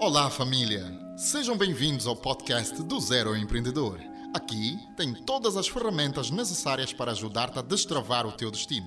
[0.00, 0.96] Olá, família!
[1.16, 3.98] Sejam bem-vindos ao podcast do Zero Empreendedor.
[4.32, 8.86] Aqui tem todas as ferramentas necessárias para ajudar-te a destravar o teu destino.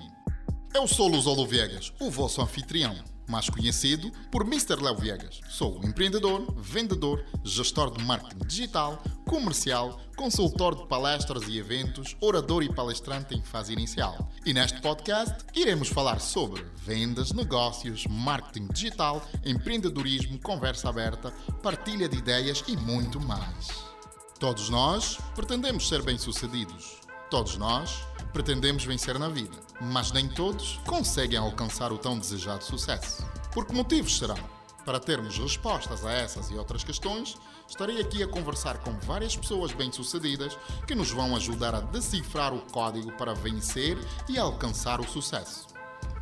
[0.74, 2.96] Eu sou Luzolo Viegas, o vosso anfitrião,
[3.28, 4.82] mais conhecido por Mr.
[4.82, 5.40] Léo Viegas.
[5.50, 9.02] Sou empreendedor, vendedor, gestor de marketing digital,
[9.32, 14.30] comercial, consultor de palestras e eventos, orador e palestrante em fase inicial.
[14.44, 22.18] E neste podcast iremos falar sobre vendas, negócios, marketing digital, empreendedorismo, conversa aberta, partilha de
[22.18, 23.68] ideias e muito mais.
[24.38, 27.00] Todos nós pretendemos ser bem-sucedidos.
[27.30, 33.26] Todos nós pretendemos vencer na vida, mas nem todos conseguem alcançar o tão desejado sucesso.
[33.50, 34.36] Por que motivos serão?
[34.84, 37.38] Para termos respostas a essas e outras questões,
[37.72, 42.60] estarei aqui a conversar com várias pessoas bem-sucedidas que nos vão ajudar a decifrar o
[42.70, 43.96] código para vencer
[44.28, 45.66] e alcançar o sucesso.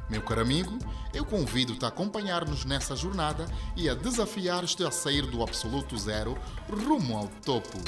[0.09, 0.79] Meu caro amigo,
[1.13, 7.19] eu convido-te a acompanhar-nos nessa jornada e a desafiar-te a sair do absoluto zero rumo
[7.19, 7.79] ao topo.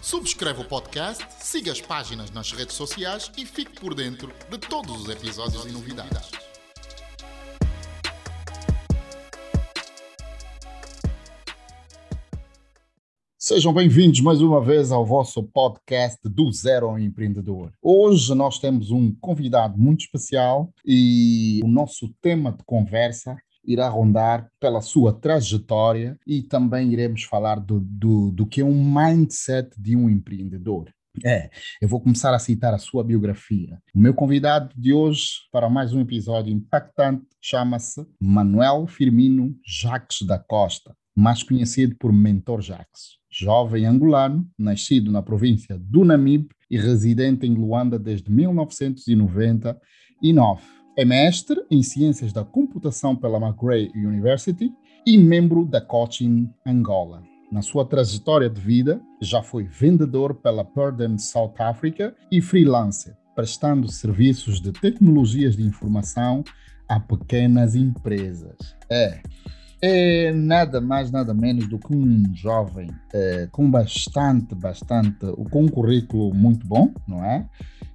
[0.00, 5.02] Subscreve o podcast, siga as páginas nas redes sociais e fique por dentro de todos
[5.02, 6.51] os episódios e novidades.
[13.44, 17.72] Sejam bem-vindos mais uma vez ao vosso podcast do Zero ao Empreendedor.
[17.82, 24.48] Hoje nós temos um convidado muito especial e o nosso tema de conversa irá rondar
[24.60, 29.96] pela sua trajetória e também iremos falar do, do, do que é um mindset de
[29.96, 30.88] um empreendedor.
[31.24, 33.76] É, eu vou começar a citar a sua biografia.
[33.92, 40.38] O meu convidado de hoje para mais um episódio impactante chama-se Manuel Firmino Jacques da
[40.38, 43.20] Costa, mais conhecido por Mentor Jacques.
[43.32, 50.60] Jovem angolano, nascido na província do Namibe e residente em Luanda desde 1999
[50.94, 54.70] é mestre em Ciências da Computação pela McGray University
[55.06, 57.22] e membro da Coaching Angola.
[57.50, 63.90] Na sua trajetória de vida, já foi vendedor pela Purdue South Africa e freelancer, prestando
[63.90, 66.44] serviços de tecnologias de informação
[66.86, 68.76] a pequenas empresas.
[68.90, 69.22] É,
[69.84, 75.68] é nada mais, nada menos do que um jovem é, com bastante, bastante, com um
[75.68, 77.44] currículo muito bom, não é?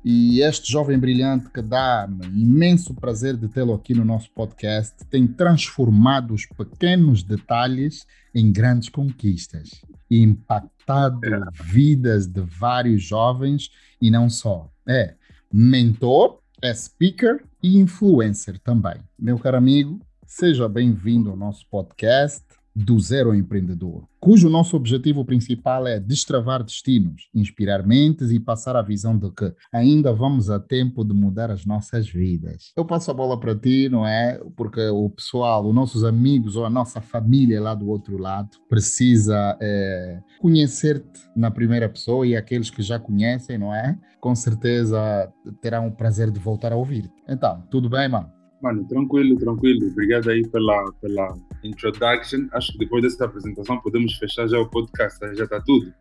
[0.04, 5.26] E este jovem brilhante que dá-me imenso prazer de tê-lo aqui no nosso podcast tem
[5.26, 8.06] transformado os pequenos detalhes
[8.36, 11.40] em grandes conquistas e impactado é.
[11.64, 13.72] vidas de vários jovens
[14.02, 14.70] e não só.
[14.86, 15.16] É
[15.52, 18.98] mentor, é speaker e influencer também.
[19.18, 22.44] Meu caro amigo, seja bem-vindo ao nosso podcast
[22.76, 28.82] do Zero Empreendedor, cujo nosso objetivo principal é destravar destinos, inspirar mentes e passar a
[28.82, 32.74] visão de que ainda vamos a tempo de mudar as nossas vidas.
[32.76, 34.40] Eu passo a bola para ti, não é?
[34.56, 39.58] Porque o pessoal, os nossos amigos ou a nossa família lá do outro lado precisa
[39.62, 43.98] é, conhecer-te na primeira pessoa e aqueles que já conhecem, não é?
[44.20, 47.14] Com certeza terão o prazer de voltar a ouvir-te.
[47.28, 48.37] Então, tudo bem, mano?
[48.62, 49.88] Mano, tranquilo, tranquilo.
[49.92, 52.48] Obrigado aí pela, pela introduction.
[52.54, 55.94] Acho que depois dessa apresentação podemos fechar já o podcast, já está tudo.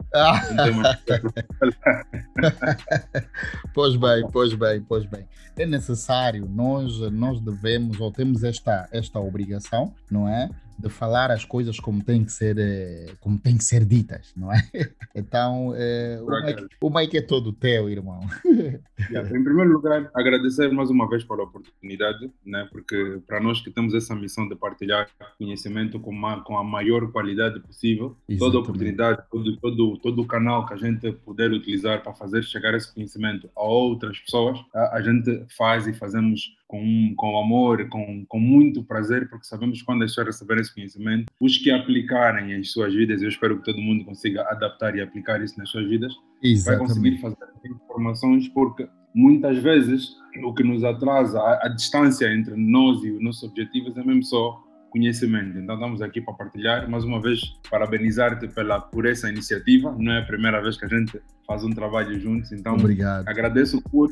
[3.74, 5.26] Pois bem, pois bem, pois bem.
[5.58, 10.48] É necessário, nós, nós devemos, ou temos esta, esta obrigação, não é?
[10.78, 14.52] De falar as coisas como têm que ser, eh, como têm que ser ditas, não
[14.52, 14.56] é?
[15.14, 18.20] Então, é, o, Mike, o Mike é todo teu, irmão.
[19.10, 22.66] Yeah, em primeiro lugar, agradecer mais uma vez pela oportunidade, né?
[22.72, 27.10] porque para nós que temos essa missão de partilhar conhecimento com, uma, com a maior
[27.12, 28.38] qualidade possível, Exatamente.
[28.38, 32.74] toda oportunidade, todo, todo, todo o canal que a gente puder utilizar para fazer chegar
[32.74, 38.24] esse conhecimento a outras pessoas, a, a gente faz e fazemos com, com amor, com,
[38.26, 42.52] com muito prazer, porque sabemos que quando as pessoas receberem esse conhecimento, os que aplicarem
[42.52, 45.88] em suas vidas, eu espero que todo mundo consiga adaptar e aplicar isso nas suas
[45.88, 46.12] vidas,
[46.42, 46.64] Exatamente.
[46.64, 52.54] vai conseguir fazer informações, porque muitas vezes o que nos atrasa, a, a distância entre
[52.56, 54.65] nós e os nossos objetivos é mesmo só
[54.96, 55.58] conhecimento.
[55.58, 56.88] Então estamos aqui para partilhar.
[56.88, 57.40] Mais uma vez,
[57.70, 59.94] parabenizar-te pela por essa iniciativa.
[59.98, 62.50] Não é a primeira vez que a gente faz um trabalho juntos.
[62.52, 63.28] Então Obrigado.
[63.28, 64.10] agradeço por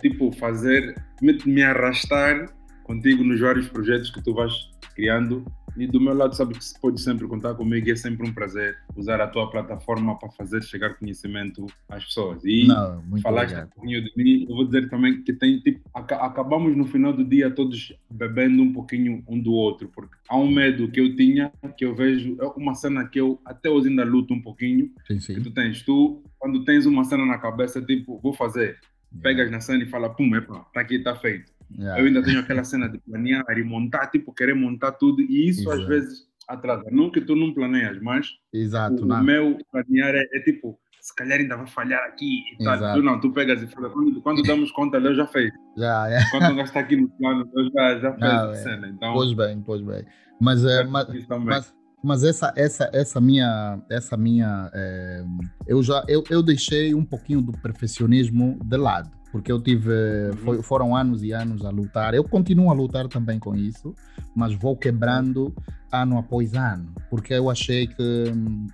[0.00, 2.46] tipo fazer me, me arrastar
[2.84, 4.52] contigo nos vários projetos que tu vais
[4.94, 5.44] criando
[5.76, 7.90] e do meu lado, sabe que pode sempre contar comigo.
[7.90, 12.44] É sempre um prazer usar a tua plataforma para fazer chegar conhecimento às pessoas.
[12.44, 14.46] E Não, falaste um pouquinho de mim.
[14.48, 18.72] Eu vou dizer também que tem tipo, acabamos no final do dia todos bebendo um
[18.72, 22.46] pouquinho um do outro, porque há um medo que eu tinha, que eu vejo, é
[22.56, 24.90] uma cena que eu até hoje ainda luto um pouquinho.
[25.06, 25.34] Sim, sim.
[25.34, 28.78] Que tu tens, tu, quando tens uma cena na cabeça, tipo, vou fazer.
[29.22, 32.00] Pegas na cena e fala, pum, epa, tá aqui, tá feito Yeah.
[32.00, 35.62] Eu ainda tenho aquela cena de planear e montar, tipo, querer montar tudo, e isso
[35.62, 35.82] Exato.
[35.82, 36.84] às vezes atrasa.
[36.90, 39.22] Não que tu não planeias, mas Exato, o, não.
[39.22, 42.94] meu planear é, é, tipo, se calhar ainda vai falhar aqui e tal.
[42.94, 45.52] Tu não, tu pegas e fala, quando, quando damos conta, eu já fez.
[45.76, 46.18] Já, é.
[46.30, 48.54] Quando o gajo está aqui no plano, eu já, já fez Não, a é.
[48.54, 48.88] cena.
[48.88, 50.04] Então, Pois bem, pois bem.
[50.40, 55.24] Mas, é, mas, mas essa, essa, essa minha, essa minha, é,
[55.66, 59.90] eu já, eu, eu deixei um pouquinho do perfeccionismo de lado, porque eu tive,
[60.44, 62.14] foi, foram anos e anos a lutar.
[62.14, 63.92] Eu continuo a lutar também com isso,
[64.32, 65.52] mas vou quebrando
[65.90, 68.68] ano após ano, porque eu achei que hum,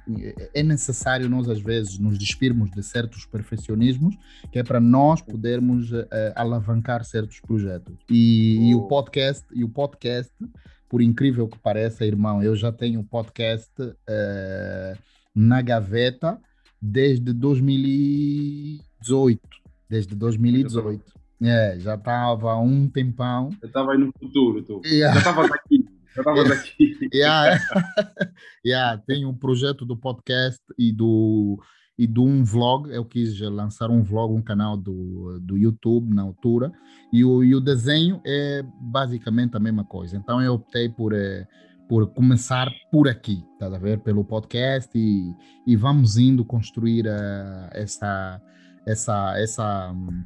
[0.53, 4.15] é necessário nós às vezes nos despirmos de certos perfeccionismos,
[4.53, 7.95] que é para nós podermos eh, alavancar certos projetos.
[8.11, 8.87] E, e o Oh.
[8.87, 10.31] podcast, e o podcast
[10.91, 13.73] por incrível que pareça, irmão, eu já tenho podcast
[14.07, 14.95] eh,
[15.35, 16.39] na gaveta
[16.83, 19.60] desde 2018.
[19.91, 21.03] Desde 2018.
[21.43, 23.51] É, já estava há um tempão.
[23.61, 24.81] Eu estava aí no futuro, tu.
[24.87, 25.19] Yeah.
[25.19, 25.85] Já estavas aqui.
[26.15, 27.09] Já estavas aqui.
[27.13, 27.61] Yeah.
[28.65, 31.59] yeah, tem um projeto do podcast e do
[31.99, 32.89] e de um vlog.
[32.89, 36.73] Eu quis lançar um vlog, um canal do, do YouTube na altura.
[37.13, 40.17] E o, e o desenho é basicamente a mesma coisa.
[40.17, 41.47] Então eu optei por, eh,
[41.89, 43.99] por começar por aqui, tá a ver?
[43.99, 45.35] Pelo podcast e,
[45.67, 48.41] e vamos indo construir eh, essa,
[48.87, 50.25] essa, essa hum,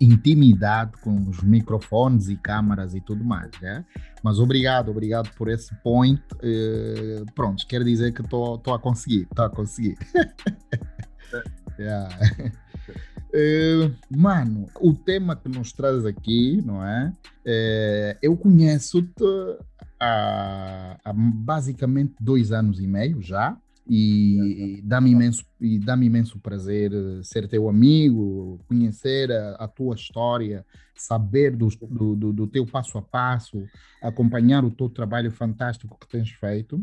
[0.00, 3.84] intimidade com os microfones e câmaras e tudo mais, né?
[4.22, 6.22] Mas obrigado, obrigado por esse point.
[6.42, 9.96] Eh, pronto, quer dizer que estou a conseguir, estou a conseguir.
[11.78, 12.08] Yeah.
[13.38, 17.12] Eh, mano, o tema que nos traz aqui, não é?
[17.44, 19.24] Eh, eu conheço-te
[20.00, 23.58] há, há basicamente dois anos e meio já.
[23.88, 29.94] E dá-me imenso, e dá-me imenso prazer eh, ser teu amigo, conhecer a, a tua
[29.94, 31.68] história, saber do,
[32.16, 33.64] do, do teu passo a passo,
[34.02, 36.82] acompanhar o teu trabalho fantástico que tens feito,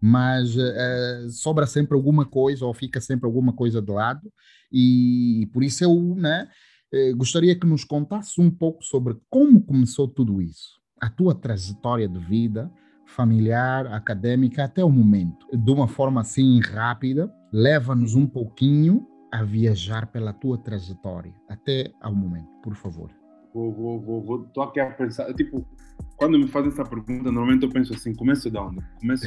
[0.00, 4.32] mas eh, sobra sempre alguma coisa ou fica sempre alguma coisa de lado,
[4.70, 6.48] e por isso eu né,
[6.92, 12.08] eh, gostaria que nos contasse um pouco sobre como começou tudo isso, a tua trajetória
[12.08, 12.70] de vida
[13.14, 15.46] familiar, acadêmica, até o momento.
[15.52, 22.14] De uma forma assim rápida, leva-nos um pouquinho a viajar pela tua trajetória, até ao
[22.14, 23.10] momento, por favor.
[23.54, 24.44] Vou, vou, vou, vou.
[24.52, 25.32] Tô aqui a pensar.
[25.34, 25.64] Tipo,
[26.16, 28.80] quando me fazem essa pergunta, normalmente eu penso assim: começo de onde?
[29.00, 29.24] Começo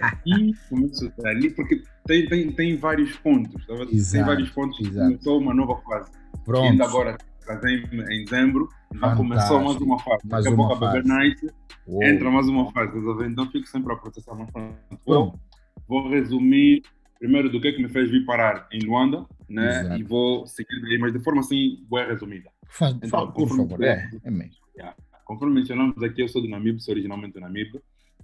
[0.00, 3.66] aqui, começo dali, porque tem, tem, tem vários pontos.
[3.66, 3.88] tá vendo?
[3.88, 5.08] Tem Exato, vários pontos exato.
[5.08, 6.10] começou uma nova fase.
[6.34, 6.70] E Pronto.
[6.70, 7.18] ainda agora,
[7.54, 10.26] casei em, em dezembro, já começou mais uma fase.
[10.28, 11.06] Mais Daqui a pouco a Beber.
[11.06, 11.46] Night
[11.86, 12.02] Uou.
[12.04, 12.92] entra mais uma fase.
[13.26, 14.50] Então fico sempre a processar mais.
[15.06, 15.38] Vou,
[15.88, 16.82] vou resumir
[17.18, 19.80] primeiro do que é que me fez vir parar em Luanda, né?
[19.80, 20.00] Exato.
[20.00, 22.50] E vou seguir daí, mas de forma assim, boa resumida.
[22.68, 23.84] Faz, Então, por conforme- favor.
[23.84, 24.54] É, é mesmo.
[25.26, 27.80] Conforme mencionamos aqui, eu sou do Namibe, sou originalmente do Namibe.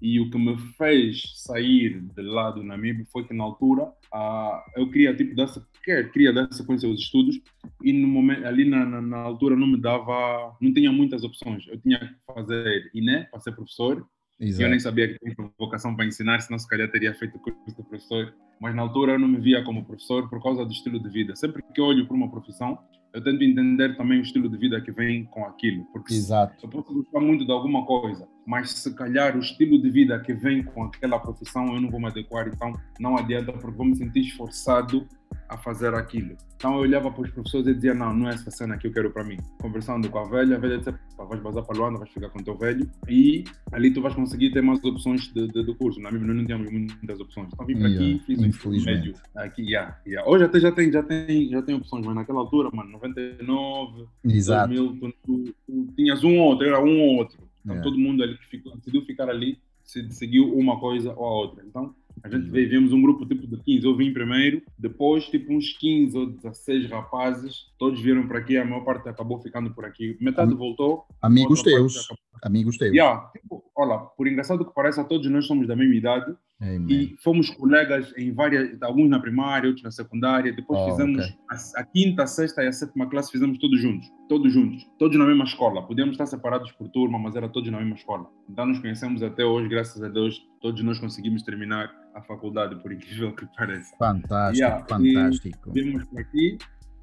[0.09, 4.65] E o que me fez sair de lá do Namibe foi que, na altura, ah,
[4.77, 5.49] eu queria, tipo, dar,
[5.85, 7.41] quer- queria dar sequência aos estudos
[7.83, 11.67] e no momento, ali na, na, na altura não me dava, não tinha muitas opções.
[11.69, 14.07] Eu tinha que fazer INE para ser professor
[14.55, 14.83] e eu nem Exato.
[14.85, 18.33] sabia que tinha vocação para ensinar, senão se calhar teria feito curso de professor.
[18.61, 21.35] Mas na altura eu não me via como professor por causa do estilo de vida.
[21.37, 22.79] Sempre que olho para uma profissão,
[23.17, 25.87] eu tento entender também o estilo de vida que vem com aquilo.
[25.87, 26.55] Porque Exato.
[26.63, 30.35] eu posso gostar muito de alguma coisa, mas se calhar o estilo de vida que
[30.35, 33.97] vem com aquela profissão eu não vou me adequar, então não adianta porque vou me
[33.97, 35.09] sentir esforçado
[35.49, 36.37] a fazer aquilo.
[36.57, 38.93] Então eu olhava para os professores e dizia, não, não é essa cena que eu
[38.93, 39.37] quero para mim.
[39.61, 42.41] Conversando com a velha, a velha disse, "Pá, vais vazar para Luanda, vais ficar com
[42.41, 46.01] o teu velho e ali tu vais conseguir ter mais opções de, de, do curso.
[46.01, 47.49] Na minha não tínhamos muitas opções.
[47.53, 48.97] Então vim para aqui, Yeah, fiz o infelizmente.
[48.99, 49.15] médio.
[49.37, 50.29] Aqui, yeah, yeah.
[50.31, 54.69] Hoje até já tem, já, tem, já tem opções, mas naquela altura, mano, 99, Exato.
[54.75, 57.37] 2000, tu, tu- tu tinhas um ou outro, era um ou outro.
[57.61, 57.83] Então Yeah.
[57.83, 61.65] todo mundo ali que ficou, decidiu ficar ali, se, seguiu uma coisa ou a outra.
[61.67, 61.95] Então
[62.25, 62.53] a gente Uhum.
[62.53, 66.27] veio, vimos um grupo tipo de 15, eu vim primeiro, depois tipo uns 15 ou
[66.27, 70.17] 16 rapazes, todos vieram para aqui, a maior parte acabou ficando por aqui.
[70.21, 71.05] Metade Am- voltou.
[71.23, 72.09] Amigos teus.
[72.43, 72.93] Amigos teus.
[72.93, 76.87] Yeah, tipo, olha, por engraçado que pareça, todos nós somos da mesma idade Amen.
[76.89, 80.53] e fomos colegas em várias, alguns na primária, outros na secundária.
[80.53, 81.35] Depois Oh, fizemos ok.
[81.51, 85.17] a, a quinta, a sexta e a sétima classe, fizemos todos juntos, todos juntos, todos
[85.19, 85.83] na mesma escola.
[85.87, 88.27] Podíamos estar separados por turma, mas era todos na mesma escola.
[88.51, 92.93] Então nos conhecemos até hoje, graças a Deus, todos nós conseguimos terminar a faculdade, por
[92.93, 93.95] incrível que pareça.
[93.99, 95.73] Fantástico, Yeah, fantástico.
[95.73, 96.59] Vimos por aqui,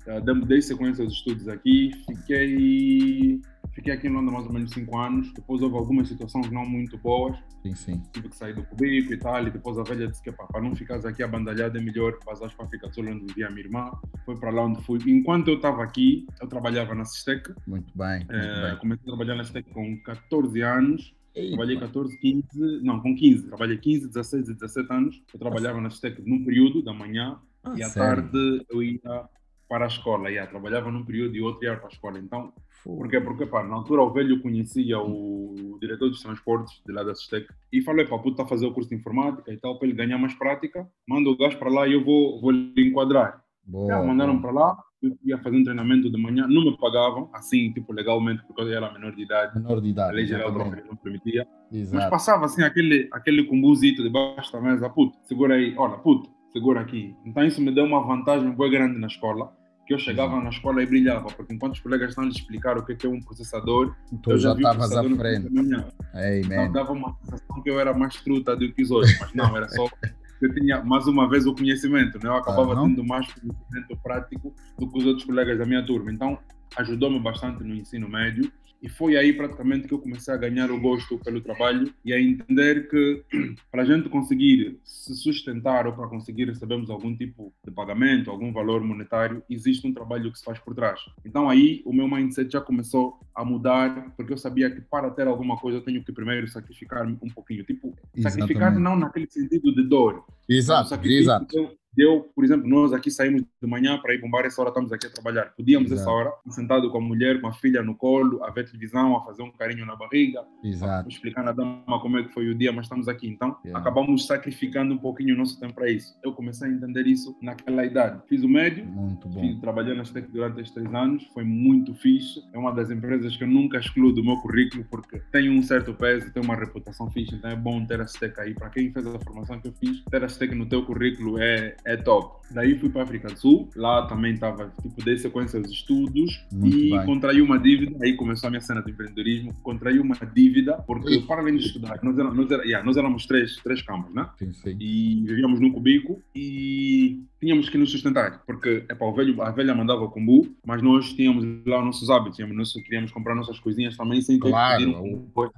[0.07, 3.39] uh, dei- sequência aos estudos aqui, fiquei,
[3.74, 5.31] fiquei aqui em Londres mais ou menos cinco anos.
[5.33, 8.03] Depois houve algumas situações não muito boas, Sim, sim.
[8.12, 10.75] tive que sair do cubículo e tal, e depois a velha disse que para não
[10.75, 13.91] ficares aqui abandalhado é melhor vazares para ficar só onde vivia a minha irmã.
[14.25, 15.00] Foi para lá onde fui.
[15.07, 18.79] Enquanto eu estava aqui, eu trabalhava na Sistec, Muito bem, muito eh, bem.
[18.79, 21.55] comecei a trabalhar na Sistec com 14 anos, Eita.
[21.55, 23.47] Trabalhei 14, 15, não, com 15.
[23.47, 25.23] Trabalhei 15, 16 e 17 anos.
[25.33, 28.23] Eu trabalhava na Stec num período da manhã ah, e à sério?
[28.23, 29.29] tarde eu ia
[29.67, 30.29] para a escola.
[30.29, 32.19] Yeah, trabalhava num período e outro ia para a escola.
[32.19, 33.19] Então, porquê?
[33.19, 37.47] Porque pá, na altura o velho conhecia o diretor dos transportes de lá da Stec
[37.71, 39.97] e falei, pá, puto, está a fazer o curso de informática e tal, para ele
[39.97, 43.43] ganhar mais prática, manda o gás para lá e eu vou, vou lhe enquadrar.
[43.65, 47.29] Boa, yeah, mandaram para lá, eu ia fazer um treinamento de manhã, não me pagavam,
[47.33, 49.55] assim, tipo, legalmente, porque eu era menor de idade.
[49.55, 50.10] Menor de idade.
[50.12, 51.45] A lei geral não permitia.
[51.72, 51.95] Exato.
[51.95, 56.79] Mas passava, assim, aquele, aquele cumbuzito debaixo da mesa, puto, segura aí, olha, puto, segura
[56.79, 57.15] aqui.
[57.25, 59.51] Então isso me deu uma vantagem bem grande na escola,
[59.86, 62.86] que eu chegava na escola e brilhava, porque enquanto os colegas estão a explicar o
[62.86, 65.50] que é um processador, tu eu já estavas à frente.
[65.51, 69.57] Então dava uma sensação que eu era mais truta do que os outros, mas não,
[69.57, 69.86] era só
[70.45, 72.29] eu tinha mais uma vez o conhecimento, né?
[72.29, 72.89] eu acabava uhum.
[72.89, 76.12] tendo mais conhecimento prático do que os outros colegas da minha turma.
[76.12, 76.38] Então,
[76.77, 78.51] ajudou-me bastante no ensino médio
[78.83, 82.19] e foi aí praticamente que eu comecei a ganhar o gosto pelo trabalho e a
[82.19, 83.23] entender que
[83.71, 88.51] para a gente conseguir se sustentar ou para conseguir recebermos algum tipo de pagamento, algum
[88.51, 90.99] valor monetário, existe um trabalho que se faz por trás.
[91.23, 95.27] Então aí o meu mindset já começou a mudar, porque eu sabia que para ter
[95.27, 97.63] alguma coisa eu tenho que primeiro sacrificar-me um pouquinho.
[97.63, 100.25] Tipo, sacrificar não naquele sentido de dor.
[100.49, 101.77] Exato, exato.
[101.95, 104.69] Deu, por exemplo, nós aqui saímos de manhã para ir para um bar, essa hora
[104.69, 105.53] estamos aqui a trabalhar.
[105.55, 106.01] Podíamos, Exato.
[106.01, 109.23] essa hora, sentado com a mulher, com a filha no colo, a ver televisão, a
[109.23, 111.07] fazer um carinho na barriga, Exato.
[111.09, 113.27] explicando a dama como é que foi o dia, mas estamos aqui.
[113.27, 113.79] Então, yeah.
[113.79, 116.15] acabamos sacrificando um pouquinho o nosso tempo para isso.
[116.23, 118.21] Eu comecei a entender isso naquela idade.
[118.27, 119.41] Fiz o médio, muito bom.
[119.41, 122.43] Fiz, trabalhei na STEC durante estes três anos, foi muito fixe.
[122.53, 125.93] É uma das empresas que eu nunca excluo do meu currículo, porque tem um certo
[125.93, 128.53] peso, tem uma reputação fixe, então é bom ter a STEC aí.
[128.53, 131.75] Para quem fez a formação que eu fiz, ter a STEC no teu currículo é,
[131.85, 132.43] é top.
[132.51, 136.45] Daí fui para a África do Sul, lá também estava, tipo, dei sequência aos estudos
[136.51, 137.05] Muito e bem.
[137.05, 141.41] contraí uma dívida, aí começou a minha cena de empreendedorismo, contraí uma dívida, porque para
[141.41, 144.29] além de estudar, nós, era, nós, era, yeah, nós éramos três, três camas, né?
[144.37, 144.77] Sim, sim.
[144.79, 149.51] E vivíamos num cubico e tínhamos que nos sustentar, porque é para o velho, a
[149.51, 153.59] velha mandava combo, mas nós tínhamos lá os nossos hábitos, tínhamos, nós queríamos comprar nossas
[153.59, 155.51] coisinhas também sem ter claro, que pedir um o,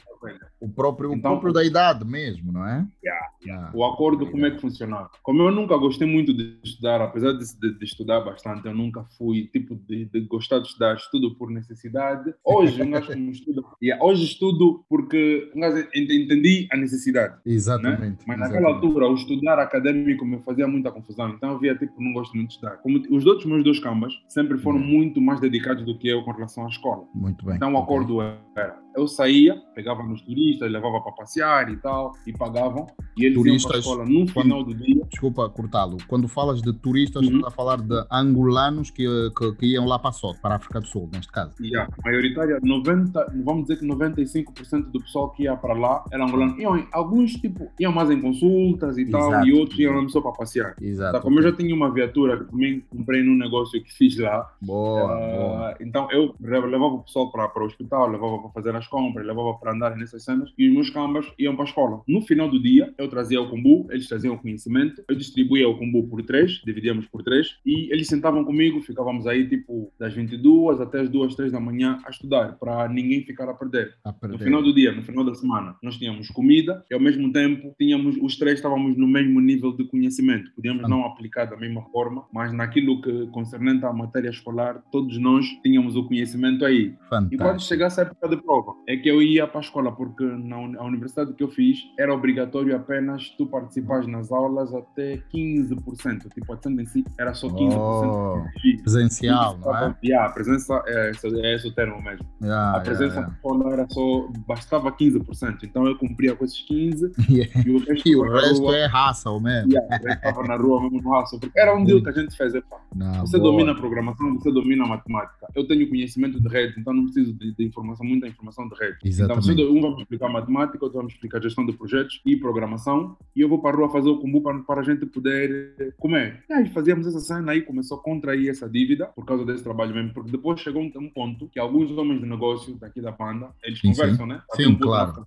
[0.61, 2.87] o próprio, então, o próprio da idade mesmo, não é?
[3.03, 3.71] Yeah, yeah.
[3.73, 5.11] o acordo como é que funcionava.
[5.21, 9.03] Como eu nunca gostei muito de estudar, apesar de, de, de estudar bastante, eu nunca
[9.17, 12.33] fui tipo de, de, gostar de estudar, estudo por necessidade.
[12.43, 17.35] Hoje um gajo como estuda, yeah, hoje estudo porque um gajo entendi a necessidade.
[17.35, 17.53] Né?
[17.53, 17.99] Exatamente.
[18.01, 18.17] Né?
[18.27, 18.39] Mas exatamente.
[18.39, 22.35] naquela altura o estudar acadêmico me fazia muita confusão, então eu via tipo, não gosto
[22.35, 22.77] muito de estudar.
[22.77, 24.85] Como os outros meus dois cambas sempre foram uhum.
[24.85, 27.05] muito mais dedicados do que eu com relação à escola.
[27.13, 27.55] Muito bem.
[27.55, 28.35] Então o acordo okay.
[28.55, 32.87] era, eu saía, pegava nos turistas, levava para passear e tal, e pagavam,
[33.17, 35.03] e eles turistas, iam para a escola no final do dia.
[35.09, 37.37] Desculpa cortá-lo, quando falas de turistas, uhum.
[37.37, 39.05] está a falar de angolanos que,
[39.37, 41.53] que, que, iam lá para a para a África do Sul, neste caso.
[41.61, 46.59] Yeah, maioritária, 90, vamos dizer que 95% do pessoal que ia para lá era angolano.
[46.59, 49.31] Iam, alguns, tipo, iam mais em consultas e Exato.
[49.31, 50.75] tal, e outros iam só para passear.
[50.81, 51.13] Exato.
[51.13, 54.49] Tá, como eu já tinha uma viatura que também comprei num negócio que fiz lá.
[54.61, 55.75] Boa, uh, boa.
[55.79, 59.53] Então eu levava o pessoal para, para o hospital, levava para fazer as compras, levava
[59.55, 62.01] para andar nessas cenas e os meus cambas iam para a escola.
[62.07, 65.77] No final do dia, eu trazia o combo, eles traziam o conhecimento, eu distribuía o
[65.77, 70.81] combo por três, dividíamos por três e eles sentavam comigo, ficávamos aí tipo das 22
[70.81, 73.95] até as 2, 3 da manhã a estudar, para ninguém ficar a perder.
[74.03, 74.37] a perder.
[74.37, 77.73] No final do dia, no final da semana, nós tínhamos comida e ao mesmo tempo
[77.77, 80.51] tínhamos, os três estávamos no mesmo nível de conhecimento.
[80.55, 80.87] Podíamos ah.
[80.87, 85.95] não aplicar da mesma forma, mas naquilo que concernente à matéria escolar, todos nós tínhamos
[85.95, 86.95] o conhecimento aí.
[87.09, 87.33] Fantástico.
[87.33, 90.23] E quando chegasse a época de prova, é que eu ia para a escola, porque
[90.23, 96.33] na universidade que eu fiz era obrigatório apenas tu participares nas aulas até 15%.
[96.33, 97.75] Tipo, a em si era só 15%.
[97.75, 99.95] Oh, presencial, não é?
[100.03, 102.25] Yeah, a presença, é, é esse o termo mesmo.
[102.41, 103.27] Yeah, a presença yeah, yeah.
[103.27, 105.63] na escola era só, bastava 15%.
[105.63, 107.13] Então eu cumpria com esses 15%.
[107.35, 107.51] Yeah.
[107.65, 109.71] E o resto, e o resto rua, é raça, ou mesmo.
[109.71, 111.37] Yeah, eu estava na rua mesmo no raça.
[111.37, 112.53] Porque era um deal que a gente fez.
[112.53, 112.77] Epa,
[113.21, 113.51] você boa.
[113.51, 115.47] domina a programação, você domina a matemática.
[115.53, 118.97] Eu tenho conhecimento de rede, então não preciso de, de informação, muita informação de rede.
[119.03, 119.51] Exatamente.
[119.51, 123.17] Então, um vai me explicar matemática, outro vai me explicar gestão de projetos e programação,
[123.35, 126.43] e eu vou para a rua fazer o combo para, para a gente poder comer.
[126.49, 129.93] E aí fazíamos essa cena aí, começou a contrair essa dívida por causa desse trabalho
[129.93, 133.49] mesmo, porque depois chegou um, um ponto que alguns homens de negócio daqui da banda,
[133.63, 134.33] eles sim, conversam, sim.
[134.33, 134.41] né?
[134.55, 135.25] Sim, um claro.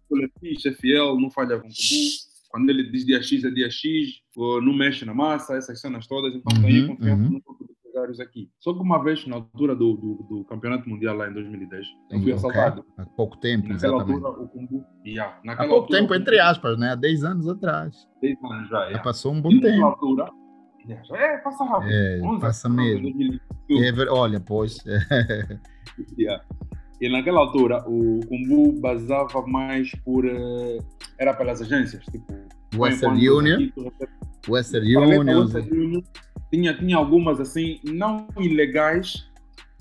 [0.64, 4.72] É fiel, não falha com combo quando ele diz dia X é dia X, não
[4.72, 7.30] mexe na massa, essas cenas todas, então uhum, tem confiança uhum.
[7.30, 7.74] no grupo de
[8.20, 8.50] aqui.
[8.60, 12.20] Só que uma vez, na altura do, do, do Campeonato Mundial lá em 2010, eu
[12.20, 12.84] fui assaltado.
[12.96, 14.24] Há pouco tempo, naquela exatamente.
[14.24, 16.92] Altura, o Kumbu, yeah, Há pouco altura, tempo, entre aspas, né?
[16.92, 18.08] Há 10 anos atrás.
[18.22, 19.84] 10 anos já, já passou um bom e tempo.
[19.84, 20.28] altura,
[21.12, 21.90] é, passa rápido.
[21.92, 23.08] É, passa mesmo.
[23.70, 24.78] É, olha, pois.
[26.18, 26.42] yeah.
[27.00, 30.24] E naquela altura o Kumbu basava mais por.
[30.24, 30.82] Uh,
[31.18, 32.32] era pelas agências, tipo.
[32.76, 33.70] Western Union.
[34.48, 35.42] Western Union.
[35.42, 36.02] Western Union.
[36.50, 39.28] Tinha, tinha algumas assim, não ilegais,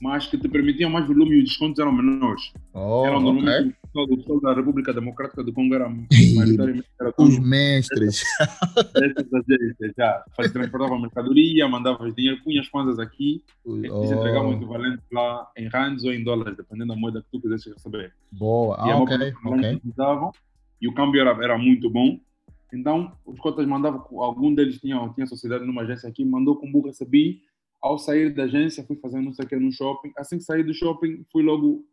[0.02, 2.54] mas que te permitiam mais volume e os descontos eram menores.
[2.74, 4.14] Oh, eram normalmente okay.
[4.14, 5.90] o pessoal da República Democrática do Congo era
[6.36, 8.22] maioritariamente era os mestres.
[8.96, 10.24] Essas agências já.
[10.54, 13.78] Transportava mercadoria, mandava dinheiro, punha as coisas aqui oh.
[13.78, 17.28] e se entregava muito valente lá em rands ou em dólares, dependendo da moeda que
[17.32, 18.14] tu quisesse receber.
[18.32, 19.34] Boa, ah, ok.
[19.46, 19.80] okay.
[20.80, 22.20] E o câmbio era, era muito bom.
[22.74, 26.86] Então, os cotas mandavam, algum deles tinha, tinha sociedade numa agência aqui, mandou com o
[26.86, 27.42] recebi
[27.82, 30.12] ao sair da agência, fui fazendo não sei o que no shopping.
[30.18, 31.86] Assim que saí do shopping, fui logo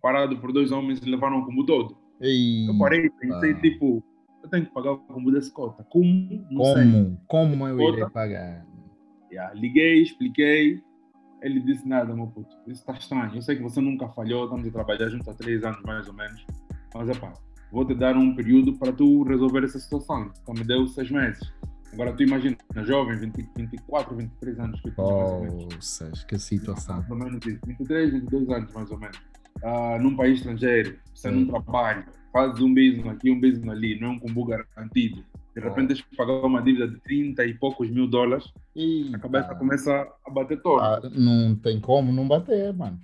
[0.00, 1.96] parado por dois homens e levaram o combo todo.
[2.20, 3.60] Ei, eu parei, pensei, ah.
[3.60, 4.02] tipo,
[4.42, 5.84] eu tenho que pagar o combo desse cota.
[5.84, 6.46] Como?
[6.50, 6.74] Não como?
[6.74, 7.16] Sei.
[7.28, 8.66] Como eu irei pagar?
[9.30, 10.80] Yeah, liguei, expliquei.
[11.40, 12.54] Ele disse nada, meu puto.
[12.66, 13.34] Isso está estranho.
[13.34, 16.14] Eu sei que você nunca falhou, estamos a trabalhar juntos há três anos mais ou
[16.14, 16.44] menos.
[16.94, 17.32] Mas é pá,
[17.72, 20.30] vou te dar um período para tu resolver essa situação.
[20.42, 21.50] Então me deu seis meses.
[21.92, 26.96] Agora tu imagina, jovem, 20, 24, 23 anos que Poxa, que situação.
[26.96, 29.16] Mais ou menos isso, 23, 22 anos mais ou menos.
[29.62, 34.08] Uh, num país estrangeiro, sendo um trabalho, fazes um business aqui, um business ali, não
[34.08, 35.22] é um combo garantido.
[35.54, 39.16] De repente tens que pagar uma dívida de 30 e poucos mil dólares, Eita.
[39.16, 40.80] a cabeça começa a bater todo.
[40.80, 42.98] Ah, não tem como não bater, mano.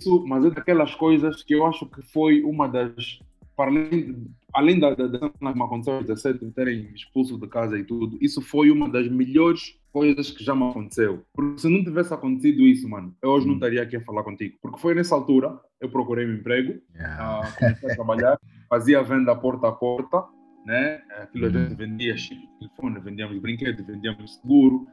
[0.00, 3.20] Isso, mas é daquelas coisas que eu acho que foi uma das
[3.58, 4.24] para além,
[4.54, 8.40] além da, da, da que aconteceu 17 de terem expulso de casa e tudo, isso
[8.40, 11.24] foi uma das melhores coisas que já me aconteceu.
[11.34, 13.56] Porque se não tivesse acontecido isso, mano, eu hoje não hum.
[13.56, 14.56] estaria aqui a falar contigo.
[14.62, 17.40] Porque foi nessa altura, eu procurei um emprego, yeah.
[17.40, 18.38] uh, comecei a trabalhar,
[18.70, 20.22] fazia venda porta a porta,
[20.64, 21.02] né?
[21.20, 21.76] Aquilo a gente hum.
[21.76, 24.86] vendia chip de telefone, vendíamos brinquedos, vendíamos seguro.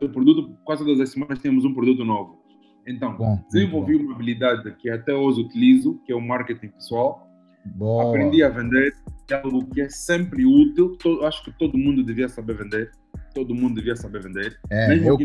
[0.00, 2.42] Do produto, quase todas as semanas tínhamos um produto novo.
[2.86, 7.25] Então, bom, desenvolvi uma habilidade que até hoje utilizo, que é o marketing pessoal,
[7.74, 8.08] Boa.
[8.08, 8.94] Aprendi a vender,
[9.30, 10.98] é algo que é sempre útil.
[11.24, 12.90] acho que todo mundo devia saber vender.
[13.34, 14.58] Todo mundo devia saber vender.
[14.70, 15.18] É, eu,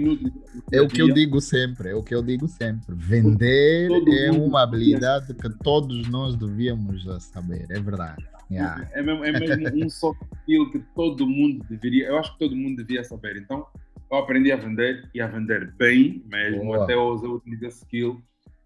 [0.72, 2.94] é o que eu digo sempre, é o que eu digo sempre.
[2.96, 8.26] Vender todo é uma habilidade que todos nós devíamos saber, é verdade.
[8.50, 8.90] Yeah.
[8.92, 12.54] É, mesmo, é mesmo um soft skill que todo mundo deveria, eu acho que todo
[12.54, 13.38] mundo devia saber.
[13.38, 13.66] Então,
[14.12, 16.66] eu aprendi a vender e a vender bem mesmo.
[16.66, 16.84] Boa.
[16.84, 18.22] Até hoje eu utilizo skill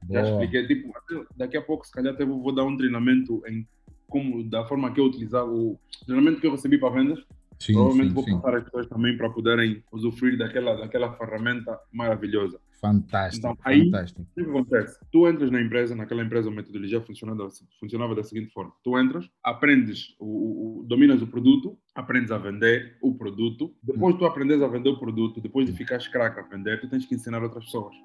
[0.10, 0.92] já expliquei, tipo,
[1.36, 3.68] daqui a pouco, se calhar, até vou dar um treinamento em
[4.08, 7.20] como, da forma que eu utilizava, o treinamento que eu recebi para vendas.
[7.60, 8.36] Sim, Provavelmente sim, vou sim.
[8.36, 12.60] passar as pessoas também para poderem usufruir daquela, daquela ferramenta maravilhosa.
[12.82, 13.48] Fantástico.
[13.48, 14.22] Então, aí, fantástico.
[14.22, 15.00] o que acontece?
[15.12, 19.30] Tu entras na empresa, naquela empresa, a metodologia funcionava, funcionava da seguinte forma: tu entras,
[19.44, 23.74] aprendes, o, o, dominas o produto, aprendes a vender o produto.
[23.82, 24.18] Depois hum.
[24.18, 27.16] tu aprendes a vender o produto, depois de ficares craque a vender, tu tens que
[27.16, 27.96] ensinar outras pessoas.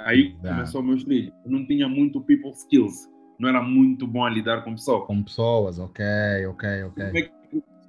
[0.00, 0.96] Aí começou o meu.
[0.96, 3.08] Eu não tinha muito people skills.
[3.38, 5.06] Não era muito bom a lidar com pessoas.
[5.06, 6.04] Com pessoas, ok,
[6.48, 7.04] ok, ok.
[7.04, 7.38] É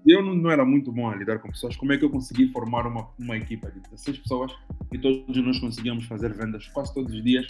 [0.05, 1.75] eu não, não, era muito bom a lidar com pessoas.
[1.75, 4.51] Como é que eu consegui formar uma, uma equipa de 16 pessoas
[4.91, 7.45] e todos nós conseguíamos fazer vendas quase todos os dias?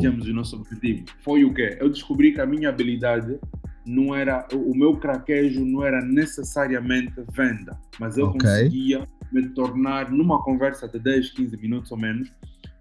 [0.00, 1.06] Tínhamos o nosso objetivo.
[1.22, 1.76] Foi o quê?
[1.80, 3.38] Eu descobri que a minha habilidade
[3.86, 8.40] não era, o meu craquejo não era necessariamente venda, mas eu okay.
[8.40, 12.32] conseguia me tornar numa conversa de 10, 15 minutos ou menos,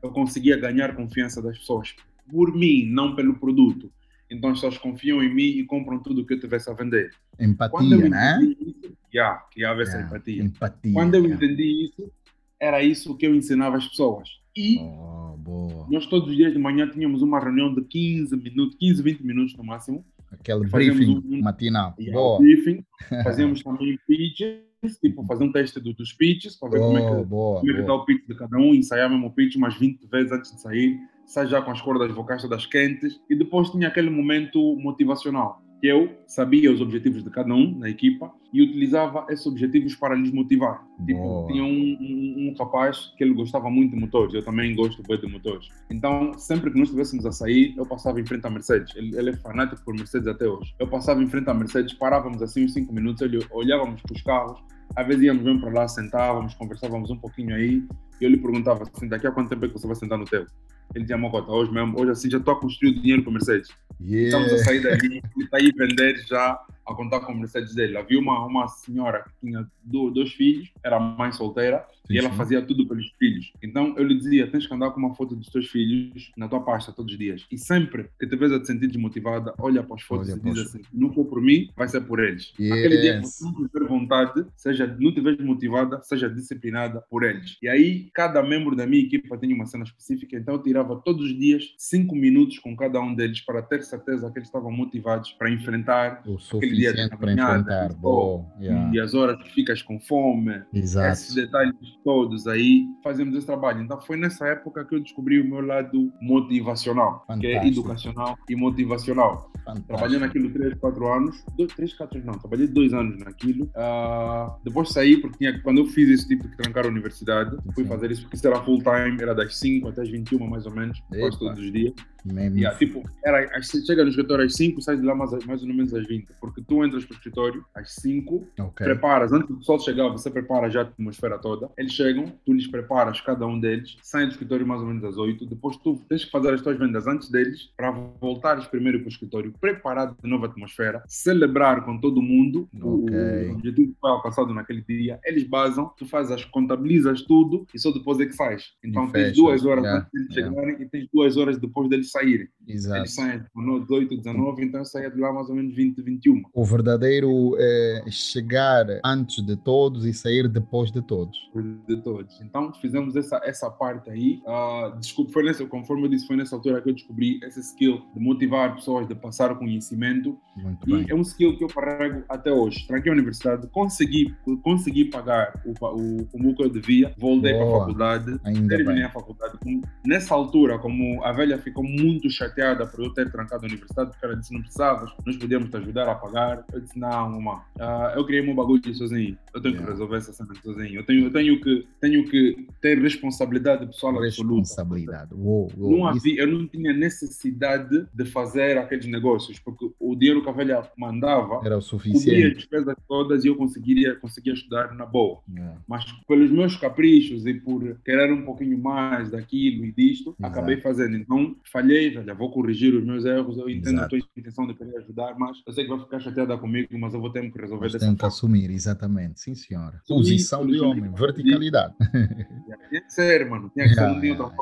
[0.01, 1.95] eu conseguia ganhar confiança das pessoas
[2.29, 3.91] por mim, não pelo produto.
[4.29, 7.12] Então as pessoas confiam em mim e compram tudo o que eu tivesse a vender.
[7.39, 8.39] Empatia, né?
[8.41, 10.43] Isso, yeah, criava essa yeah, empatia.
[10.43, 10.93] empatia.
[10.93, 11.45] Quando eu yeah.
[11.45, 12.12] entendi isso,
[12.60, 14.29] era isso que eu ensinava as pessoas.
[14.55, 19.03] E oh, nós todos os dias de manhã tínhamos uma reunião de 15 minutos, 15,
[19.03, 20.05] 20 minutos no máximo.
[20.39, 21.95] Aquele briefing um, matinal.
[22.00, 22.39] Yeah, boa.
[22.39, 22.86] Briefing.
[23.24, 27.02] Fazíamos também pitches, tipo fazer um teste do, dos pitches, para ver oh, como é
[27.02, 29.56] que, boa, como é que está o pitch de cada um, ensaiar mesmo o pitch
[29.56, 33.36] umas 20 vezes antes de sair sai já com as cordas vocais todas quentes, e
[33.36, 38.62] depois tinha aquele momento motivacional, eu sabia os objetivos de cada um na equipa e
[38.62, 40.86] utilizava esses objetivos para lhes motivar.
[41.06, 45.04] Tipo, tinha um, um, um, rapaz que ele gostava muito de motores, eu também gosto
[45.04, 45.67] bem de motores.
[45.89, 48.95] Então, sempre que nós estivéssemos a sair, eu passava em frente à Mercedes.
[48.95, 50.74] Ele, ele, é fanático por Mercedes até hoje.
[50.80, 54.21] Eu passava em frente à Mercedes, parávamos assim uns 5 minutos, ele, olhávamos para os
[54.21, 54.63] carros,
[54.95, 57.84] às vezes íamos mesmo para lá, sentávamos, conversávamos um pouquinho aí,
[58.21, 60.26] e eu lhe perguntava assim, daqui a quanto tempo é que você vai sentar no
[60.26, 60.45] teu?
[60.93, 63.32] Ele tinha uma cota hoje mesmo, hoje assim já estou a construir o dinheiro com
[63.32, 63.69] Mercedes.
[64.02, 64.28] Yeah.
[64.28, 67.98] Estamos a sair dali, ele está aí vender já a contar com Mercedes dele.
[67.98, 72.88] Havia uma, uma senhora que tinha dois filhos, era mãe solteira, e ela fazia tudo
[72.88, 73.52] pelos filhos.
[73.62, 76.62] Então eu lhe dizia: tens que andar com uma foto dos teus filhos na tua
[76.62, 77.45] pasta todos os dias.
[77.52, 80.67] E sempre que te a te sentir desmotivada, olha para as fotos olha, e diz
[80.67, 82.54] assim: não for por mim, vai ser por eles.
[82.60, 82.71] Yes.
[82.71, 87.58] Aquele dia que você não tiver vontade, seja, não tiver motivada, seja disciplinada por eles.
[87.62, 91.26] E aí, cada membro da minha equipa tinha uma cena específica, então eu tirava todos
[91.26, 95.32] os dias cinco minutos com cada um deles para ter certeza que eles estavam motivados
[95.34, 96.24] para enfrentar
[96.56, 98.91] aquele dia de caminhada, oh, yeah.
[98.93, 101.13] e as horas que ficas com fome, Exato.
[101.13, 103.81] esses detalhes todos aí, fazemos esse trabalho.
[103.81, 107.41] Então foi nessa época que eu descobri o meu lado motivacional, Fantástico.
[107.41, 109.51] que é educacional e motivacional.
[109.65, 109.88] Fantástico.
[109.88, 113.65] Trabalhei naquilo 3, 4 anos, 3, 4 não, trabalhei 2 anos naquilo.
[113.65, 117.83] Uh, depois saí, porque tinha, quando eu fiz esse tipo de trancar a universidade, fui
[117.83, 117.89] Sim.
[117.89, 120.73] fazer isso porque isso era full time, era das 5 até as 21 mais ou
[120.73, 121.93] menos, quase todos os dias.
[122.27, 125.93] Yeah, tipo, era, chega no escritório às 5, sai de lá mais, mais ou menos
[125.93, 128.86] às 20, porque tu entras para o escritório às 5, okay.
[128.86, 131.69] preparas, antes do sol chegar, você prepara já a atmosfera toda.
[131.78, 135.17] Eles chegam, tu lhes preparas cada um deles, saem do escritório mais ou menos às
[135.17, 139.08] 8, depois tu tens que fazer as tuas vendas antes deles, para voltares primeiro para
[139.08, 143.49] o escritório, preparar de nova atmosfera, celebrar com todo mundo okay.
[143.49, 145.19] o objetivo que foi alcançado naquele dia.
[145.23, 148.71] Eles basam, tu fazes as contabilizas tudo e só depois é que sais.
[148.84, 149.41] Então e tens fecha.
[149.41, 149.99] duas horas yeah.
[149.99, 150.56] antes de yeah.
[150.56, 152.47] chegarem e tens duas horas depois deles saírem.
[152.67, 152.99] Exato.
[152.99, 156.43] Eles saem 18, 19, então eu saía de lá mais ou menos 20, 21.
[156.56, 161.38] O verdadeiro é chegar antes de todos e sair depois de todos.
[161.86, 162.39] De todos.
[162.39, 164.41] Então fizemos essa, essa parte aí.
[164.46, 168.02] Uh, desculpa, foi nessa, conforme eu disse, foi nessa altura que eu descobri esse skill
[168.13, 170.38] de motivar pessoas, de passar o conhecimento.
[170.56, 171.06] Muito e bem.
[171.10, 172.88] é um skill que eu carrego até hoje.
[172.88, 177.80] Tranquei a universidade, consegui, consegui pagar o, o, o que eu devia, voltei para a
[177.80, 179.04] faculdade, Ainda terminei bem.
[179.04, 179.58] a faculdade.
[180.06, 184.26] Nessa altura, como a velha ficou muito chateada por eu ter trancado a universidade, porque
[184.26, 186.44] ela disse não precisavas, nós podíamos te ajudar a pagar.
[186.71, 189.38] Eu disse, não, mamãe, uh, eu criei meu bagulho sozinho.
[189.56, 189.86] Eu tenho yeah.
[189.86, 191.00] que resolver essa cena sozinho.
[191.00, 195.24] Eu tenho, eu tenho, que, tenho que ter responsabilidade pessoal responsabilidade.
[195.24, 195.48] absoluta.
[195.48, 200.44] Uou, uou, não havia, eu não tinha necessidade de fazer aqueles negócios, porque o dinheiro
[200.44, 202.48] que a velha mandava era o suficiente.
[202.48, 205.39] as despesas todas e eu conseguiria, conseguia estudar na boa.
[205.50, 205.82] Yeah.
[205.88, 210.52] Mas pelos meus caprichos e por querer um pouquinho mais daquilo e disto, Exato.
[210.52, 211.15] acabei fazendo.
[211.15, 213.58] Então, falhei, já vou corrigir os meus erros.
[213.58, 214.15] Eu entendo Exato.
[214.15, 217.13] a tua intenção de querer ajudar, mas eu sei que vai ficar chateada comigo, mas
[217.13, 219.44] eu vou ter que resolver mas dessa tem que assumir, exatamente.
[219.45, 220.01] Sim, senhora.
[220.08, 221.93] Posição de homem, verticalidade.
[222.89, 223.69] Tinha que ser, mano.
[223.75, 224.10] Tinha que ser.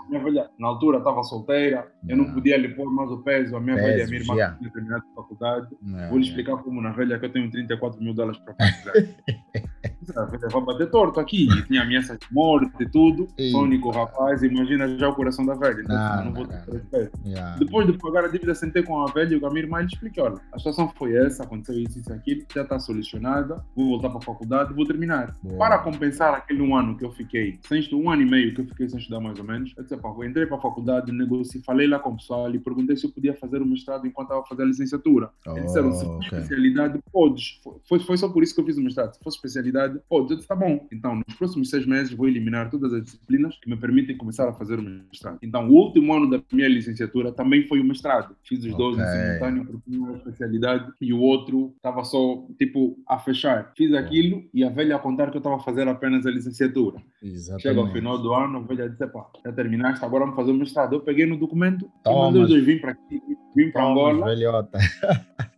[0.09, 1.89] Minha velha, na altura, estava solteira.
[2.05, 3.55] Eu não podia lhe pôr mais o peso.
[3.55, 4.57] A minha Pesos, velha, a minha irmã, yeah.
[4.57, 5.67] tinha terminado a faculdade.
[6.09, 10.51] Vou lhe explicar como na velha que eu tenho 34 mil dólares para pagar.
[10.51, 11.47] vai bater torto aqui.
[11.47, 13.29] E tinha ameaça de morte e tudo.
[13.51, 15.79] Sônico, rapaz, imagina já o coração da velha.
[15.81, 17.57] Então, não, não vou ter yeah.
[17.57, 20.21] Depois de pagar a dívida, sentei com a velha e a minha irmã lhe expliquei:
[20.21, 24.17] olha, a situação foi essa, aconteceu isso, isso, aquilo, já está solucionada, vou voltar para
[24.17, 25.37] a faculdade e vou terminar.
[25.41, 25.57] Boa.
[25.57, 28.65] Para compensar aquele um ano que eu fiquei, sem um ano e meio que eu
[28.65, 31.61] fiquei sem estudar mais ou menos, eu disse: pá, eu entrei para a faculdade, negociei,
[31.63, 34.41] falei lá com o pessoal e perguntei se eu podia fazer o mestrado enquanto estava
[34.41, 35.29] a fazer a licenciatura.
[35.45, 36.27] Oh, Eles disseram: se for okay.
[36.39, 37.61] especialidade, podes.
[37.87, 39.13] Foi, foi só por isso que eu fiz o mestrado.
[39.13, 40.31] Se fosse especialidade, podes.
[40.31, 40.87] Eu disse: tá bom.
[40.91, 44.53] Então, nos próximos seis meses, vou eliminar todas as disciplinas que me permitem começar a
[44.53, 45.37] fazer o mestrado.
[45.41, 48.35] Então, o último ano da minha licenciatura também foi o mestrado.
[48.43, 48.77] Fiz os okay.
[48.77, 53.71] dois em simultâneo, porque uma especialidade e o outro estava só, tipo, a fechar.
[53.75, 56.97] Fiz aquilo e a velha a contar que eu estava a fazer apenas a licenciatura.
[57.21, 57.63] Exatamente.
[57.63, 60.55] Chega ao final do ano, a velha disse: pá, já terminaste, agora vamos fazer o
[60.55, 60.93] mestrado.
[60.93, 62.37] Eu peguei no documento Toma.
[62.37, 63.21] e dois vim para aqui,
[63.55, 64.25] vim para Angola.
[64.25, 64.79] Velhota.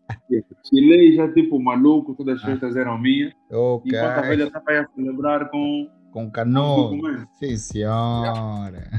[0.68, 2.48] Chilei já tipo maluco, todas as ah.
[2.48, 3.34] festas eram minhas.
[3.52, 3.98] Okay.
[3.98, 7.28] Enquanto a velha estava a celebrar com com canoa.
[7.34, 8.90] Sim, senhora.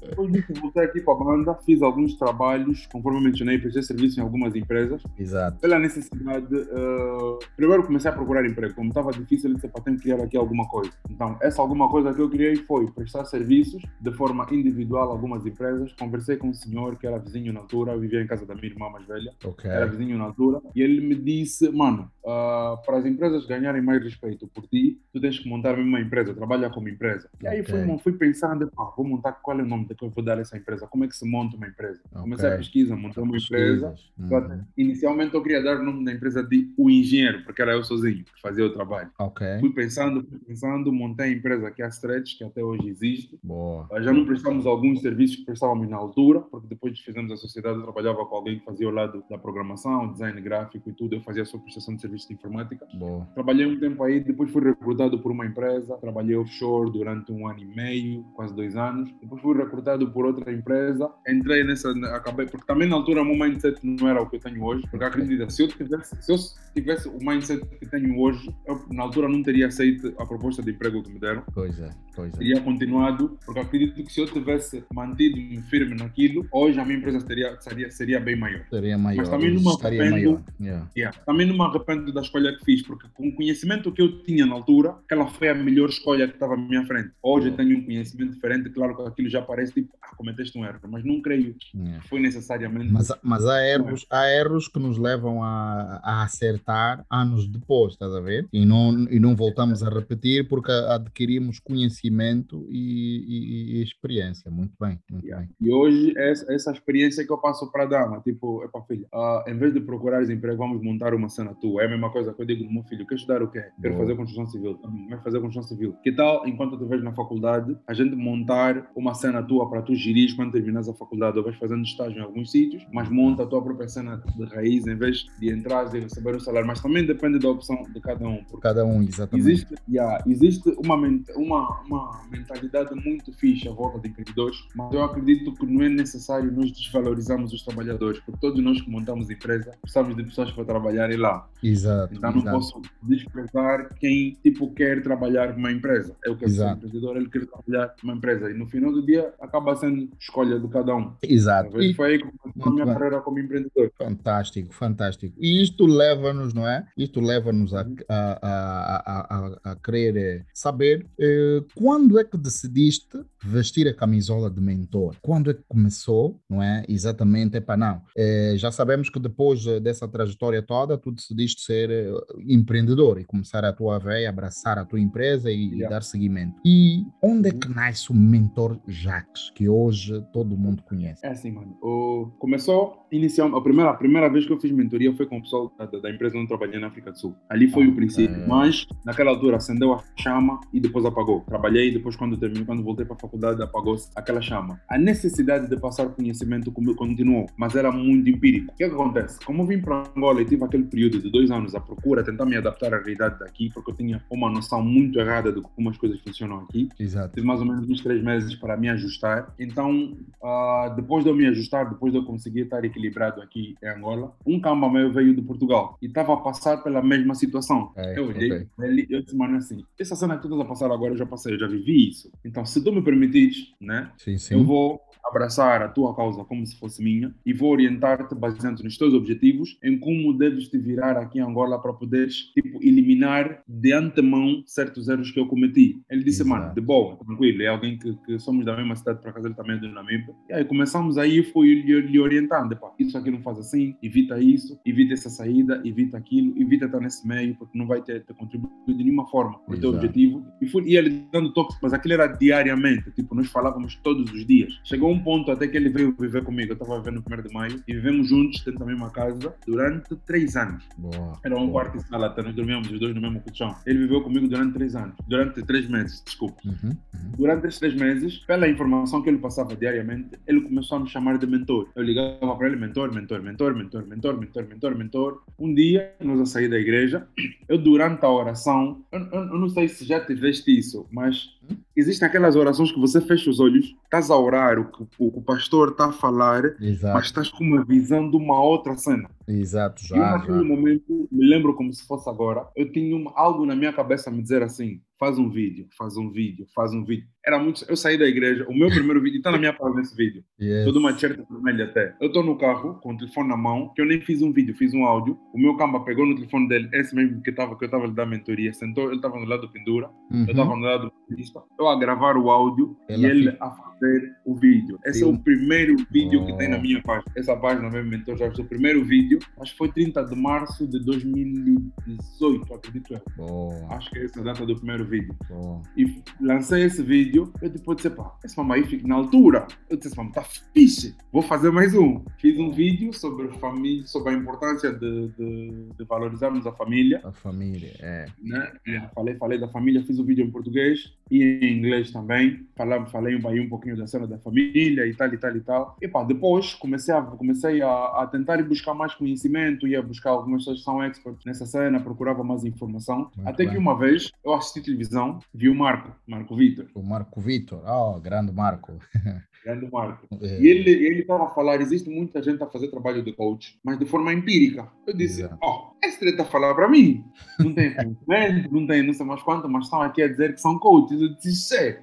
[0.00, 4.22] Depois disso, voltei aqui para a banda, fiz alguns trabalhos, conforme mencionei, prestei serviço em
[4.22, 5.02] algumas empresas.
[5.18, 5.60] Exato.
[5.60, 8.74] Pela necessidade, uh, primeiro comecei a procurar emprego.
[8.74, 10.90] Como estava difícil, disse, para ter que criar aqui alguma coisa.
[11.10, 15.44] Então, essa alguma coisa que eu criei foi prestar serviços de forma individual a algumas
[15.44, 15.92] empresas.
[15.92, 18.88] Conversei com um senhor que era vizinho na altura, vivia em casa da minha irmã
[18.88, 19.34] mais velha.
[19.44, 19.70] Okay.
[19.70, 20.62] Era vizinho na altura.
[20.74, 25.20] E ele me disse, mano, uh, para as empresas ganharem mais respeito por ti, tu
[25.20, 27.28] tens que montar uma empresa, trabalhar trabalhar como empresa.
[27.42, 30.24] E aí fui, fui pensando, ah, vou montar qual é o nome que eu vou
[30.24, 32.00] dar a essa empresa, como é que se monta uma empresa.
[32.10, 32.22] Okay.
[32.22, 33.94] Comecei a pesquisa, montei uma empresa.
[34.18, 34.64] Uhum.
[34.76, 38.24] Inicialmente eu queria dar o nome da empresa de O Engenheiro, porque era eu sozinho
[38.24, 39.10] que fazia o trabalho.
[39.18, 39.58] Okay.
[39.60, 43.38] Fui pensando, fui pensando, montei a empresa que é a Stretch, que até hoje existe.
[43.42, 43.88] Boa.
[44.00, 47.78] Já não prestamos alguns serviços que prestávamos na altura, porque depois de fizemos a sociedade,
[47.78, 51.20] eu trabalhava com alguém que fazia o lado da programação, design gráfico e tudo, eu
[51.20, 52.86] fazia só prestação de serviços de informática.
[52.94, 53.26] Boa.
[53.34, 57.60] Trabalhei um tempo aí, depois fui recrutado por uma empresa, trabalhei offshore durante um ano
[57.60, 59.10] e meio, quase dois anos.
[59.20, 63.36] Depois fui recrutado por outra empresa, entrei nessa, acabei, porque também na altura o meu
[63.36, 66.36] mindset não era o que eu tenho hoje, porque acredita, se eu tivesse, se eu
[66.74, 70.70] tivesse o mindset que tenho hoje, eu na altura não teria aceito a proposta de
[70.70, 71.42] emprego que me deram.
[71.52, 72.38] Pois é, pois é.
[72.38, 77.24] Teria continuado, porque acredito que se eu tivesse mantido-me firme naquilo, hoje a minha empresa
[77.26, 78.64] teria, seria, seria bem maior.
[78.70, 79.18] Seria maior.
[79.18, 80.90] Mas também não me arrependo, yeah.
[80.96, 84.22] Yeah, também não me arrependo da escolha que fiz, porque com o conhecimento que eu
[84.22, 87.10] tinha na altura, aquela foi a melhor escolha que estava à minha frente.
[87.22, 90.64] Hoje eu tenho um conhecimento diferente, claro que aquilo já parece tipo, ah, cometeste um
[90.64, 92.00] erro, mas não creio yeah.
[92.00, 92.92] que foi necessariamente.
[92.92, 98.12] Mas, mas há, erros, há erros que nos levam a, a acertar anos depois, estás
[98.14, 98.46] a ver?
[98.52, 104.50] E não, e não voltamos a repetir porque adquirimos conhecimento e, e, e experiência.
[104.50, 105.48] Muito bem, muito bem.
[105.60, 109.06] E hoje, essa, essa experiência que eu passo para a dama, tipo, é para filha,
[109.14, 111.82] uh, em vez de procurares emprego, vamos montar uma cena tua.
[111.82, 113.64] É a mesma coisa que eu digo meu filho: quer estudar o quê?
[113.80, 114.80] Quero fazer construção civil.
[115.08, 115.92] Vai fazer construção civil.
[116.02, 119.94] Que tal, enquanto tu vês na faculdade, a gente montar uma cena tua para tu
[119.94, 123.46] gerir quando terminas a faculdade ou vais fazendo estágio em alguns sítios, mas monta a
[123.46, 126.66] tua própria cena de raiz em vez de entrar e receber o salário.
[126.66, 128.42] Mas também depende da opção de cada um.
[128.60, 129.48] Cada um, exatamente.
[129.48, 130.96] Existe, yeah, existe uma,
[131.36, 135.88] uma, uma mentalidade muito fixa à volta de empreendedores, mas eu acredito que não é
[135.88, 140.64] necessário nós desvalorizarmos os trabalhadores, porque todos nós que montamos empresa precisamos de pessoas para
[140.64, 141.48] trabalharem lá.
[141.62, 142.14] Exato.
[142.14, 142.56] Então não exato.
[142.56, 146.03] posso desprezar quem tipo quer trabalhar numa empresa.
[146.24, 148.50] Eu quero ser empreendedor, ele quer trabalhar numa empresa.
[148.50, 151.12] E no final do dia acaba sendo escolha de cada um.
[151.22, 151.80] Exato.
[151.80, 152.94] E foi aí que começou a minha bem.
[152.94, 153.90] carreira como empreendedor.
[153.98, 155.34] Fantástico, fantástico.
[155.38, 156.86] E isto leva-nos, não é?
[156.96, 163.86] Isto leva-nos a, a, a, a, a querer saber eh, quando é que decidiste vestir
[163.88, 165.16] a camisola de mentor?
[165.20, 166.84] Quando é que começou, não é?
[166.88, 168.02] Exatamente, é para não.
[168.16, 172.12] Eh, já sabemos que depois dessa trajetória toda, tu decidiste ser eh,
[172.46, 175.93] empreendedor e começar a tua veia, abraçar a tua empresa e, yeah.
[175.94, 176.60] Dar seguimento.
[176.64, 177.74] E onde é que uhum.
[177.74, 181.24] nasce o mentor Jacques, que hoje todo mundo conhece?
[181.24, 181.76] É assim, mano.
[181.82, 182.30] O...
[182.38, 185.72] Começou, inicialmente, a primeira, a primeira vez que eu fiz mentoria foi com o pessoal
[185.78, 187.34] da, da empresa onde eu trabalhei na África do Sul.
[187.48, 188.46] Ali foi ah, o princípio, é...
[188.46, 191.40] mas naquela altura acendeu a chama e depois apagou.
[191.42, 194.80] Trabalhei e depois quando terminei, quando voltei para a faculdade, apagou-se aquela chama.
[194.88, 198.72] A necessidade de passar conhecimento continuou, mas era muito empírico.
[198.72, 199.38] O que, é que acontece?
[199.44, 202.46] Como eu vim para Angola e tive aquele período de dois anos à procura, tentar
[202.46, 205.96] me adaptar à realidade daqui, porque eu tinha uma noção muito errada de como as
[205.96, 206.88] coisas funcionam aqui.
[206.98, 207.34] Exato.
[207.34, 209.54] Tive mais ou menos uns três meses para me ajustar.
[209.58, 213.88] Então, uh, depois de eu me ajustar, depois de eu conseguir estar equilibrado aqui em
[213.88, 217.92] Angola, um camba meu veio de Portugal e estava a passar pela mesma situação.
[217.96, 218.66] É, eu olhei, okay.
[218.80, 221.26] ele, eu disse, mano, assim, essa cena que tu estás a passar agora, eu já
[221.26, 222.30] passei, eu já vivi isso.
[222.44, 224.54] Então, se tu me permitires, né, sim, sim.
[224.54, 228.98] eu vou abraçar a tua causa como se fosse minha e vou orientar-te baseando nos
[228.98, 233.92] teus objetivos em como deves te virar aqui em Angola para poderes tipo eliminar de
[233.92, 235.73] antemão certos erros que eu cometi.
[236.10, 236.60] Ele disse, Exato.
[236.60, 239.54] mano, de boa, tranquilo, é alguém que, que somos da mesma cidade, para casa ele
[239.54, 240.34] também é do Namíbia.
[240.48, 244.38] E aí começamos aí fui lhe, lhe orientando, pá, isso aqui não faz assim, evita
[244.40, 248.34] isso, evita essa saída, evita aquilo, evita estar nesse meio porque não vai ter, ter
[248.34, 250.44] contribuído de nenhuma forma para o teu objetivo.
[250.60, 254.46] E fui e ele dando toques, mas aquilo era diariamente, tipo, nós falávamos todos os
[254.46, 254.78] dias.
[254.84, 256.72] Chegou um ponto até que ele veio viver comigo.
[256.72, 260.14] Eu estava vivendo no primeiro de maio e vivemos juntos dentro da mesma casa durante
[260.26, 260.84] três anos.
[260.98, 261.72] Boa, Era um boa.
[261.84, 263.74] quarto e sala, até nós dormíamos os dois no mesmo colchão.
[263.86, 266.60] Ele viveu comigo durante três anos, durante três meses, desculpa.
[266.64, 267.30] Uhum, uhum.
[267.36, 271.38] Durante esses três meses, pela informação que ele passava diariamente, ele começou a me chamar
[271.38, 271.88] de mentor.
[271.94, 275.42] Eu ligava para ele, mentor, mentor, mentor, mentor, mentor, mentor, mentor, mentor.
[275.58, 277.26] Um dia, nós a sair da igreja,
[277.68, 281.54] eu durante a oração, eu, eu, eu não sei se já tiveste isso, mas
[281.96, 285.42] Existem aquelas orações que você fecha os olhos, estás a orar o que o, o
[285.42, 287.14] pastor está a falar, Exato.
[287.14, 289.30] mas estás com uma visão de uma outra cena.
[289.46, 290.16] Exato, já.
[290.16, 293.92] E naquele momento, me lembro como se fosse agora, eu tinha uma, algo na minha
[293.92, 297.33] cabeça a me dizer assim: faz um vídeo, faz um vídeo, faz um vídeo.
[297.46, 297.84] Era muito.
[297.88, 300.42] Eu saí da igreja, o meu primeiro vídeo está na minha página nesse vídeo.
[300.60, 300.84] Yes.
[300.86, 302.14] Toda uma t-shirt vermelha até.
[302.20, 304.74] Eu estou no carro com o telefone na mão, que eu nem fiz um vídeo,
[304.74, 305.38] fiz um áudio.
[305.52, 308.12] O meu camba pegou no telefone dele, esse mesmo que, tava, que eu estava lhe
[308.12, 310.44] dando mentoria, sentou, ele estava no lado do pendura, uhum.
[310.44, 311.60] eu estava no lado do pista.
[311.78, 314.98] Eu a gravar o áudio Ela e ele a fazer o vídeo.
[315.04, 315.24] Esse Sim.
[315.24, 316.46] é o primeiro vídeo oh.
[316.46, 317.30] que tem na minha página.
[317.36, 321.04] Essa página mesmo, mentor já o primeiro vídeo, acho que foi 30 de março de
[321.04, 323.20] 2018, acredito eu.
[323.38, 323.86] Oh.
[323.90, 325.34] Acho que é essa a data do primeiro vídeo.
[325.50, 325.82] Oh.
[325.96, 329.66] E lancei esse vídeo, eu depois disse, pá, esse mamãe fica na altura.
[329.88, 332.22] Eu disse, mamãe, tá fixe, vou fazer mais um.
[332.38, 337.20] Fiz um vídeo sobre família, sobre a importância de, de, de valorizarmos a família.
[337.24, 338.26] A família, é.
[338.42, 338.72] Né?
[339.14, 342.66] Falei, falei da família, fiz o um vídeo em português e em inglês também.
[342.76, 345.96] Falei, falei aí um pouquinho da cena da família e tal e tal e tal.
[346.00, 350.62] E pá, depois comecei, a, comecei a, a tentar buscar mais conhecimento, ia buscar algumas
[350.62, 353.30] pessoas que são experts nessa cena, procurava mais informação.
[353.36, 353.72] Muito Até bem.
[353.72, 356.86] que uma vez eu assisti televisão, vi o Marco, Marco Vitor.
[356.94, 358.98] O Marco Vitor, oh, grande Marco.
[359.64, 360.26] grande Marco.
[360.42, 360.60] É.
[360.60, 364.06] E ele estava a falar, existe muita gente a fazer trabalho de coach, mas de
[364.06, 364.88] forma empírica.
[365.06, 367.24] Eu disse, ó, oh, esse treta a falar para mim.
[367.58, 370.60] Não tem conhecimento, não tem não sei mais quanto, mas estão aqui a dizer que
[370.60, 371.20] são coaches.
[371.20, 372.00] Eu disse, é.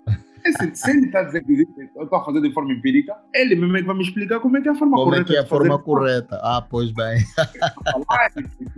[0.73, 3.81] Se ele está dizendo que eu estou a fazer de forma empírica, ele mesmo é
[3.81, 5.25] que vai me explicar como é que é a forma como correta.
[5.25, 6.39] Como é que é a forma correta?
[6.41, 7.19] Ah, pois bem.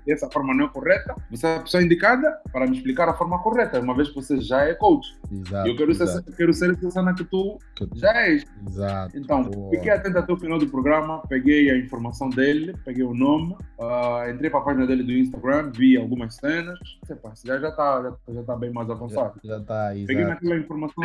[0.08, 3.40] essa forma não é correta, você é a pessoa indicada para me explicar a forma
[3.40, 5.08] correta, uma vez que você já é coach.
[5.32, 6.12] Exato, eu quero, exato.
[6.12, 7.58] Ser, quero ser essa cena que tu
[7.96, 8.46] já és.
[8.68, 9.18] Exato.
[9.18, 9.70] Então, Boa.
[9.72, 14.30] fiquei atento até o final do programa, peguei a informação dele, peguei o nome, uh,
[14.30, 16.80] entrei para a página dele do Instagram, vi algumas cenas.
[17.44, 19.40] Já está já, já tá bem mais avançado.
[19.44, 21.04] Já está, Peguei naquela informação,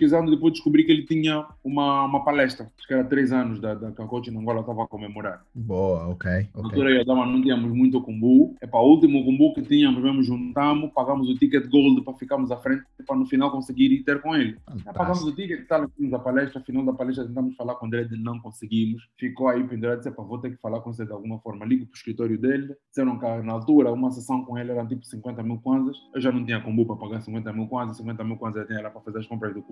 [0.00, 3.74] pesquisando, depois descobri que ele tinha uma, uma palestra, acho que era três anos da,
[3.74, 5.44] da que a Coach Angola estava a comemorar.
[5.54, 6.30] Boa, ok.
[6.30, 6.48] okay.
[6.56, 8.56] Na altura eu dama, não tínhamos muito combo.
[8.60, 12.50] É para o último combo que tínhamos, mesmo juntamos, pagamos o ticket gold para ficarmos
[12.50, 14.56] à frente, para no final conseguir ir ter com ele.
[14.66, 14.94] Fantástico.
[14.94, 18.38] Pagamos o ticket, tal, fizemos a palestra, final da palestra tentamos falar com ele, não
[18.40, 19.02] conseguimos.
[19.18, 21.66] Ficou aí pendurado, disse, vou ter que falar com você de alguma forma.
[21.66, 25.04] Ligo para o escritório dele, disseram que na altura uma sessão com ele era tipo
[25.04, 25.96] 50 mil kwanzas.
[26.14, 29.00] Eu já não tinha combo para pagar 50 mil kwanzas, 50 mil kwanzas lá para
[29.00, 29.62] fazer as compras do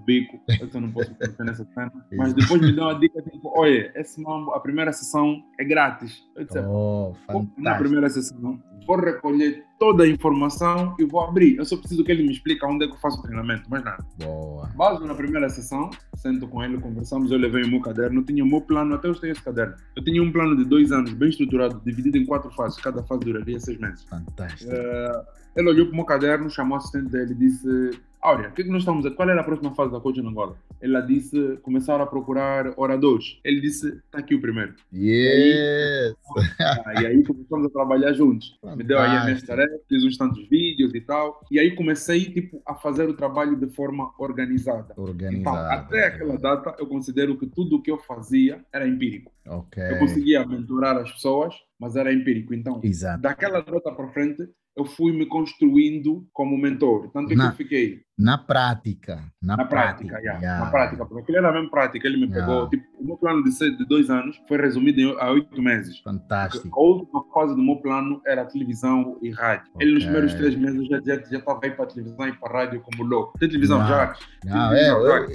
[0.72, 1.92] eu não posso pensar nessa cena.
[2.16, 6.22] Mas depois me deu uma dica, tipo, olha, esse mambo, a primeira sessão é grátis.
[6.36, 7.14] Eu disse, oh,
[7.56, 11.56] na primeira sessão, vou recolher toda a informação e vou abrir.
[11.56, 13.84] Eu só preciso que ele me explique onde é que eu faço o treinamento, mais
[13.84, 14.04] nada.
[14.18, 14.66] Boa.
[14.76, 18.46] Base na primeira sessão, sento com ele, conversamos, eu levei o meu caderno, tinha o
[18.46, 19.74] meu plano, até eu tenho esse caderno.
[19.94, 23.20] Eu tinha um plano de dois anos, bem estruturado, dividido em quatro fases, cada fase
[23.20, 24.04] duraria seis meses.
[24.04, 24.72] Fantástico.
[24.72, 28.52] Uh, ele olhou para o meu caderno, chamou o assistente dele e disse Áurea, o
[28.52, 30.56] que, é que nós estamos a Qual era a próxima fase da coaching Angola?
[30.80, 33.40] Ela disse, começaram a procurar oradores.
[33.44, 34.74] Ele disse, está aqui o primeiro.
[34.92, 34.98] Yes!
[34.98, 36.14] E aí,
[36.60, 38.56] ah, e aí começamos a trabalhar juntos.
[38.60, 38.76] Fantástico.
[38.76, 41.40] Me deu aí a minha tarefa, fiz uns tantos vídeos e tal.
[41.50, 44.94] E aí comecei, tipo, a fazer o trabalho de forma organizada.
[44.96, 45.36] Organizada.
[45.36, 49.32] Então, até aquela data, eu considero que tudo o que eu fazia era empírico.
[49.46, 49.82] Ok.
[49.82, 52.52] Eu conseguia mentorar as pessoas, mas era empírico.
[52.54, 53.22] Então, Exato.
[53.22, 54.48] daquela data para frente,
[54.78, 57.10] eu fui me construindo como mentor.
[57.12, 58.00] Tanto na, que eu fiquei.
[58.16, 59.24] Na prática.
[59.42, 60.64] Na, na prática, prática yeah, yeah.
[60.64, 61.04] na prática.
[61.04, 62.06] Porque aquilo era mesmo prática.
[62.06, 62.46] Ele me yeah.
[62.46, 62.68] pegou.
[62.70, 65.98] Tipo, o meu plano de, de dois anos foi resumido em, a oito meses.
[65.98, 66.68] Fantástico.
[66.72, 69.68] A última fase do meu plano era televisão e rádio.
[69.74, 69.86] Okay.
[69.86, 72.80] Ele, nos primeiros três meses, já estava já, já aí para televisão e para rádio
[72.80, 73.36] como louco.
[73.38, 74.14] Tem televisão já?
[74.44, 75.28] Não, é, eu,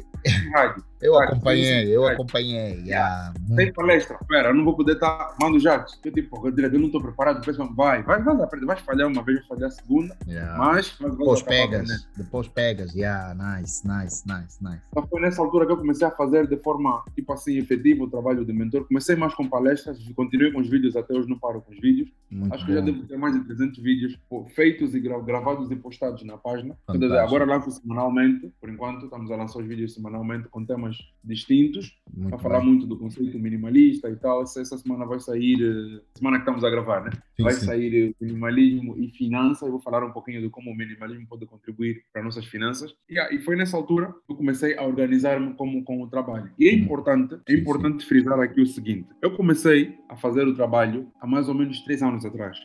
[0.54, 0.86] rádio.
[1.04, 2.80] Eu acompanhei, eu acompanhei.
[2.86, 3.34] Yeah.
[3.58, 5.18] Tem palestra, pera, eu não vou poder estar.
[5.18, 5.86] Tá, mando já.
[6.04, 7.44] Eu tipo, eu não estou preparado.
[7.44, 10.18] Penso, vai, vai, vai, vai, vai falhar uma vez, vai falhar a segunda.
[10.26, 10.58] Yeah.
[10.58, 12.96] Mas, mas depois pegas, depois pegas.
[12.96, 14.82] Yeah, nice, nice, nice, nice.
[14.92, 18.10] Então foi nessa altura que eu comecei a fazer de forma, tipo assim, efetiva o
[18.10, 18.88] trabalho de mentor.
[18.88, 22.10] Comecei mais com palestras, continuei com os vídeos, até hoje não paro com os vídeos.
[22.32, 22.68] Muito Acho bom.
[22.68, 24.18] que já devo ter mais de 300 vídeos
[24.56, 26.78] feitos e gravados e postados na página.
[26.88, 27.14] Fantástico.
[27.14, 30.93] Agora lanço semanalmente, por enquanto, estamos a lançar os vídeos semanalmente com temas
[31.24, 32.70] distintos, muito a falar bem.
[32.70, 34.44] muito do conceito minimalista e tal.
[34.44, 37.12] Essa, semana vai sair, eh, semana que estamos a gravar, né?
[37.36, 37.66] Sim, vai sim.
[37.66, 39.64] sair eh, minimalismo e finanças.
[39.64, 42.94] Eu vou falar um pouquinho de como o minimalismo pode contribuir para nossas finanças.
[43.10, 46.52] E, ah, e foi nessa altura que eu comecei a organizar-me como com o trabalho.
[46.60, 46.80] E é hum.
[46.80, 51.48] importante, é importante frisar aqui o seguinte: eu comecei a fazer o trabalho há mais
[51.48, 52.58] ou menos três anos atrás.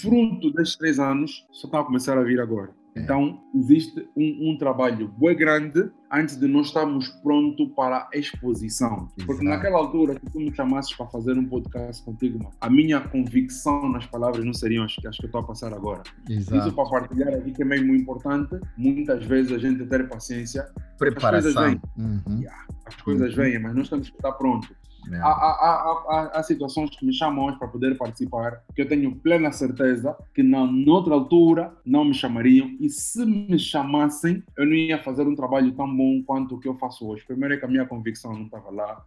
[0.00, 2.70] Fruto desses três anos, só está a começar a vir agora.
[2.94, 3.00] É.
[3.00, 9.08] Então, existe um, um trabalho bem grande antes de nós estarmos prontos para a exposição.
[9.16, 9.26] Exato.
[9.26, 13.00] Porque naquela altura que tu me chamasses para fazer um podcast contigo, mano, a minha
[13.00, 16.02] convicção nas palavras não seriam as, as que eu estou a passar agora.
[16.30, 16.68] Exato.
[16.68, 20.64] Isso para partilhar aqui que é mesmo importante, muitas vezes a gente ter paciência.
[20.98, 21.50] Preparação.
[21.50, 22.40] As coisas vêm, uhum.
[22.40, 23.36] yeah, as coisas uhum.
[23.36, 24.70] vêm mas nós temos que estar prontos.
[25.10, 25.16] É.
[25.16, 29.14] Há, há, há, há, situações que me chamam hoje para poder participar, que eu tenho
[29.16, 34.74] plena certeza que na noutra altura não me chamariam e se me chamassem, eu não
[34.74, 37.24] ia fazer um trabalho tão bom quanto o que eu faço hoje.
[37.26, 39.04] Primeiro é que a minha convicção não estava lá,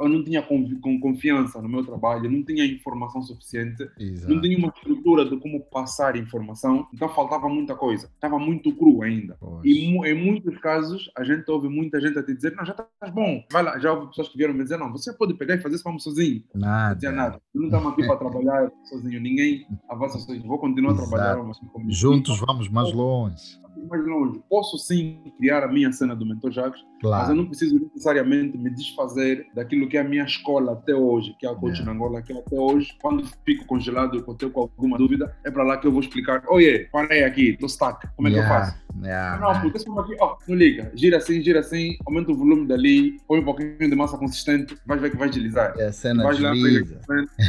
[0.00, 4.32] eu não tinha confiança no meu trabalho, não tinha informação suficiente, Exato.
[4.32, 9.02] não tinha uma estrutura de como passar informação, então faltava muita coisa, estava muito cru
[9.02, 9.36] ainda.
[9.38, 9.62] Poxa.
[9.64, 13.12] E em muitos casos a gente ouve muita gente a te dizer: Não, já estás
[13.12, 13.78] bom, vai lá.
[13.78, 16.00] Já houve pessoas que vieram me dizer: Não, você pode pegar e fazer isso como
[16.00, 16.42] sozinho.
[16.54, 17.10] Nada.
[17.10, 17.42] Não nada.
[17.54, 19.20] Não estamos aqui para trabalhar sozinho.
[19.20, 20.46] Ninguém avança sozinho.
[20.46, 21.06] Vou continuar Exato.
[21.06, 21.44] a trabalhar.
[21.44, 23.60] Mas Juntos vamos mais longe.
[23.88, 24.40] Mais longe.
[24.48, 27.22] Posso sim criar a minha cena do Mentor Jacques, claro.
[27.22, 31.34] mas eu não preciso necessariamente me desfazer daquilo que é a minha escola até hoje,
[31.38, 31.92] que é a Coach yeah.
[31.92, 35.64] Angola, que é até hoje, quando fico congelado e tenho com alguma dúvida, é para
[35.64, 38.48] lá que eu vou explicar, oye, parei aqui, estou stuck, como é yeah.
[38.48, 38.80] que eu faço?
[39.04, 39.40] Yeah.
[39.40, 43.20] Não, porque se aqui, ó, não liga, gira assim, gira assim, aumenta o volume dali,
[43.26, 45.74] põe um pouquinho de massa consistente, vais ver que vai deslizar.
[45.78, 47.00] É a cena vais desliza.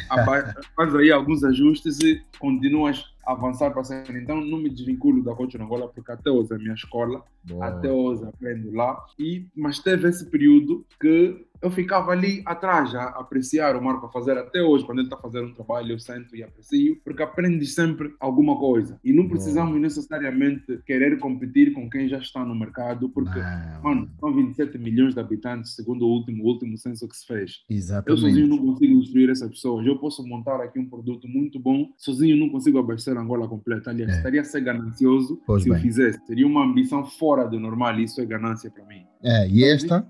[0.09, 4.03] lá, faz aí alguns ajustes e continuas avançar para ser.
[4.15, 7.67] Então, não me desvinculo da Coach Angola, porque até hoje é a minha escola, Boa.
[7.67, 9.03] até hoje aprendo lá.
[9.17, 14.11] E, mas teve esse período que eu ficava ali atrás a apreciar o Marco a
[14.11, 17.75] fazer até hoje, quando ele está fazendo um trabalho, eu sento e aprecio, porque aprendes
[17.75, 18.99] sempre alguma coisa.
[19.03, 23.83] E não precisamos necessariamente querer competir com quem já está no mercado, porque, não.
[23.83, 27.63] mano, são 27 milhões de habitantes, segundo o último, o último censo que se fez.
[27.69, 28.09] Exatamente.
[28.09, 29.85] Eu sozinho não consigo instruir essas pessoas.
[29.85, 33.91] Eu posso montar aqui um produto muito bom, sozinho não consigo abastecer Angola completa.
[33.91, 34.17] Aliás, é.
[34.17, 35.77] estaria a ser ganancioso pois se bem.
[35.77, 36.25] eu fizesse.
[36.25, 39.03] Teria uma ambição fora do normal, e isso é ganância para mim.
[39.23, 40.07] É, e então, esta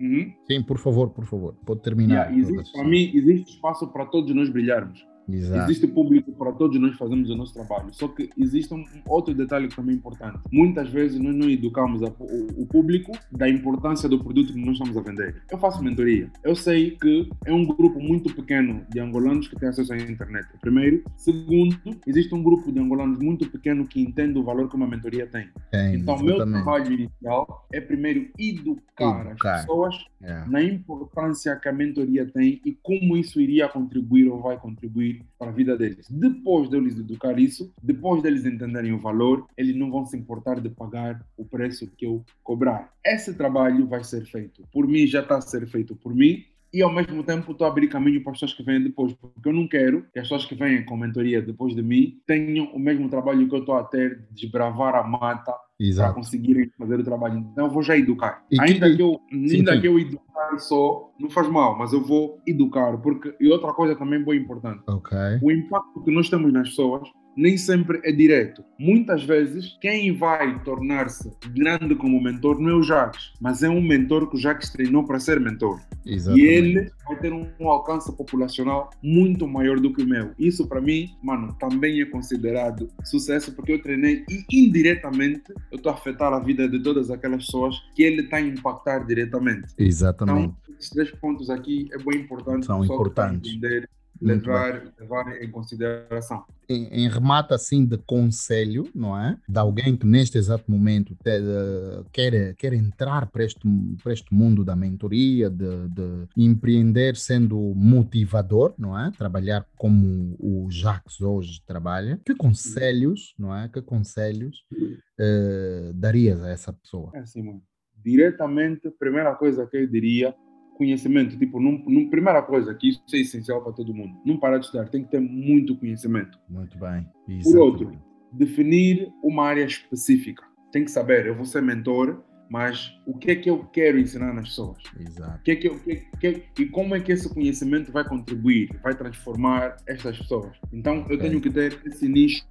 [0.00, 0.32] Uhum.
[0.46, 1.54] Sim, por favor, por favor.
[1.64, 2.32] Pode terminar.
[2.32, 5.06] Yeah, para mim, existe espaço para todos nós brilharmos.
[5.28, 5.70] Exato.
[5.70, 7.88] Existe público para todos nós fazemos o nosso trabalho.
[7.92, 10.38] Só que existe um outro detalhe que também é importante.
[10.50, 14.72] Muitas vezes nós não educamos a, o, o, público da importância do produto que nós
[14.72, 15.42] estamos a vender.
[15.50, 16.30] Eu faço mentoria.
[16.42, 20.48] Eu sei que é um grupo muito pequeno de angolanos que tem acesso à internet.
[20.60, 21.02] Primeiro.
[21.16, 25.26] Segundo, existe um grupo de angolanos muito pequeno que entende o valor que uma mentoria
[25.26, 25.48] tem.
[25.70, 29.54] tem então, o meu trabalho inicial é primeiro educar, educar.
[29.54, 30.46] as pessoas yeah.
[30.46, 30.48] É.
[30.48, 35.50] na importância que a mentoria tem e como isso iria contribuir ou vai contribuir para
[35.50, 36.08] a vida deles.
[36.10, 40.68] Depois deles educar isso, depois deles entenderem o valor, eles não vão se importar de
[40.68, 42.92] pagar o preço que eu cobrar.
[43.04, 46.82] Esse trabalho vai ser feito por mim, já está a ser feito por mim, e
[46.82, 49.52] ao mesmo tempo estou a abrir caminho para as pessoas que vêm depois, porque eu
[49.52, 53.08] não quero que as pessoas que vêm com mentoria depois de mim tenham o mesmo
[53.08, 55.54] trabalho que eu estou a ter de desbravar a mata.
[55.96, 57.38] Para conseguirem fazer o trabalho.
[57.38, 58.44] Então eu vou já educar.
[58.50, 59.80] E ainda que, que eu, ainda sim.
[59.80, 63.94] que eu educar só, não faz mal, mas eu vou educar, porque e outra coisa
[63.94, 64.82] também bem importante.
[64.86, 65.38] Okay.
[65.42, 67.08] O impacto que nós temos nas pessoas
[67.38, 68.64] nem sempre é direto.
[68.76, 73.80] Muitas vezes, quem vai tornar-se grande como mentor não é o Jacques, mas é um
[73.80, 75.80] mentor que o Jacques treinou para ser mentor.
[76.04, 76.44] Exatamente.
[76.44, 80.32] E ele vai ter um, alcance populacional muito maior do que o meu.
[80.36, 85.92] Isso, para mim, mano, também é considerado sucesso, porque eu treinei e indiretamente eu estou
[85.92, 89.72] a afetar a vida de todas aquelas pessoas que ele está a impactar diretamente.
[89.78, 90.54] Exatamente.
[90.62, 92.66] Então, esses três pontos aqui é bem importante.
[92.66, 93.52] São importantes.
[93.52, 93.88] Entender
[94.20, 96.44] levar, levar em consideração.
[96.68, 99.38] Em, em, remata assim de conselho, não é?
[99.48, 103.60] De alguém que neste exato momento te, uh, quer, quer entrar para este,
[104.02, 109.10] para este mundo da mentoria, de, de, empreender sendo motivador, não é?
[109.12, 112.20] Trabalhar como o Jacques hoje trabalha.
[112.24, 113.68] Que conselhos, não é?
[113.68, 117.10] Que conselhos uh, darias a essa pessoa?
[117.14, 117.62] É assim,
[117.96, 120.34] diretamente, primeira coisa que eu diria
[120.78, 124.66] conhecimento, tipo, num, primeira coisa, que isso é essencial para todo mundo, não parar de
[124.66, 126.38] estudar, tem que ter muito conhecimento.
[126.48, 127.06] Muito bem.
[127.28, 127.44] Exatamente.
[127.44, 127.92] Por outro,
[128.32, 130.42] definir uma área específica.
[130.72, 134.32] Tem que saber, eu vou ser mentor, mas o que é que eu quero ensinar
[134.32, 134.78] nas pessoas?
[134.98, 135.42] Exato.
[135.42, 139.76] Que é que, que, que, e como é que esse conhecimento vai contribuir, vai transformar
[139.86, 140.56] estas pessoas?
[140.72, 142.44] Então, eu tenho que ter esse nicho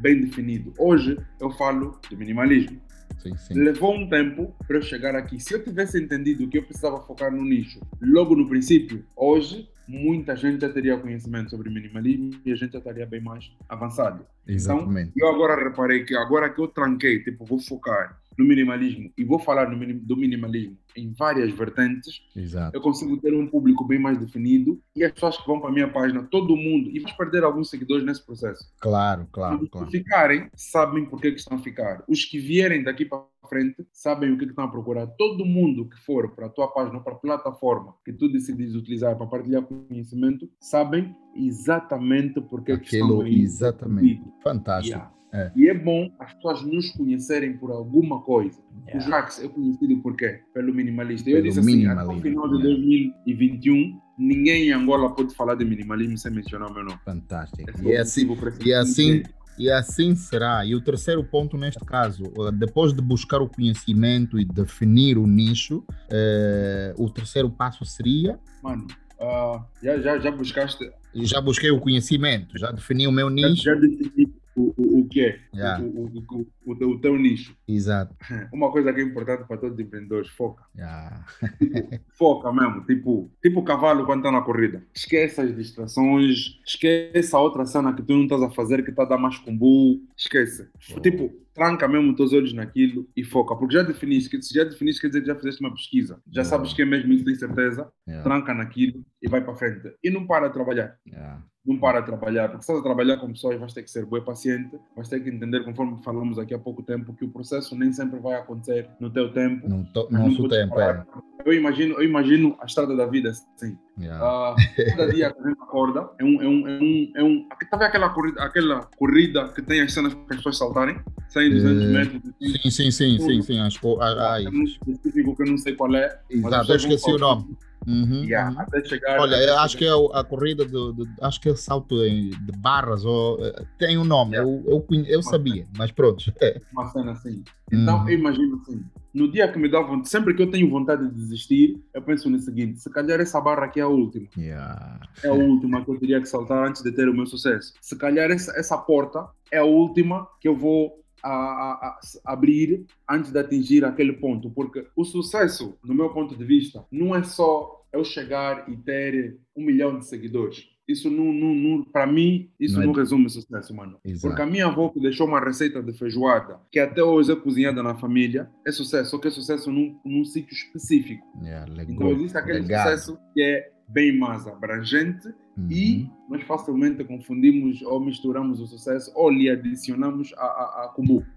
[0.00, 0.72] bem definido.
[0.78, 2.80] Hoje, eu falo do minimalismo.
[3.18, 3.54] Sim, sim.
[3.54, 5.40] Levou um tempo para eu chegar aqui.
[5.40, 10.36] Se eu tivesse entendido que eu precisava focar no nicho logo no princípio, hoje muita
[10.36, 14.26] gente já teria conhecimento sobre minimalismo e a gente já estaria bem mais avançado.
[14.44, 15.12] Então, Exatamente.
[15.16, 19.24] Então, eu agora reparei que agora que eu tranquei, tipo, vou focar no minimalismo e
[19.24, 22.76] vou falar do minimalismo em várias vertentes, Exato.
[22.76, 25.72] eu consigo ter um público bem mais definido e as pessoas que vão para a
[25.72, 28.64] minha página, todo mundo, e vais perder alguns seguidores nesse processo.
[28.80, 29.62] Claro, claro.
[29.62, 29.86] Os claro.
[29.86, 32.04] que ficarem sabem por que, estão a ficar.
[32.08, 35.06] Os que vierem daqui para frente sabem o que, que estão a procurar.
[35.06, 39.16] Todo mundo que for para a tua página, para a plataforma que tu decides utilizar
[39.16, 43.40] para partilhar conhecimento, sabem exatamente por que, que estão aí.
[43.40, 44.22] Exatamente.
[44.42, 44.96] Fantástico.
[44.96, 45.17] Yeah.
[45.32, 45.50] É.
[45.54, 48.58] E é bom as pessoas nos conhecerem por alguma coisa.
[48.86, 49.06] Yeah.
[49.06, 50.40] O Jax é conhecido por quê?
[50.54, 51.24] Pelo minimalista.
[51.24, 53.14] Pelo eu disse assim, até o final de yeah.
[53.26, 56.98] 2021, ninguém em Angola pode falar de minimalismo sem mencionar o meu nome.
[57.04, 57.70] Fantástico.
[57.70, 59.22] É e, é assim, e, assim,
[59.58, 60.64] e assim será.
[60.64, 62.22] E o terceiro ponto, neste caso,
[62.54, 68.38] depois de buscar o conhecimento e definir o nicho, eh, o terceiro passo seria...
[68.62, 68.86] Mano,
[69.20, 70.90] uh, já, já, já buscaste...
[71.14, 73.62] Já busquei o conhecimento, já defini o meu nicho.
[73.62, 75.82] Já, já defini o, o, o que é, yeah.
[75.82, 77.56] o, o, o, o, teu nicho.
[77.66, 78.14] Exato.
[78.52, 80.64] Uma coisa que é importante para todos os empreendedores, foca.
[80.76, 81.24] Yeah.
[81.58, 84.84] tipo, foca mesmo, tipo, tipo o cavalo quando está na corrida.
[84.94, 89.02] Esquece as distrações, esquece a outra cena que tu não estás a fazer que está
[89.02, 90.68] a dar mais combo, esquece.
[90.94, 91.00] Oh.
[91.00, 95.00] Tipo, tranca mesmo os teus olhos naquilo e foca, porque já definiste, se já definiste,
[95.00, 96.44] quer dizer que já fizeste uma pesquisa, já yeah.
[96.44, 98.22] sabes que é mesmo isso, tem certeza, yeah.
[98.22, 99.92] tranca naquilo e vai para frente.
[100.02, 100.96] E não para de trabalhar.
[101.06, 101.42] Yeah.
[101.66, 104.06] Não para de trabalhar, porque se estás a trabalhar com pessoas, vais ter que ser
[104.06, 107.76] bem paciente, vais ter que entender, conforme falamos aqui há pouco tempo, que o processo
[107.76, 109.68] nem sempre vai acontecer no teu tempo.
[109.68, 111.04] No to, nosso tempo, é.
[111.44, 113.76] Eu imagino, eu imagino a estrada da vida assim.
[113.98, 114.52] Yeah.
[114.52, 114.56] Uh,
[114.90, 116.42] cada dia que a gente acorda é um.
[116.42, 120.14] É um, é um, é um tá aquela corrida, aquela corrida que tem as cenas
[120.14, 121.00] para as pessoas saltarem?
[121.48, 122.22] 100, 200 uh, metros.
[122.24, 122.52] Assim.
[122.52, 123.60] Sim, sim, sim, sim, sim.
[123.60, 123.86] Acho que.
[124.00, 126.20] Ah, é um específico que eu não sei qual é.
[126.30, 127.56] Exato, eu esqueci o nome.
[127.86, 128.60] Uhum, yeah, uhum.
[128.60, 129.20] Até chegar.
[129.20, 129.96] Olha, até acho chegar.
[129.96, 133.96] que é a corrida de, de, acho que é salto de barras ou eh, tem
[133.96, 134.36] um nome.
[134.36, 134.50] Yeah.
[134.66, 136.22] Eu, eu, eu sabia, mas pronto.
[136.72, 137.42] Uma cena assim.
[137.72, 138.08] Então uhum.
[138.08, 138.84] eu imagino assim.
[139.14, 142.28] No dia que me dá vontade, sempre que eu tenho vontade de desistir, eu penso
[142.28, 144.28] no seguinte: se calhar essa barra aqui é a última.
[144.36, 145.00] Yeah.
[145.24, 147.72] É a última que eu teria que saltar antes de ter o meu sucesso.
[147.80, 152.86] Se calhar essa, essa porta é a última que eu vou a, a, a, abrir
[153.08, 157.22] antes de atingir aquele ponto, porque o sucesso, no meu ponto de vista, não é
[157.22, 160.66] só eu chegar e ter um milhão de seguidores.
[160.86, 162.86] Isso não, não, não para mim, isso não, é...
[162.86, 163.98] não resume sucesso, mano.
[164.02, 164.28] Exato.
[164.28, 167.82] Porque a minha avó que deixou uma receita de feijoada, que até hoje é cozinhada
[167.82, 171.26] na família, é sucesso, só que é sucesso num, num sítio específico.
[171.42, 175.28] Yeah, então existe aquele sucesso que é bem mais abrangente
[175.58, 175.68] uhum.
[175.70, 180.94] e nós facilmente confundimos ou misturamos o sucesso ou lhe adicionamos a, a, a.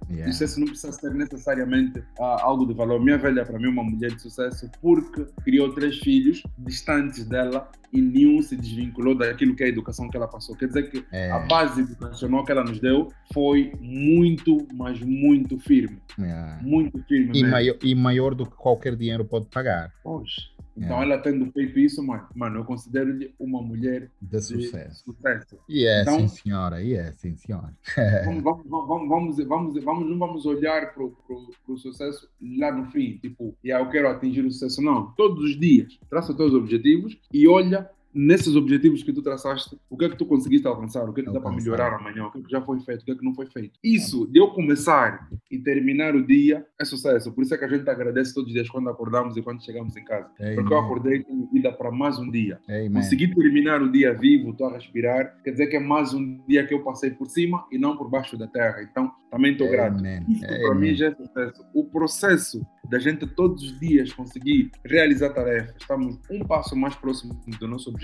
[0.10, 0.30] Yeah.
[0.30, 3.02] O sucesso não precisa ser necessariamente uh, algo de valor.
[3.02, 7.70] Minha velha, para mim, é uma mulher de sucesso porque criou três filhos distantes dela
[7.94, 10.56] e nenhum se desvinculou daquilo que é a educação que ela passou.
[10.56, 11.32] Quer dizer que é.
[11.32, 16.00] a base educacional que ela nos deu foi muito, mas muito firme.
[16.20, 16.62] Yeah.
[16.62, 17.32] Muito firme.
[17.34, 19.92] E maior, e maior do que qualquer dinheiro pode pagar.
[20.04, 20.42] Poxa.
[20.86, 25.04] Então, ela tendo feito isso, mano, mano eu considero-lhe uma mulher de, de sucesso.
[25.04, 25.58] sucesso.
[25.70, 26.82] E é, então, sim, senhora.
[26.82, 27.74] E é, sim, senhora.
[28.26, 33.18] vamos, vamos, vamos, vamos, vamos, vamos, não vamos olhar para o sucesso lá no fim,
[33.18, 34.82] tipo, yeah, eu quero atingir o sucesso.
[34.82, 39.78] Não, todos os dias, traça os teus objetivos e olha nesses objetivos que tu traçaste,
[39.90, 42.26] o que é que tu conseguiste alcançar, o que é que dá para melhorar amanhã,
[42.26, 43.80] o que é que já foi feito, o que é que não foi feito.
[43.84, 47.32] Isso, de eu começar e terminar o dia, é sucesso.
[47.32, 49.96] Por isso é que a gente agradece todos os dias quando acordamos e quando chegamos
[49.96, 50.30] em casa.
[50.40, 50.56] Amen.
[50.56, 52.60] Porque eu acordei tenho vida para mais um dia.
[52.68, 52.94] Amen.
[52.94, 56.66] Consegui terminar o dia vivo, estou a respirar, quer dizer que é mais um dia
[56.66, 58.84] que eu passei por cima e não por baixo da terra.
[58.84, 60.04] Então, também estou grato.
[60.28, 61.64] Isso para mim já é sucesso.
[61.74, 67.40] O processo da gente todos os dias conseguir realizar tarefas, estamos um passo mais próximo
[67.58, 68.01] do nosso objetivo,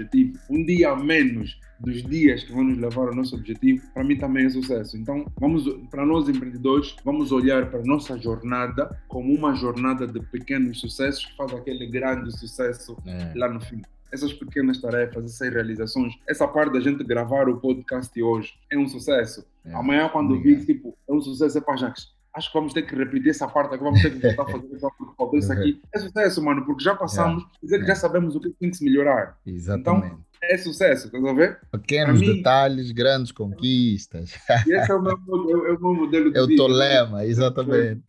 [0.50, 4.18] um dia a menos dos dias que vão nos levar ao nosso objetivo, para mim
[4.18, 4.98] também é sucesso.
[4.98, 10.20] Então, vamos para nós empreendedores, vamos olhar para a nossa jornada como uma jornada de
[10.20, 13.34] pequenos sucessos que faz aquele grande sucesso é.
[13.36, 13.82] lá no fim
[14.12, 18.88] essas pequenas tarefas, essas realizações, essa parte da gente gravar o podcast hoje é um
[18.88, 19.46] sucesso.
[19.66, 22.84] É, Amanhã, quando vi, tipo, é um sucesso, é para Jacques acho que vamos ter
[22.84, 25.82] que repetir essa parte aqui, vamos ter que voltar a fazer isso aqui.
[25.94, 27.60] É sucesso, mano, porque já passamos, yeah.
[27.64, 29.38] dizer que já sabemos o que tem que se melhorar.
[29.46, 30.08] Exatamente.
[30.08, 31.60] Então, é sucesso, estás a ver?
[31.72, 34.34] Pequenos mim, detalhes, grandes conquistas.
[34.68, 38.04] Esse é o meu, é, é o meu modelo de É o teu lema, exatamente.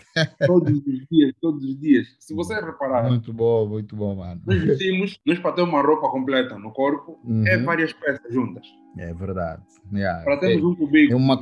[0.47, 2.07] Todos os dias, todos os dias.
[2.19, 3.09] Se você reparar.
[3.09, 4.41] Muito bom, muito bom, mano.
[4.47, 7.47] Nós vestimos, nós para ter uma roupa completa no corpo, é uhum.
[7.47, 8.67] é várias peças juntas.
[8.97, 9.63] É verdade.
[9.93, 10.25] Yeah.
[10.25, 11.39] Para termos é, um cubículo, é uma,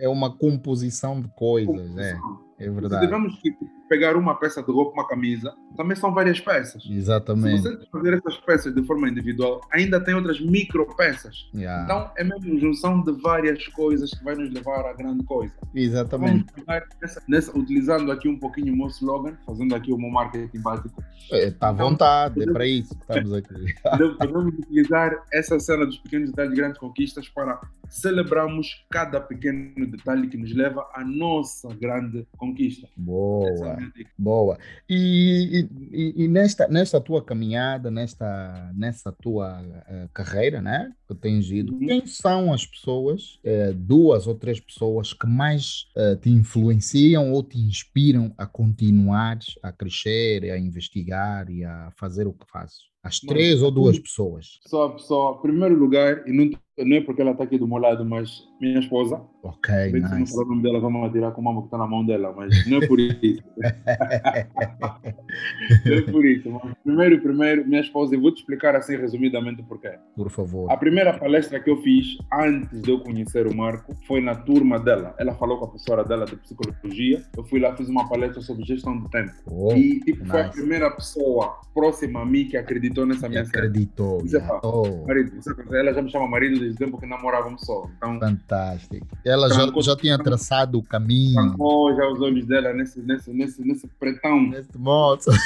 [0.00, 2.12] é uma composição de coisas, é.
[2.14, 2.40] composição.
[2.46, 2.49] é.
[2.60, 2.94] É verdade.
[2.94, 3.56] Se tivermos que
[3.88, 6.84] pegar uma peça de roupa, uma camisa, também são várias peças.
[6.88, 7.62] Exatamente.
[7.62, 11.48] Se você fazer essas peças de forma individual, ainda tem outras micro peças.
[11.54, 11.84] Yeah.
[11.84, 15.52] Então é mesmo junção de várias coisas que vai nos levar à grande coisa.
[15.74, 16.46] Exatamente.
[16.66, 20.60] Vamos nessa, nessa, utilizando aqui um pouquinho o meu slogan, fazendo aqui o meu marketing
[20.60, 21.02] básico.
[21.32, 23.54] Está é, à então, vontade, podemos, é para isso que estamos aqui.
[24.18, 27.58] podemos utilizar essa cena dos pequenos detalhes, grandes conquistas para
[27.88, 32.49] celebrarmos cada pequeno detalhe que nos leva à nossa grande conquista.
[32.96, 33.78] Boa.
[34.18, 34.58] Boa.
[34.88, 40.92] E, e, e, nesta, nesta tua caminhada, nesta, nessa tua uh, carreira, né?
[41.10, 41.86] Que tens ido, uhum.
[41.86, 47.42] quem são as pessoas, uh, duas ou três pessoas que mais uh, te influenciam ou
[47.42, 52.88] te inspiram a continuar a crescer, a investigar e a fazer o que fazes?
[53.02, 54.60] As três ou duas pessoas?
[54.66, 57.78] Só, só, em primeiro lugar, e não, não é porque ela está aqui do meu
[57.78, 59.22] lado, mas minha esposa.
[59.42, 60.06] Ok, nice.
[60.06, 62.04] Se não falar o nome dela, vamos atirar com a mão que está na mão
[62.04, 63.42] dela, mas não é por isso.
[65.86, 66.50] é por isso.
[66.50, 69.98] Mas primeiro, primeiro, minha esposa, eu vou te explicar assim resumidamente porquê.
[70.16, 70.70] Por favor.
[70.70, 74.78] A primeira palestra que eu fiz antes de eu conhecer o Marco foi na turma
[74.78, 75.14] dela.
[75.18, 77.22] Ela falou com a professora dela de psicologia.
[77.36, 79.32] Eu fui lá, fiz uma palestra sobre gestão do tempo.
[79.46, 80.30] Oh, e tipo, nice.
[80.30, 83.42] foi a primeira pessoa próxima a mim que acreditou nessa minha.
[83.42, 84.22] Acreditou.
[84.24, 84.60] Yeah.
[84.62, 85.06] oh.
[85.06, 85.32] marido,
[85.72, 87.88] ela já me chama marido desde o tempo que namorávamos só.
[87.96, 89.06] Então, Fantástico.
[89.24, 91.34] Ela já, já tinha traçado o caminho.
[91.34, 94.48] Trancou já os olhos dela nesse, nesse, nesse, nesse pretão.
[94.48, 95.30] Nesse moço.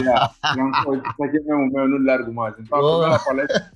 [0.00, 0.30] Yeah,
[1.22, 2.54] aqui é meu, meu, não largo mais.
[2.58, 3.72] Então, a primeira palestra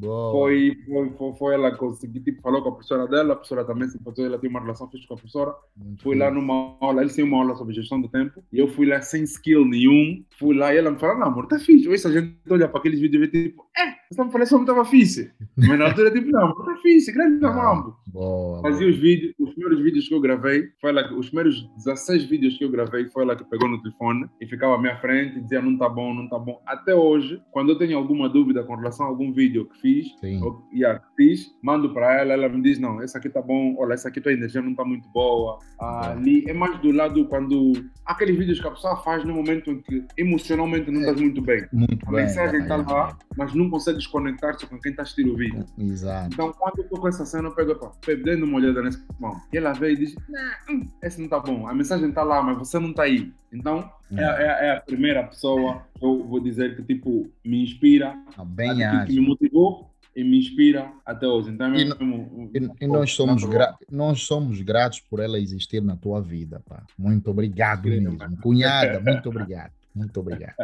[0.00, 3.88] foi, foi, foi, foi ela conseguiu, tipo, falou com a professora dela, a professora também
[3.88, 5.54] se importou, ela tem uma relação fixa com a professora.
[5.76, 8.68] Muito fui lá numa aula, eles têm uma aula sobre gestão do tempo, e eu
[8.68, 11.96] fui lá sem skill nenhum, fui lá e ela me falou, não amor, tá fixe.
[11.98, 14.84] Se a gente olha para aqueles vídeos e vê tipo, é, essa só não estava
[14.84, 15.30] fixe.
[15.56, 17.96] Mas na altura, tipo, não, amor, tá fixe, grande ah, mambo.
[18.62, 22.56] Fazia os vídeos, os primeiros vídeos que eu gravei, foi lá, os primeiros 16 vídeos
[22.56, 25.40] que eu gravei, foi ela que pegou no telefone e ficava à minha frente e
[25.42, 26.60] dizia, não tá bom, não tá bom.
[26.66, 30.06] Até hoje, quando eu tenho alguma dúvida com relação a algum vídeo que fiz,
[30.42, 33.94] ou, yeah, fiz, mando para ela, ela me diz, não, essa aqui tá bom, olha,
[33.94, 35.58] essa aqui tua energia não tá muito boa.
[35.78, 37.72] Ah, ali é mais do lado quando
[38.04, 41.66] aqueles vídeos que a pessoa faz no momento em que emocionalmente não estás muito bem.
[41.72, 45.36] Muito a bem, mensagem está lá, mas não consegues conectar-se com quem está assistindo o
[45.36, 45.64] vídeo.
[45.78, 46.30] Exato.
[46.32, 47.92] Então, quando eu estou com essa cena, eu pego, opa,
[48.24, 49.36] dando uma olhada nesse mão.
[49.52, 50.14] E ela vem e diz,
[50.68, 53.32] hum, esse não está bom, a mensagem está lá, mas você não está aí.
[53.56, 58.14] Então, é, é, é, a primeira pessoa que eu vou dizer que, tipo, me inspira,
[58.36, 61.50] ah, bem a, que me motivou e me inspira até hoje.
[61.50, 65.96] Então, e, mesmo, e, e nós, somos gra nós somos gratos por ela existir na
[65.96, 66.84] tua vida, pá.
[66.96, 68.18] Muito obrigado mesmo.
[68.40, 69.72] Cunhada, muito obrigado.
[69.94, 70.54] Muito obrigado.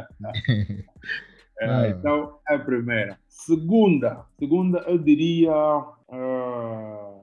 [1.59, 1.89] é, ah.
[1.89, 3.19] Então, é a primeira.
[3.29, 5.53] Segunda, segunda eu diria...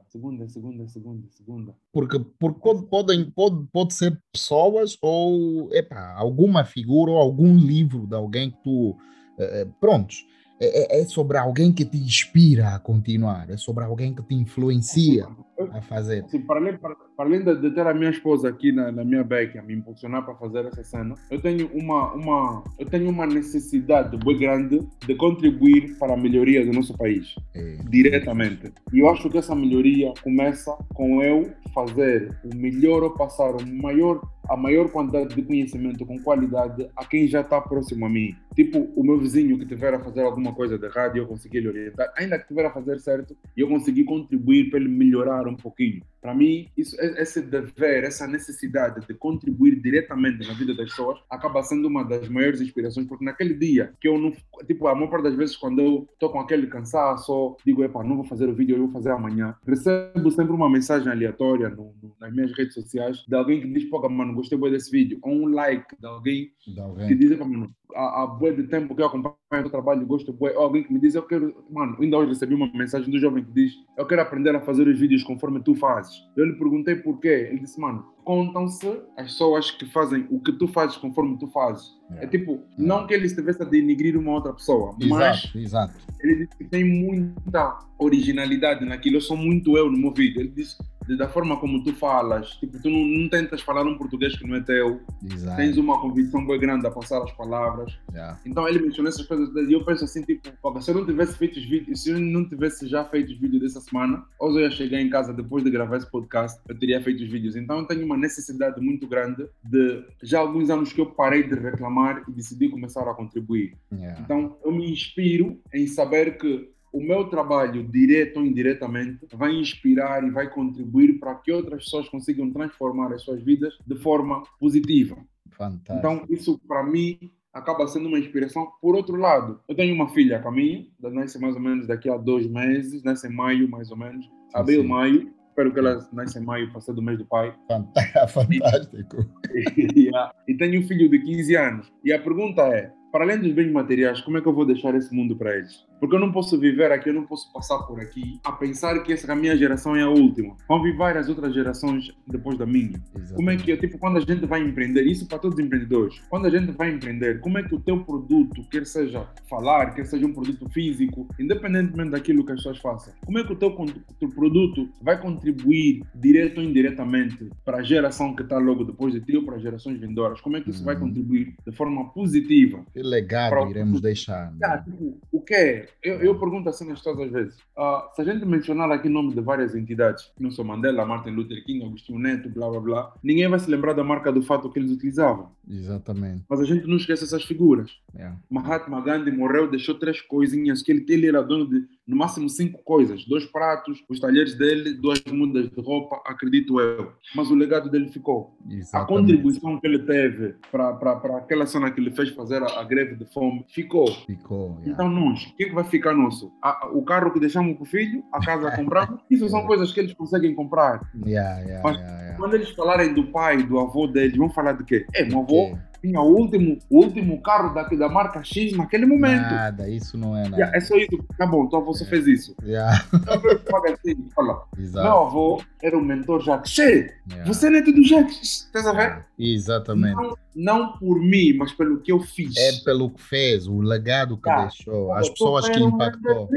[0.10, 1.76] Segunda, segunda, segunda, segunda.
[1.94, 8.08] Porque, porque pode, podem, pode, pode ser pessoas ou epa, alguma figura ou algum livro
[8.08, 8.98] de alguém que tu...
[9.40, 10.26] Uh, prontos,
[10.60, 14.36] é, é, é, sobre alguém que te inspira a continuar, é sobre alguém que te
[14.36, 15.26] influencia
[15.74, 16.24] a fazer.
[16.30, 19.04] Sim, para além, para, para além de, de, ter a minha esposa aqui na, na
[19.04, 23.10] minha beca a me impulsionar para fazer essa cena, eu tenho uma, uma, eu tenho
[23.10, 27.78] uma necessidade bem grande de contribuir para a melhoria do nosso país, é.
[27.90, 28.72] diretamente.
[28.94, 33.66] E eu acho que essa melhoria começa com eu fazer o melhor ou passar o
[33.68, 38.36] maior a maior quantidade de conhecimento com qualidade a quem já está próximo a mim.
[38.56, 41.62] Tipo, o meu vizinho que tiver a fazer alguma coisa de errado e eu conseguir
[41.62, 45.48] lhe orientar, ainda que tiver a fazer certo, e eu conseguir contribuir para ele melhorar
[45.50, 46.04] um pouquinho.
[46.22, 51.64] Para mim, isso, esse dever, essa necessidade de contribuir diretamente na vida das pessoas acaba
[51.64, 54.34] sendo uma das maiores inspirações, porque naquele dia que eu não.
[54.66, 58.18] Tipo, a maior parte das vezes, quando eu estou com aquele cansaço, digo, epa, não
[58.18, 59.56] vou fazer o vídeo, eu vou fazer amanhã.
[59.66, 63.86] Recebo sempre uma mensagem aleatória no, no, nas minhas redes sociais de alguém que diz,
[63.86, 65.20] pô, mano, gostei muito desse vídeo.
[65.22, 67.08] Ou um like de alguém, de alguém.
[67.08, 70.56] que diz, mano, há, há bué de tempo que eu acompanho o trabalho, gosto bué.
[70.56, 71.64] Ou alguém que me diz, eu quero.
[71.70, 74.88] Mano, ainda hoje recebi uma mensagem do jovem que diz, eu quero aprender a fazer
[74.88, 76.09] os vídeos conforme tu fazes.
[76.36, 77.50] Eu lhe perguntei porquê.
[77.50, 78.88] Ele disse, mano, contam-se
[79.18, 81.92] as pessoas que fazem o que tu fazes conforme tu fazes.
[82.18, 85.94] É, é tipo, não que ele estivesse a denigrir uma outra pessoa, exato, mas exato.
[86.20, 89.18] ele disse que tem muita originalidade naquilo.
[89.18, 90.42] Eu sou muito eu no meu vídeo.
[90.42, 90.78] Ele disse
[91.18, 94.56] da forma como tu falas, tipo, tu não, não tentas falar um português que não
[94.56, 95.58] é teu, Exato.
[95.58, 97.98] tens uma convicção bem grande a passar as palavras.
[98.12, 98.40] Yeah.
[98.46, 100.50] Então ele mencionou essas coisas e eu penso assim, tipo,
[100.82, 103.62] se eu não tivesse feito os vídeos, se eu não tivesse já feito os vídeos
[103.62, 107.02] dessa semana, ou eu ia chegar em casa depois de gravar esse podcast, eu teria
[107.02, 107.56] feito os vídeos.
[107.56, 111.44] Então eu tenho uma necessidade muito grande de, já há alguns anos que eu parei
[111.44, 113.76] de reclamar e decidi começar a contribuir.
[113.92, 114.22] Yeah.
[114.22, 120.24] Então eu me inspiro em saber que o meu trabalho, direto ou indiretamente, vai inspirar
[120.24, 125.18] e vai contribuir para que outras pessoas consigam transformar as suas vidas de forma positiva.
[125.52, 125.98] Fantástico.
[125.98, 128.68] Então, isso para mim acaba sendo uma inspiração.
[128.82, 132.48] Por outro lado, eu tenho uma filha, Caminho, nasce mais ou menos daqui a dois
[132.48, 134.88] meses, nasce em maio, mais ou menos, sim, abril, sim.
[134.88, 135.34] maio.
[135.50, 137.54] Espero que ela nasça em maio, passado do mês do pai.
[138.30, 139.18] Fantástico.
[139.52, 140.12] E,
[140.48, 141.92] e tenho um filho de 15 anos.
[142.04, 144.94] E a pergunta é: para além dos bens materiais, como é que eu vou deixar
[144.96, 145.86] esse mundo para eles?
[146.00, 149.14] Porque eu não posso viver aqui, eu não posso passar por aqui a pensar que
[149.14, 150.56] essa minha geração é a última.
[150.68, 153.02] Vão vir várias outras gerações depois da minha.
[153.16, 153.36] Exatamente.
[153.36, 156.46] Como é que, tipo, quando a gente vai empreender, isso para todos os empreendedores, quando
[156.46, 160.26] a gente vai empreender, como é que o teu produto, quer seja falar, quer seja
[160.26, 163.76] um produto físico, independentemente daquilo que as pessoas façam, como é que o teu,
[164.20, 169.22] teu produto vai contribuir direto ou indiretamente para a geração que está logo depois de
[169.22, 170.42] ti ou para as gerações vindouras?
[170.42, 171.08] Como é que isso vai uhum.
[171.08, 172.86] contribuir de forma positiva?
[172.94, 174.54] Que legado iremos deixar?
[174.64, 175.89] Ah, tipo, o que é?
[176.04, 177.56] Eu, eu pergunto assim todas as vezes.
[177.78, 181.64] Uh, se a gente mencionar aqui o nome de várias entidades, Nelson Mandela, Martin Luther
[181.66, 184.80] King, Agostinho Neto, blá blá blá, ninguém vai se lembrar da marca do fato que
[184.80, 185.52] eles utilizavam.
[185.70, 186.44] Exatamente.
[186.50, 187.92] Mas a gente não esquece essas figuras.
[188.16, 188.38] Yeah.
[188.50, 192.82] Mahatma Gandhi morreu, deixou três coisinhas que ele, ele era dono de no máximo cinco
[192.84, 197.12] coisas: dois pratos, os talheres dele, duas mudas de roupa, acredito eu.
[197.36, 198.58] Mas o legado dele ficou.
[198.70, 198.96] Exatamente.
[198.96, 203.16] A contribuição que ele teve para aquela cena que ele fez fazer a, a greve
[203.16, 204.08] de fome ficou.
[204.26, 204.80] Ficou.
[204.80, 204.92] Yeah.
[204.92, 206.52] Então, nós, o que, que vai ficar nosso?
[206.64, 210.00] A, o carro que deixamos para o filho, a casa compramos, isso são coisas que
[210.00, 211.02] eles conseguem comprar.
[211.26, 215.06] Yeah, yeah, Mas quando eles falarem do pai, do avô deles, vão falar de quê?
[215.14, 219.42] É, meu avô tinha o último, o último carro da, da marca X naquele momento.
[219.42, 220.56] Nada, isso não é nada.
[220.56, 221.24] Yeah, é só isso.
[221.38, 222.10] Tá bom, então você yeah.
[222.10, 222.56] fez isso.
[222.64, 223.06] Yeah.
[223.14, 226.72] Então, assim, fala, meu avô era o mentor Jacques.
[226.72, 227.46] Che, yeah.
[227.46, 229.26] você é neto do Jacques, estás a ver?
[229.38, 230.16] Exatamente.
[230.16, 232.58] Não, não, por mim, mas pelo que eu fiz.
[232.58, 236.50] É pelo que fez, o legado que deixou, as pessoas que impactou.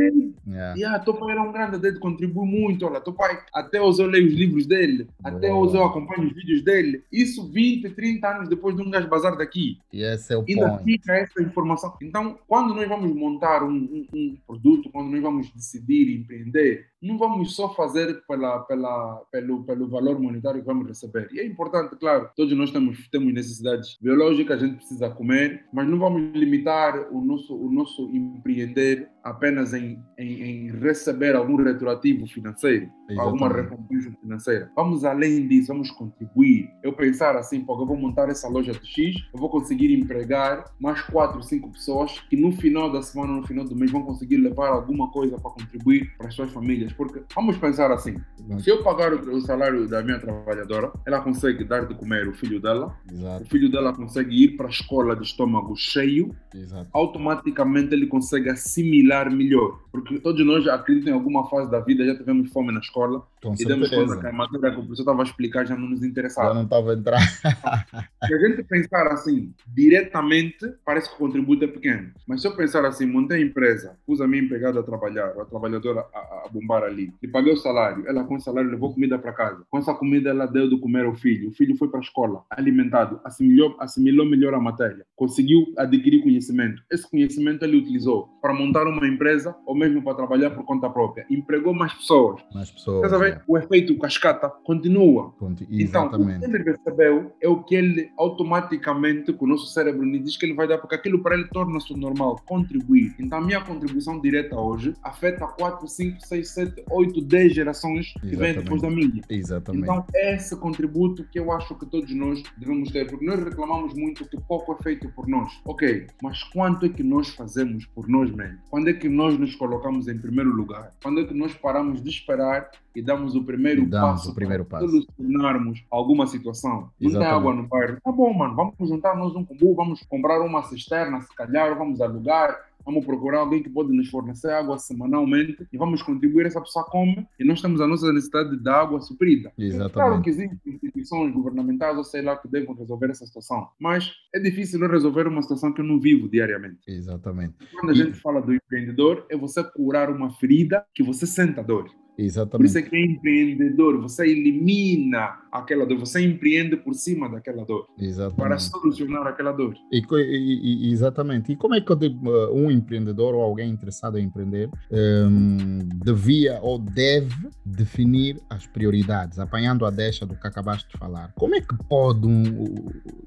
[0.47, 0.74] Yeah.
[0.76, 2.84] Yeah, teu pai era um grande dele, contribui muito.
[2.84, 6.34] Olha, teu pai, até hoje eu leio os livros dele, até hoje eu acompanho os
[6.34, 7.05] vídeos dele.
[7.12, 9.78] Isso 20, 30 anos depois de um gajo bazar daqui.
[9.92, 10.84] E esse é o Ainda point.
[10.84, 11.96] fica essa informação.
[12.02, 17.18] Então, quando nós vamos montar um, um, um produto, quando nós vamos decidir empreender, não
[17.18, 21.28] vamos só fazer pela, pela, pelo, pelo valor monetário que vamos receber.
[21.32, 25.88] E é importante, claro, todos nós temos, temos necessidades biológicas, a gente precisa comer, mas
[25.88, 32.26] não vamos limitar o nosso, o nosso empreender apenas em, em, em receber algum retroativo
[32.26, 33.20] financeiro, Exatamente.
[33.20, 34.70] alguma recompensa financeira.
[34.74, 36.68] Vamos além disso, vamos contribuir.
[36.82, 40.64] Eu pensar assim, porque eu vou montar essa loja de X, eu vou conseguir empregar
[40.80, 44.38] mais quatro, cinco pessoas que no final da semana, no final do mês, vão conseguir
[44.38, 46.91] levar alguma coisa para contribuir para as suas famílias.
[46.93, 48.16] Porque vamos pensar assim:
[48.59, 52.61] se eu pagar o, salário da minha trabalhadora, ela consegue dar de comer o filho
[52.61, 53.45] dela, Exato.
[53.45, 56.88] o filho dela consegue ir para a escola de estômago cheio, Exato.
[56.93, 59.80] automaticamente ele consegue assimilar melhor.
[59.90, 63.55] Porque todos nós, acredito em alguma fase da vida, já tivemos fome na escola Com
[63.59, 66.03] e demos conta que a matéria que o professor estava a explicar já não nos
[66.03, 66.49] interessava.
[66.49, 67.20] Já não estava a entrar.
[68.26, 72.11] se a gente pensar assim, diretamente, parece que o contributo é pequeno.
[72.26, 75.45] Mas se eu pensar assim, montei a empresa, pus a minha empregada a trabalhar, a
[75.45, 79.18] trabalhadora a, a bombar ali, e paguei o salário, ela com o salário levou comida
[79.18, 79.64] para casa.
[79.70, 81.48] Com essa comida ela deu de comer ao filho.
[81.48, 86.82] O filho foi para a escola, alimentado, assimilou, assimilou melhor a matéria, conseguiu adquirir conhecimento.
[86.90, 91.26] Esse conhecimento ele utilizou para montar uma empresa ou mesmo para trabalhar por conta própria.
[91.30, 92.42] Empregou mais pessoas.
[92.54, 93.12] Mais pessoas.
[93.12, 93.40] É.
[93.46, 95.34] O efeito cascata continua.
[95.70, 100.36] Então, o que ele recebeu é o que ele automaticamente, com o nosso cérebro, diz
[100.36, 103.14] que ele vai dar, porque aquilo para ele torna-se normal, contribuir.
[103.18, 108.36] Então, a minha contribuição direta hoje afeta 4, 5, 6, 7, 8, 10 gerações que
[108.36, 109.22] vêm depois da minha.
[109.28, 109.82] Exatamente.
[109.82, 113.94] Então, é esse contributo que eu acho que todos nós devemos ter, porque nós reclamamos
[113.94, 115.52] muito que pouco é feito por nós.
[115.64, 118.60] Ok, mas quanto é que nós fazemos por nós mesmos?
[118.70, 120.92] Quando é que nós nos colocamos em primeiro lugar?
[121.02, 124.64] Quando é que nós paramos de esperar e damos o primeiro damos passo o primeiro
[124.64, 124.90] para passo.
[124.90, 126.90] solucionarmos alguma situação?
[127.00, 127.30] Não Exatamente.
[127.30, 127.98] tem água no bairro?
[128.02, 132.00] Tá bom, mano, vamos juntar nós um combo, vamos comprar uma cisterna, se calhar, vamos
[132.00, 136.84] alugar, vamos procurar alguém que pode nos fornecer água semanalmente e vamos contribuir, essa pessoa
[136.84, 139.52] come e nós temos a nossa necessidade de água suprida.
[139.58, 139.92] Exatamente.
[139.92, 144.38] Claro que existem instituições governamentais ou sei lá que devem resolver essa situação, mas é
[144.38, 146.80] difícil resolver uma situação que eu não vivo diariamente.
[146.86, 147.54] Exatamente.
[147.72, 151.90] Quando a gente fala do empreendedor, é você curar uma ferida que você senta dor.
[152.16, 152.58] Exatamente.
[152.58, 157.64] Por isso é que é empreendedor, você elimina aquela dor, você empreende por cima daquela
[157.64, 157.86] dor.
[157.98, 158.36] Exatamente.
[158.36, 159.74] Para solucionar aquela dor.
[159.90, 161.52] E, e, exatamente.
[161.52, 166.78] E como é que uh, um empreendedor ou alguém interessado em empreender um, devia ou
[166.78, 171.32] deve definir as prioridades, apanhando a deixa do que acabaste de falar?
[171.34, 172.74] Como é que pode um,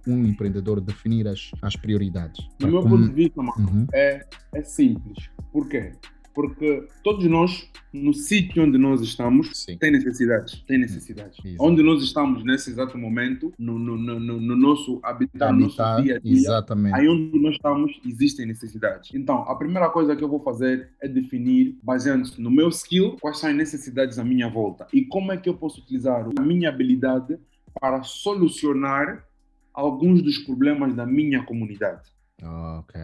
[0.07, 2.47] um empreendedor definir as, as prioridades?
[2.59, 3.87] Do meu ponto de vista, mano, uhum.
[3.93, 5.29] é, é simples.
[5.51, 5.91] Por quê?
[6.35, 9.77] Porque todos nós, no sítio onde nós estamos, Sim.
[9.77, 10.61] tem necessidades.
[10.67, 11.39] Tem necessidades.
[11.43, 11.63] Exato.
[11.63, 16.17] Onde nós estamos nesse exato momento, no, no, no, no nosso habitat, no nosso dia
[16.17, 16.93] a dia, exatamente.
[16.93, 19.11] aí onde nós estamos, existem necessidades.
[19.15, 23.39] Então, a primeira coisa que eu vou fazer é definir, baseando-se no meu skill, quais
[23.39, 26.67] são as necessidades à minha volta e como é que eu posso utilizar a minha
[26.67, 27.39] habilidade
[27.79, 29.25] para solucionar
[29.73, 32.09] alguns dos problemas da minha comunidade.
[32.43, 32.99] Ok.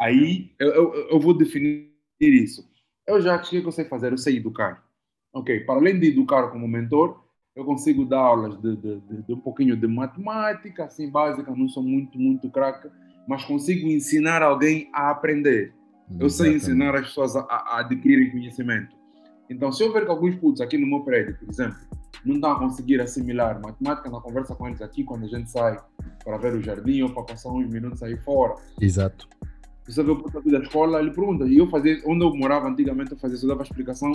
[0.00, 2.68] Aí eu, eu, eu vou definir isso.
[3.06, 4.84] Eu já cheguei que eu sei fazer, eu sei educar.
[5.32, 9.32] Ok, para além de educar como mentor, eu consigo dar aulas de, de, de, de
[9.32, 12.88] um pouquinho de matemática, assim, básica, não sou muito, muito craque,
[13.28, 15.72] mas consigo ensinar alguém a aprender.
[16.18, 18.94] Eu sei ensinar as pessoas a, a, adquirirem conhecimento.
[19.48, 21.78] Então, se eu ver que alguns putos aqui no meu prédio, por exemplo,
[22.24, 25.78] não estão a conseguir assimilar matemática na conversa com eles aqui, quando a gente sai
[26.24, 28.54] para ver o jardim ou para passar uns minutos aí fora.
[28.80, 29.28] Exato
[29.86, 31.44] Você vê o puto da escola, ele pergunta.
[31.44, 34.12] E eu fazia, onde eu morava antigamente, eu fazia, eu dava explicação.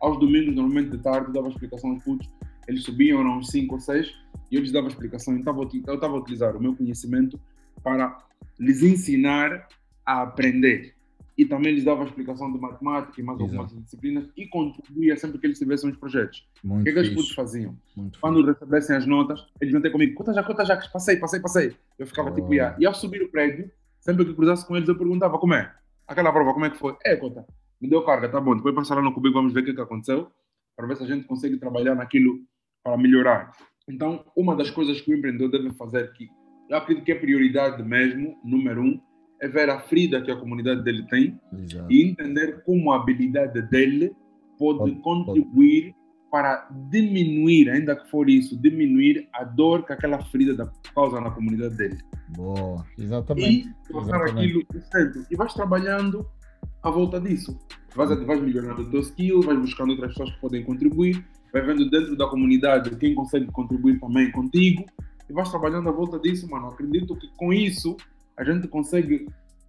[0.00, 2.28] Aos domingos, normalmente de tarde, eu dava explicação aos putos.
[2.66, 4.12] Eles subiam, eram uns 5 ou 6,
[4.50, 5.36] e eu lhes dava explicação.
[5.36, 5.56] Então,
[5.86, 7.38] eu estava a utilizar o meu conhecimento
[7.82, 8.18] para
[8.58, 9.68] lhes ensinar
[10.04, 10.94] a aprender.
[11.36, 13.58] E também lhes dava explicação de matemática e mais Exato.
[13.58, 16.46] algumas disciplinas e contribuía sempre que eles tivessem os projetos.
[16.62, 17.76] Muito o que, é que os putos faziam?
[17.96, 18.52] Muito Quando fixe.
[18.52, 21.76] recebessem as notas, eles iam ter comigo, conta já, conta já, passei, passei, passei.
[21.98, 22.34] Eu ficava oh.
[22.34, 22.76] tipo, yeah.
[22.78, 23.70] e ao subir o prédio,
[24.02, 25.72] sempre que cruzasse com eles, eu perguntava como é?
[26.06, 26.94] Aquela prova, como é que foi?
[27.04, 27.46] É, conta,
[27.80, 29.80] me deu carga, tá bom, depois passar lá no cubico, vamos ver o que, que
[29.80, 30.28] aconteceu,
[30.76, 32.40] para ver se a gente consegue trabalhar naquilo
[32.82, 33.52] para melhorar.
[33.88, 36.28] Então, uma das coisas que o empreendedor deve fazer, que
[36.68, 39.00] eu acredito que é prioridade mesmo, número um,
[39.40, 41.90] é ver a ferida que a comunidade dele tem Exato.
[41.90, 44.12] e entender como a habilidade dele
[44.58, 46.01] pode, pode contribuir pode.
[46.32, 51.76] Para diminuir, ainda que for isso, diminuir a dor que aquela ferida causa na comunidade
[51.76, 51.98] dele.
[52.30, 53.68] Boa, exatamente.
[53.68, 55.26] E tornar aquilo certo.
[55.30, 56.26] E vais trabalhando
[56.82, 57.60] à volta disso.
[57.94, 61.22] Vais, vais melhorando o teu skill, vais buscando outras pessoas que podem contribuir,
[61.52, 64.86] vai vendo dentro da comunidade quem consegue contribuir também contigo
[65.28, 66.68] e vais trabalhando à volta disso, mano.
[66.68, 67.94] Acredito que com isso
[68.38, 69.28] a gente consegue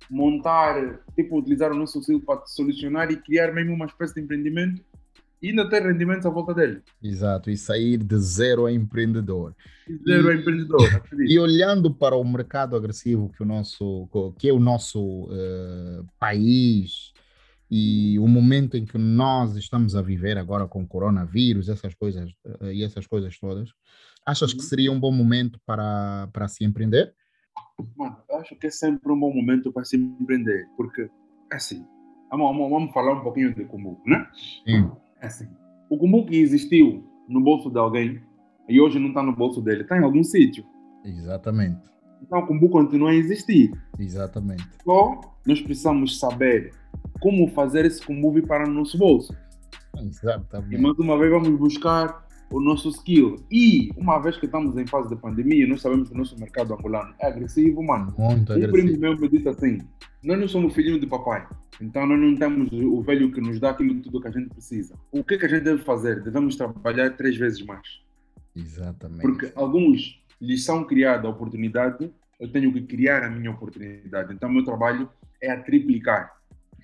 [0.09, 4.81] montar, tipo, utilizar o nosso auxílio para solucionar e criar mesmo uma espécie de empreendimento
[5.43, 6.81] e ainda ter rendimentos à volta dele.
[7.03, 9.53] Exato, e sair de zero a empreendedor.
[10.07, 10.79] Zero e, a empreendedor,
[11.27, 14.07] E olhando para o mercado agressivo que, o nosso,
[14.39, 17.11] que é o nosso uh, país
[17.69, 22.31] e o momento em que nós estamos a viver agora com o coronavírus, essas coisas
[22.45, 23.69] uh, e essas coisas todas,
[24.25, 24.65] achas que uhum.
[24.65, 27.13] seria um bom momento para, para se empreender?
[27.97, 31.09] Mano, eu acho que é sempre um bom momento para se empreender, porque,
[31.51, 31.85] assim,
[32.31, 34.25] vamos, vamos, vamos falar um pouquinho de Kumbuku, né?
[34.65, 35.02] Sim.
[35.23, 35.47] É assim,
[35.89, 38.21] o Kumbuku existiu no bolso de alguém
[38.67, 40.65] e hoje não está no bolso dele, está em algum sítio.
[41.05, 41.79] Exatamente.
[42.21, 43.71] Então o Kumbuku continua a existir.
[43.97, 44.67] Exatamente.
[44.83, 46.73] Só nós precisamos saber
[47.21, 49.33] como fazer esse Kumbuku para o nosso bolso.
[49.97, 50.75] Exatamente.
[50.75, 52.22] E mais uma vez vamos buscar
[52.53, 53.43] o nosso skill.
[53.51, 56.73] E uma vez que estamos em fase de pandemia, nós sabemos que o nosso mercado
[56.73, 58.13] angolano é agressivo, mano.
[58.17, 58.77] Muito agressivo.
[58.77, 59.79] O primo meu me disse assim:
[60.23, 61.47] nós não somos filhinhos de papai.
[61.81, 64.95] Então nós não temos o velho que nos dá aquilo tudo que a gente precisa.
[65.11, 66.21] O que, que a gente deve fazer?
[66.21, 68.03] Devemos trabalhar três vezes mais.
[68.55, 69.21] Exatamente.
[69.21, 74.31] Porque alguns lhes são criada a oportunidade, eu tenho que criar a minha oportunidade.
[74.31, 75.09] Então meu trabalho
[75.41, 76.31] é a triplicar.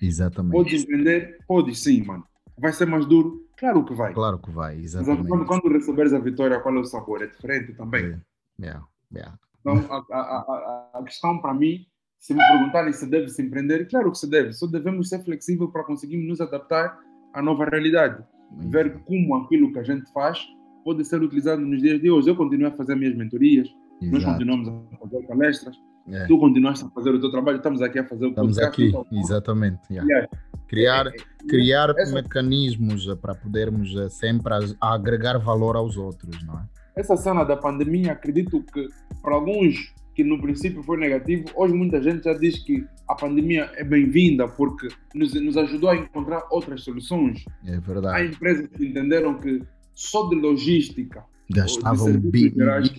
[0.02, 0.52] Exatamente.
[0.52, 1.38] Podes empreender?
[1.46, 2.24] Podes sim, mano.
[2.60, 3.48] Vai ser mais duro?
[3.56, 4.12] Claro que vai.
[4.12, 5.20] Claro que vai, exatamente.
[5.22, 7.22] Mas quando, quando receberes a vitória, qual é o sabor?
[7.22, 8.02] É diferente também.
[8.02, 8.22] Yeah,
[8.60, 8.86] yeah.
[9.14, 9.38] yeah.
[9.60, 11.86] Então, a, a, a, a questão para mim,
[12.18, 14.52] se me perguntarem se deve se empreender, claro que se deve.
[14.52, 16.98] Só devemos ser flexíveis para conseguirmos nos adaptar
[17.32, 18.22] à nova realidade.
[18.50, 20.38] Muito Ver como aquilo que a gente faz
[20.84, 22.28] pode ser utilizado nos dias de hoje.
[22.28, 23.68] Eu continuo a fazer minhas mentorias,
[24.02, 24.12] Exato.
[24.12, 25.76] nós continuamos a fazer palestras,
[26.12, 26.26] é.
[26.26, 29.06] tu continuaste a fazer o teu trabalho, estamos aqui a fazer o Estamos aqui, então,
[29.12, 29.80] exatamente.
[29.90, 30.28] Yeah.
[30.68, 36.58] Criar, é, é, criar essa, mecanismos para podermos eh, sempre agregar valor aos outros, não
[36.58, 36.62] é?
[36.96, 38.88] Essa cena da pandemia, acredito que
[39.22, 43.70] para alguns que no princípio foi negativo, hoje muita gente já diz que a pandemia
[43.74, 47.44] é bem-vinda porque nos, nos ajudou a encontrar outras soluções.
[47.64, 48.22] É verdade.
[48.22, 49.62] Há empresas que entenderam que
[49.94, 52.90] só de logística gastavam bilhões.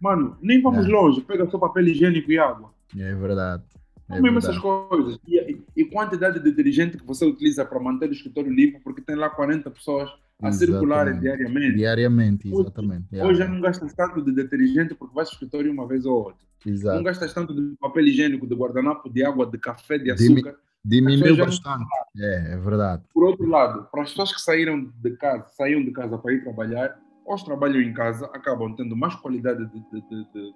[0.00, 0.88] Mano, nem vamos é.
[0.88, 2.72] longe, pega só papel higiênico e água.
[2.96, 3.62] É verdade.
[4.08, 5.20] É mesmo essas coisas.
[5.26, 9.00] E, e, e, quantidade de detergente que você utiliza para manter o escritório limpo, porque
[9.00, 10.10] tem lá 40 pessoas
[10.42, 10.58] a exatamente.
[10.58, 11.76] circularem diariamente.
[11.76, 13.06] Diariamente, exatamente.
[13.12, 16.24] Hoje, hoje já não gastas tanto de detergente porque vais ao escritório uma vez ou
[16.24, 16.44] outra.
[16.66, 16.96] Exato.
[16.96, 20.56] Não gastas tanto de papel higiênico, de guardanapo, de água, de café, de açúcar.
[20.84, 21.84] Diminuiu bastante.
[22.16, 23.02] É, é verdade.
[23.12, 26.42] Por outro lado, para as pessoas que saíram de casa, saíram de casa para ir
[26.42, 26.98] trabalhar,
[27.34, 30.54] os trabalham em casa, acabam tendo mais qualidade de, de, de,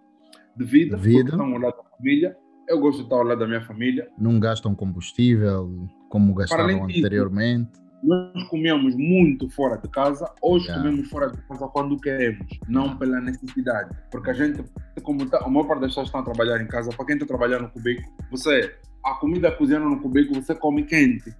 [0.56, 2.36] de vida, vida, estão ao lado da família.
[2.68, 4.08] Eu gosto de estar ao lado da minha família.
[4.18, 7.72] Não gastam combustível como gastavam anteriormente.
[8.02, 10.82] Nós comemos muito fora de casa, hoje yeah.
[10.82, 13.96] comemos fora de casa quando queremos, não pela necessidade.
[14.10, 14.62] Porque a gente,
[15.02, 17.26] como tá, a maior parte das pessoas estão a trabalhar em casa, para quem está
[17.26, 21.34] trabalhando no cubículo, você, a comida cozinhando no cubículo, você come quente.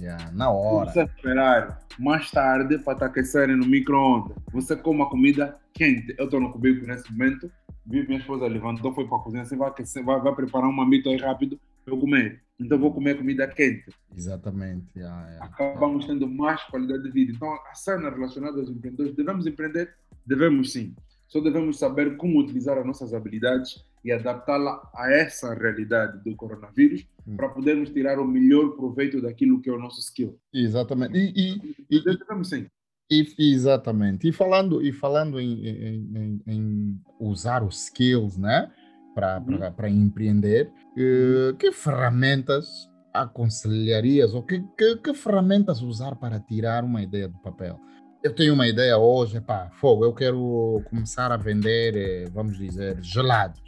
[0.00, 0.90] Yeah, na hora.
[0.90, 4.36] Você esperar mais tarde para te aquecerem no micro-ondas.
[4.52, 6.14] Você come a comida quente.
[6.16, 7.50] Eu estou no cubículo nesse momento.
[7.84, 10.72] Vi minha esposa levantou, foi para a cozinha, assim, vai, aquecer, vai, vai preparar um
[10.72, 12.42] mamito aí rápido para eu comer.
[12.60, 13.86] Então vou comer comida quente.
[14.14, 14.86] Exatamente.
[14.94, 15.46] Yeah, yeah.
[15.46, 17.32] Acabamos tendo mais qualidade de vida.
[17.34, 19.94] Então a cena relacionada aos empreendedores, devemos empreender?
[20.26, 20.94] Devemos sim.
[21.26, 27.06] Só devemos saber como utilizar as nossas habilidades e adaptá-la a essa realidade do coronavírus
[27.26, 27.36] hum.
[27.36, 30.38] para podermos tirar o melhor proveito daquilo que é o nosso skill.
[30.52, 31.16] Exatamente.
[31.16, 31.58] E,
[31.90, 32.66] e, e, devemos sim.
[33.10, 34.28] E, exatamente.
[34.28, 38.70] E falando, e falando em, em, em, usar os skills, né?
[39.14, 39.88] para uhum.
[39.88, 47.26] empreender, uh, que ferramentas aconselharias ou que, que, que, ferramentas usar para tirar uma ideia
[47.26, 47.80] do papel?
[48.22, 52.98] Eu tenho uma ideia hoje, pá, fogo, eu quero começar a vender, eh, vamos dizer,
[53.00, 53.62] gelados,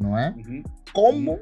[0.00, 0.34] não é?
[0.36, 0.62] Uhum.
[0.92, 1.38] Como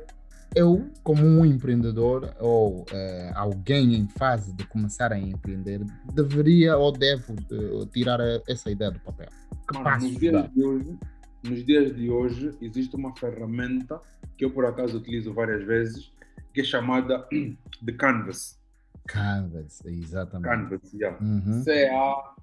[0.55, 5.81] eu, como um empreendedor ou uh, alguém em fase de começar a empreender,
[6.13, 9.29] deveria ou devo uh, tirar a, essa ideia do papel?
[9.71, 10.99] Que Mano, nos, dias de hoje,
[11.45, 14.01] nos dias de hoje, existe uma ferramenta
[14.37, 16.13] que eu, por acaso, utilizo várias vezes,
[16.55, 17.27] que é chamada
[17.83, 18.59] de Canvas.
[19.07, 20.49] Canvas, exatamente.
[20.49, 21.19] Canvas, yeah.
[21.23, 21.63] Uhum.
[21.63, 22.37] C-A-N-V-A-S.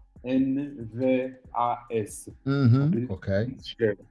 [2.45, 3.05] Uhum.
[3.09, 3.57] Ok.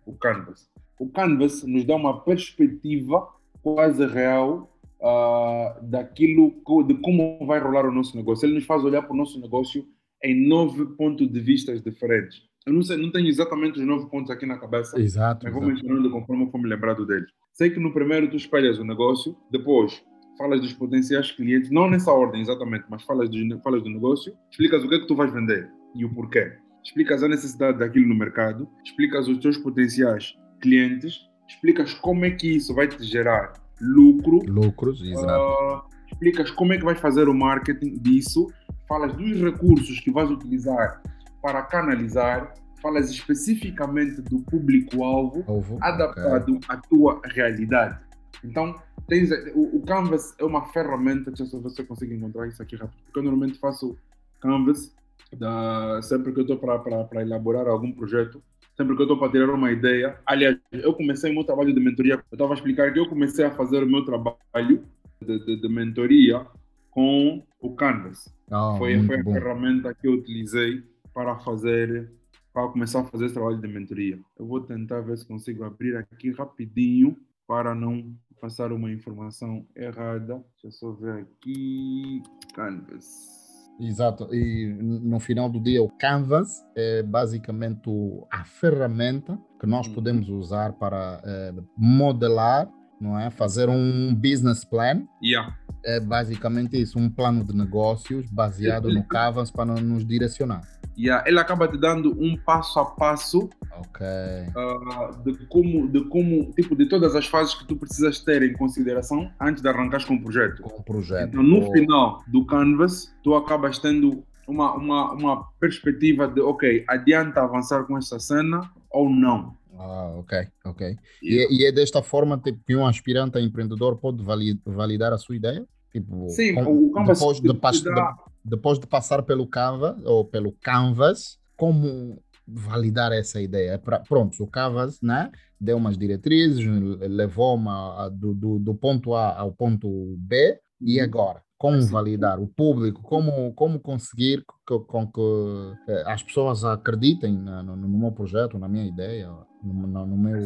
[0.06, 0.70] O Canvas.
[1.04, 3.28] O Canvas nos dá uma perspectiva
[3.62, 6.54] quase real uh, daquilo,
[6.86, 8.46] de como vai rolar o nosso negócio.
[8.46, 9.84] Ele nos faz olhar para o nosso negócio
[10.22, 12.40] em nove pontos de vista diferentes.
[12.66, 15.62] Eu não, sei, não tenho exatamente os nove pontos aqui na cabeça, exato, mas vou
[15.62, 17.28] mencionando conforme for me lembrado deles.
[17.52, 20.02] Sei que no primeiro tu espelhas o negócio, depois
[20.38, 24.82] falas dos potenciais clientes, não nessa ordem exatamente, mas falas do, falas do negócio, explicas
[24.82, 26.54] o que é que tu vais vender e o porquê.
[26.82, 30.34] Explicas a necessidade daquilo no mercado, explicas os teus potenciais
[30.64, 34.40] clientes, explicas como é que isso vai te gerar lucro.
[34.46, 35.28] Lucros, exato.
[35.28, 38.50] Uh, explicas como é que vais fazer o marketing disso,
[38.88, 41.02] falas dos recursos que vais utilizar
[41.42, 45.44] para canalizar, falas especificamente do público-alvo
[45.82, 46.68] adaptado okay.
[46.68, 47.98] à tua realidade.
[48.42, 48.74] Então,
[49.06, 52.62] tens, o, o, Canvas é uma ferramenta, deixa eu ver se você consegue encontrar isso
[52.62, 53.96] aqui rápido, porque eu normalmente faço
[54.40, 54.94] Canvas
[55.36, 58.42] da, sempre que eu estou para elaborar algum projeto,
[58.76, 60.18] sempre que eu estou para tirar uma ideia.
[60.26, 63.44] Aliás, eu comecei o meu trabalho de mentoria, eu estava a explicar que eu comecei
[63.44, 64.84] a fazer o meu trabalho
[65.22, 66.46] de, de, de mentoria
[66.90, 68.32] com o Canvas.
[68.50, 72.10] Oh, foi foi a ferramenta que eu utilizei para fazer,
[72.52, 74.18] para começar a fazer esse trabalho de mentoria.
[74.38, 77.16] Eu vou tentar ver se consigo abrir aqui rapidinho
[77.46, 80.44] para não passar uma informação errada.
[80.62, 82.22] Deixa eu só ver aqui.
[82.54, 83.33] Canvas.
[83.78, 87.90] Exato, e no final do dia o Canvas é basicamente
[88.30, 89.94] a ferramenta que nós uhum.
[89.94, 92.68] podemos usar para é, modelar,
[93.00, 93.30] não é?
[93.30, 95.02] Fazer um business plan.
[95.22, 95.56] Yeah.
[95.84, 100.62] É basicamente isso, um plano de negócios baseado no Canvas para nos direcionar.
[100.96, 104.46] Yeah, ele acaba te dando um passo a passo okay.
[104.54, 108.52] uh, de como, de como, tipo, de todas as fases que tu precisas ter em
[108.52, 110.62] consideração antes de arrancar com o projeto.
[110.62, 111.30] Com o projeto.
[111.30, 111.72] Então, no oh.
[111.72, 117.98] final do Canvas, tu acabas tendo uma, uma, uma perspectiva de, ok, adianta avançar com
[117.98, 119.56] essa cena ou não.
[119.76, 120.96] Ah, ok, ok.
[121.22, 121.52] Yeah.
[121.52, 124.22] E, e, é desta forma tipo, que um aspirante a empreendedor pode
[124.64, 125.66] validar a sua ideia?
[125.92, 128.14] Tipo, Sim, com, o Canvas depois de, dá
[128.44, 133.72] depois de passar pelo Canva ou pelo Canvas, como validar essa ideia?
[133.72, 136.64] É pra, pronto, o Canvas né, deu umas diretrizes,
[137.00, 137.70] levou-me
[138.12, 139.88] do, do, do, ponto A ao ponto
[140.18, 141.04] B, e uhum.
[141.04, 141.42] agora?
[141.56, 143.00] Como validar o público?
[143.02, 148.68] Como, como conseguir que, com que eh, as pessoas acreditem no, no, meu projeto, na
[148.68, 149.30] minha ideia,
[149.62, 150.40] no, no meu,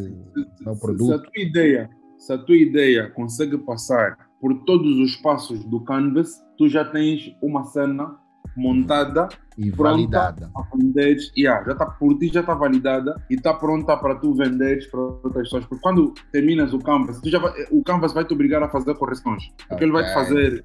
[0.60, 1.06] meu produto?
[1.06, 5.80] Se a tua ideia, se a tua ideia consegue passar por todos os passos do
[5.80, 8.16] canvas, tu já tens uma cena
[8.56, 10.50] montada e validada.
[10.56, 14.34] A venderes, yeah, já está por ti, já está validada e está pronta para tu
[14.34, 15.66] venderes para outras pessoas.
[15.66, 18.94] Porque quando terminas o canvas, tu já vai, o canvas vai te obrigar a fazer
[18.96, 19.48] correções.
[19.56, 19.86] Porque okay.
[19.86, 20.64] ele vai te fazer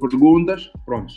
[0.00, 1.12] perguntas, pronto.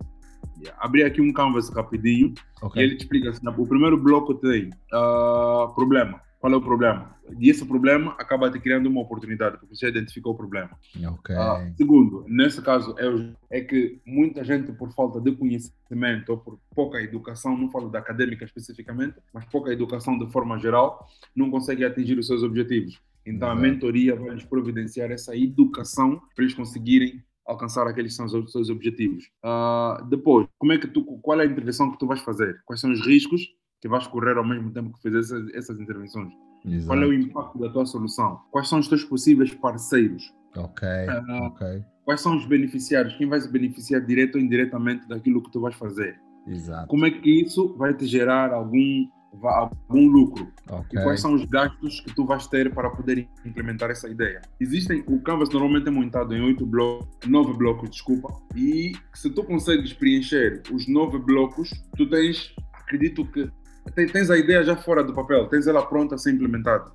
[0.60, 0.78] Yeah.
[0.80, 2.84] Abri aqui um canvas rapidinho okay.
[2.84, 7.16] e ele te explica assim, o primeiro bloco tem uh, problema qual é o problema?
[7.39, 10.72] E esse problema acaba te criando uma oportunidade, porque você identificou o problema.
[11.20, 11.36] Okay.
[11.36, 16.60] Ah, segundo, nesse caso, é, é, que muita gente, por falta de conhecimento ou por
[16.76, 21.86] pouca educação, não falo da acadêmica especificamente, mas pouca educação de forma geral, não consegue
[21.86, 23.00] atingir os seus objetivos.
[23.24, 28.52] Então, a mentoria vai lhes providenciar essa educação para eles conseguirem alcançar aqueles são os
[28.52, 29.26] seus objetivos.
[29.44, 32.60] Uh, depois, como é que tu, qual é a intervenção que tu vais fazer?
[32.66, 33.42] Quais são os riscos
[33.82, 36.32] que vais correr ao mesmo tempo que fazes essas, essas intervenções.
[36.63, 36.88] Exato.
[36.88, 38.39] Qual é o impacto da tua solução?
[38.51, 40.32] Quais são os teus possíveis parceiros?
[40.55, 41.84] Ok, uh, ok.
[42.05, 43.15] Quais são os beneficiários?
[43.15, 46.19] Quem vai se beneficiar direto ou indiretamente daquilo que tu vais fazer?
[46.47, 46.88] Exato.
[46.88, 49.07] Como é que isso vai te gerar algum
[49.43, 50.99] algum lucro okay.
[50.99, 54.41] e quais são os gastos que tu vais ter para poder implementar essa ideia.
[54.59, 59.43] Existem, o Canvas normalmente é montado em oito blocos, nove blocos, desculpa, e se tu
[59.43, 63.49] consegues preencher os nove blocos, tu tens, acredito que
[63.95, 66.91] tens a ideia já fora do papel, tens ela pronta a ser implementada.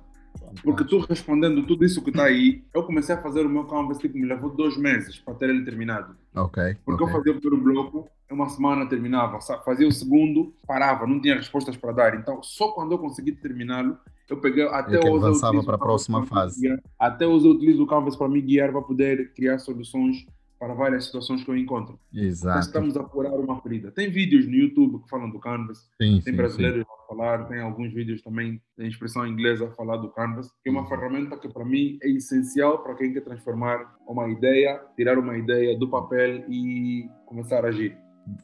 [0.63, 3.97] Porque tu respondendo tudo isso que está aí, eu comecei a fazer o meu canvas,
[3.97, 6.15] tipo, me levou dois meses para ter ele terminado.
[6.35, 6.77] Ok.
[6.85, 7.13] Porque okay.
[7.13, 11.77] eu fazia o primeiro bloco, uma semana terminava, fazia o segundo, parava, não tinha respostas
[11.77, 12.15] para dar.
[12.15, 13.97] Então, só quando eu consegui terminá-lo
[14.29, 15.25] Eu peguei até é hoje.
[15.25, 16.61] avançava para a próxima fase.
[16.61, 20.25] Guiar, até hoje eu utilizo o Canvas para me guiar para poder criar soluções
[20.59, 21.99] para várias situações que eu encontro.
[22.13, 22.59] Exato.
[22.59, 23.91] estamos a curar uma ferida.
[23.91, 26.91] Tem vídeos no YouTube que falam do Canvas, sim, tem brasileiros sim.
[26.91, 30.71] a falar, tem alguns vídeos também em expressão inglesa a falar do Canvas, que é
[30.71, 30.87] uma uhum.
[30.87, 35.77] ferramenta que para mim é essencial para quem quer transformar uma ideia, tirar uma ideia
[35.77, 37.97] do papel e começar a agir.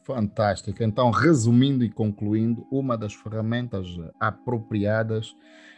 [0.04, 0.82] Fantástico.
[0.82, 3.86] Então, resumindo e concluindo, uma das ferramentas
[4.18, 5.34] apropriadas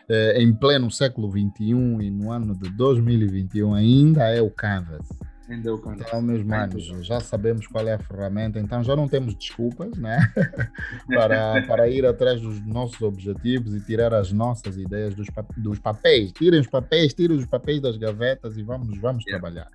[0.09, 5.09] eh, em pleno século XXI e no ano de 2021 ainda é o Canvas.
[5.49, 5.55] É.
[5.55, 10.19] Então, meus manos, já sabemos qual é a ferramenta, então já não temos desculpas né?
[11.09, 16.33] para, para ir atrás dos nossos objetivos e tirar as nossas ideias dos, dos papéis.
[16.33, 19.41] Tirem os papéis, tirem os papéis das gavetas e vamos, vamos yeah.
[19.41, 19.71] trabalhar.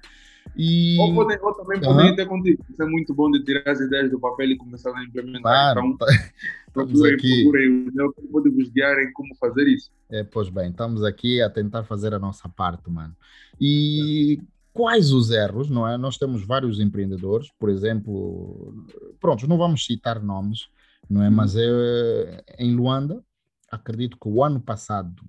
[0.55, 0.97] E...
[0.99, 1.95] Ou, ou também uhum.
[1.95, 2.65] podem ter contigo.
[2.69, 5.41] Isso é muito bom de tirar as ideias do papel e começar a implementar.
[5.41, 6.07] Claro, então,
[6.73, 7.43] procurem, aqui.
[7.43, 9.91] procurem o que pode vos guiar em como fazer isso.
[10.09, 13.15] É, pois bem, estamos aqui a tentar fazer a nossa parte, mano.
[13.59, 14.60] E é.
[14.73, 15.97] Quais os erros, não é?
[15.97, 18.73] Nós temos vários empreendedores, por exemplo,
[19.19, 20.67] pronto, não vamos citar nomes,
[21.09, 21.29] não é?
[21.29, 21.35] Uhum.
[21.35, 23.23] Mas é, em Luanda,
[23.69, 25.23] acredito que o ano passado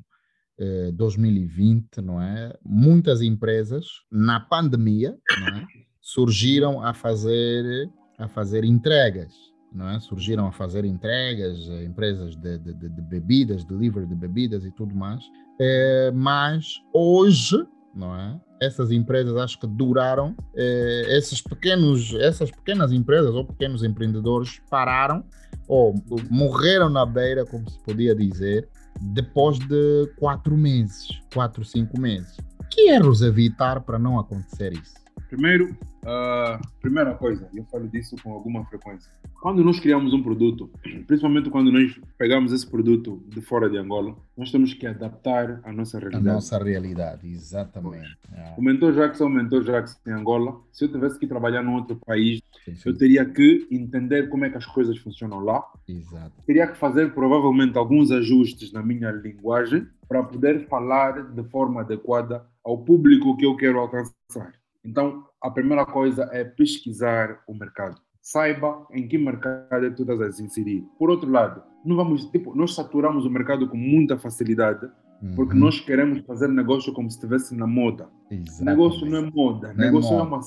[0.94, 2.56] 2020, não é?
[2.64, 5.66] Muitas empresas na pandemia, é?
[6.00, 9.32] surgiram a fazer a fazer entregas,
[9.72, 9.98] não é?
[9.98, 15.24] Surgiram a fazer entregas, empresas de, de, de bebidas, delivery de bebidas e tudo mais.
[15.58, 18.40] É, mas hoje, não é?
[18.62, 25.24] Essas empresas acho que duraram, é, esses pequenos, essas pequenas empresas ou pequenos empreendedores pararam
[25.66, 25.94] ou
[26.30, 28.68] morreram na beira, como se podia dizer,
[29.00, 32.36] depois de quatro meses, quatro, cinco meses.
[32.70, 35.01] Que erros evitar para não acontecer isso?
[35.32, 35.74] Primeiro,
[36.04, 39.10] uh, primeira coisa, eu falo disso com alguma frequência.
[39.40, 40.70] Quando nós criamos um produto,
[41.06, 45.72] principalmente quando nós pegamos esse produto de fora de Angola, nós temos que adaptar a
[45.72, 46.28] nossa realidade.
[46.28, 48.14] A nossa realidade, exatamente.
[48.30, 48.52] É.
[48.58, 51.98] O mentor Jackson, o mentor Jackson em Angola, se eu tivesse que trabalhar num outro
[52.04, 52.90] país, sim, sim.
[52.90, 55.64] eu teria que entender como é que as coisas funcionam lá.
[55.88, 56.42] Exato.
[56.44, 62.44] Teria que fazer provavelmente alguns ajustes na minha linguagem para poder falar de forma adequada
[62.62, 64.61] ao público que eu quero alcançar.
[64.84, 68.00] Então, a primeira coisa é pesquisar o mercado.
[68.20, 70.84] Saiba em que mercado é que tu estás a se inserir.
[70.98, 74.86] Por outro lado, não vamos, tipo, nós saturamos o mercado com muita facilidade
[75.22, 75.34] uhum.
[75.34, 78.08] porque nós queremos fazer negócio como se estivesse na moda.
[78.30, 78.64] Exatamente.
[78.64, 80.28] Negócio não é moda, Não é negócio é, moda.
[80.28, 80.42] uma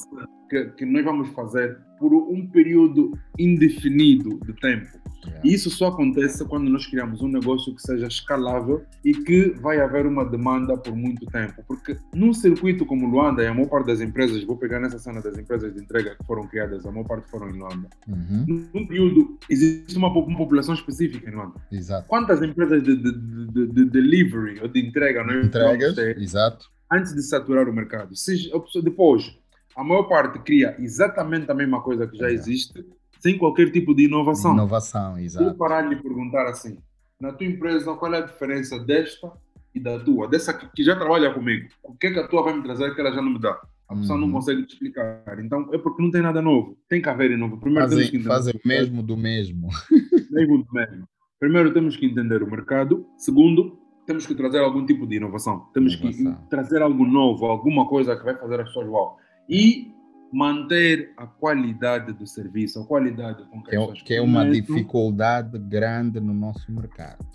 [0.49, 5.05] que, que nós vamos fazer por um período indefinido de tempo.
[5.43, 9.79] E isso só acontece quando nós criamos um negócio que seja escalável e que vai
[9.79, 11.63] haver uma demanda por muito tempo.
[11.67, 15.21] Porque num circuito como Luanda, e a maior parte das empresas, vou pegar nessa cena
[15.21, 17.87] das empresas de entrega que foram criadas, a maior parte foram em Luanda.
[18.07, 18.67] Uhum.
[18.71, 21.55] Num período, existe uma, po- uma população específica em Luanda.
[21.71, 22.07] Exato.
[22.07, 26.67] Quantas empresas de, de, de, de- de delivery ou de entrega nós Entregas, exato.
[26.91, 28.15] antes de saturar o mercado?
[28.15, 28.51] Se,
[28.83, 29.35] depois,
[29.75, 32.85] a maior parte cria exatamente a mesma coisa que já existe,
[33.19, 34.53] sem qualquer tipo de inovação.
[34.53, 35.55] Inovação, exato.
[35.57, 36.77] parar de perguntar assim,
[37.19, 39.31] na tua empresa, qual é a diferença desta
[39.73, 40.27] e da tua?
[40.27, 41.67] Dessa que, que já trabalha comigo.
[41.83, 43.59] O que é que a tua vai me trazer que ela já não me dá?
[43.87, 44.33] A pessoa não Uhum.
[44.33, 45.23] consegue te explicar.
[45.39, 46.75] Então, é porque não tem nada novo.
[46.89, 47.57] Tem que haver novo.
[47.59, 49.67] Primeiro temos que Fazem, entender fazem o mesmo do mesmo.
[50.31, 51.07] mesmo do mesmo.
[51.39, 53.05] Primeiro temos que entender o mercado.
[53.17, 55.67] Segundo, temos que trazer algum tipo de inovação.
[55.73, 56.47] Temos que Inovação.
[56.49, 59.17] trazer algo novo, alguma coisa que vai fazer as pessoas uau.
[59.49, 59.91] E
[60.33, 65.57] manter a qualidade do serviço, a qualidade com que, Que é, que é uma dificuldade
[65.59, 67.25] grande no nosso mercado.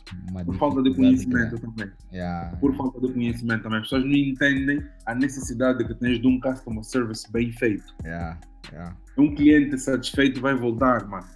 [0.44, 1.60] Por falta de conhecimento grande.
[1.62, 1.92] também.
[2.12, 2.56] Yeah.
[2.58, 3.78] Por falta de conhecimento também.
[3.78, 7.94] As pessoas não entendem a necessidade que tens de um customer service bem feito.
[8.04, 8.38] Yeah.
[8.70, 8.96] Yeah.
[9.16, 11.26] Um cliente satisfeito vai voltar, mano.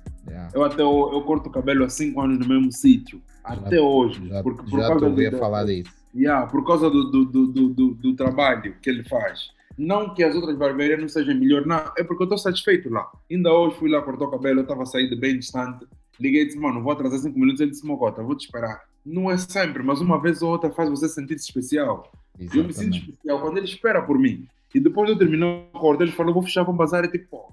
[0.53, 3.23] Eu até eu, corto o cabelo há 5 anos no mesmo sítio.
[3.43, 4.27] Até hoje.
[4.29, 5.91] Já, porque por já causa do- falar disso.
[6.15, 9.51] Yeah, por causa do, do, do, do- do trabalho que ele faz.
[9.77, 11.93] Não que as outras barbearias não sejam melhor, não.
[11.99, 13.11] É porque eu estou satisfeito lá.
[13.31, 15.87] Ainda hoje fui lá cortar o cabelo, eu estava saindo bem distante.
[16.21, 17.61] Liguei e disse, mano, vou atrasar 5 minutos.
[17.61, 18.83] Ele disse, Mocota, vou te esperar.
[19.05, 22.11] Não é sempre, mas uma vez ou outra faz você sentir-se especial.
[22.39, 23.11] Eu me sinto Exatamente.
[23.11, 24.47] especial quando ele espera por mim.
[24.75, 27.05] E depois de eu terminar o corte, ele falou, vou fechar, vou bazar.
[27.05, 27.53] E tipo, pô,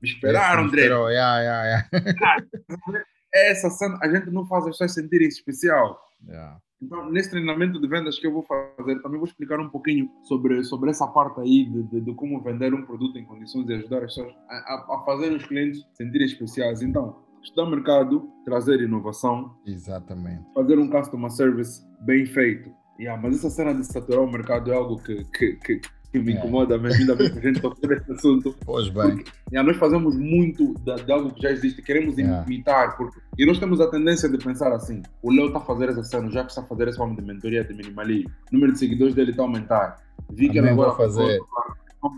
[0.00, 0.82] me esperaram, André.
[0.82, 3.06] esperou, yeah, yeah, yeah.
[3.32, 6.00] Essa cena, a gente não faz as pessoas sentirem especial.
[6.26, 6.58] Yeah.
[6.82, 10.64] Então, nesse treinamento de vendas que eu vou fazer, também vou explicar um pouquinho sobre,
[10.64, 13.98] sobre essa parte aí de, de, de como vender um produto em condições de ajudar
[13.98, 16.82] as pessoas a, a, a fazer os clientes sentirem especiais.
[16.82, 20.42] Então, estudar mercado, trazer inovação, Exatamente.
[20.52, 22.74] fazer um customer service bem feito.
[22.98, 25.80] Yeah, mas essa cena de saturar o mercado é algo que, que, que,
[26.12, 26.36] que me é.
[26.36, 28.54] incomoda mesmo, ainda bem que a gente tocou nesse assunto.
[28.64, 29.16] Pois bem.
[29.16, 32.44] Porque, nós fazemos muito de, de, algo que já existe, queremos é.
[32.46, 35.88] imitar, porque, e nós temos a tendência de pensar assim: o Leo está a fazer
[35.88, 38.72] essa cena, já que está a fazer esse forma de mentoria de minimalismo, o número
[38.72, 40.02] de seguidores dele está a aumentar.
[40.30, 41.40] Vi que ele agora fazer.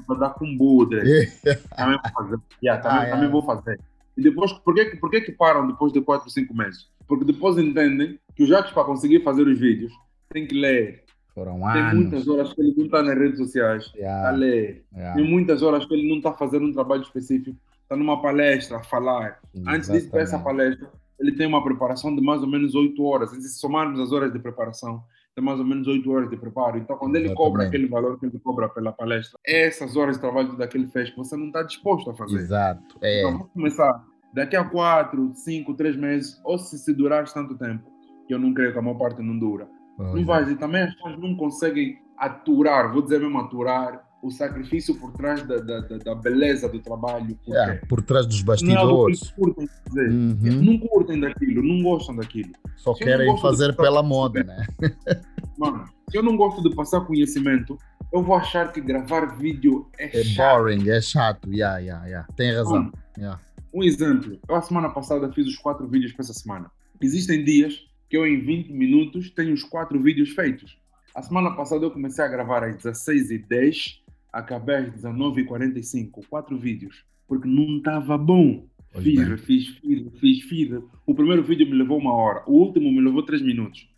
[0.08, 1.30] Vai dar com budre.
[1.76, 2.38] também vou fazer.
[2.62, 3.80] Yeah, também, ah, também vou fazer.
[4.16, 6.88] E depois, por que, por que, que param depois de 4, 5 meses?
[7.06, 9.92] Porque depois entendem que o Jacques, para conseguir fazer os vídeos,
[10.30, 11.03] tem que ler.
[11.34, 11.94] Foram tem anos.
[11.94, 14.30] muitas horas que ele não está nas redes sociais, yeah.
[14.30, 14.84] ler.
[14.94, 15.16] Yeah.
[15.16, 18.82] Tem muitas horas que ele não está fazendo um trabalho específico, está numa palestra a
[18.84, 19.40] falar.
[19.52, 19.76] Exatamente.
[19.76, 20.88] Antes disso, para essa palestra,
[21.18, 23.32] ele tem uma preparação de mais ou menos 8 horas.
[23.32, 25.02] E se somarmos as horas de preparação,
[25.34, 26.78] tem mais ou menos 8 horas de preparo.
[26.78, 27.30] Então, quando Exatamente.
[27.30, 31.10] ele cobra aquele valor que ele cobra pela palestra, essas horas de trabalho daquele fez
[31.10, 32.36] que você não está disposto a fazer.
[32.36, 32.96] Exato.
[33.02, 33.20] É.
[33.20, 37.90] Então, vamos começar daqui a 4, 5, 3 meses, ou se, se durar tanto tempo,
[38.26, 40.50] que eu não creio que a maior parte não dura, não vai.
[40.50, 45.46] E também as pessoas não conseguem aturar, vou dizer mesmo aturar, o sacrifício por trás
[45.46, 47.38] da, da, da beleza do trabalho.
[47.46, 49.20] É, por trás dos bastidores.
[49.20, 50.08] Não, é curtem fazer.
[50.08, 50.62] Uhum.
[50.62, 52.52] não curtem daquilo, não gostam daquilo.
[52.76, 54.66] Só se querem fazer pela moda, né?
[55.58, 57.76] Mano, se eu não gosto de passar conhecimento,
[58.10, 60.58] eu vou achar que gravar vídeo é, é chato.
[60.58, 61.52] boring, é chato.
[61.52, 62.28] Yeah, yeah, yeah.
[62.34, 62.72] Tem razão.
[62.72, 63.40] Mano, yeah.
[63.74, 66.70] Um exemplo, eu a semana passada fiz os quatro vídeos para essa semana.
[67.00, 67.84] Existem dias
[68.14, 70.78] que eu em 20 minutos tenho os quatro vídeos feitos.
[71.12, 73.98] A semana passada eu comecei a gravar às 16h10,
[74.32, 78.68] acabei às 19h45, quatro vídeos, porque não estava bom.
[78.92, 80.82] Fiz, fiz, fiz, fiz, fiz.
[81.04, 83.88] O primeiro vídeo me levou uma hora, o último me levou três minutos,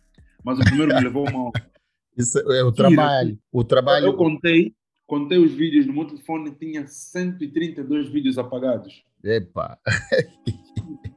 [0.43, 1.69] mas o primeiro me levou uma hora.
[2.17, 3.37] Isso é o trabalho.
[3.51, 4.07] O trabalho.
[4.07, 4.73] Eu contei,
[5.05, 9.03] contei os vídeos no meu telefone, tinha 132 vídeos apagados.
[9.23, 9.77] Epa!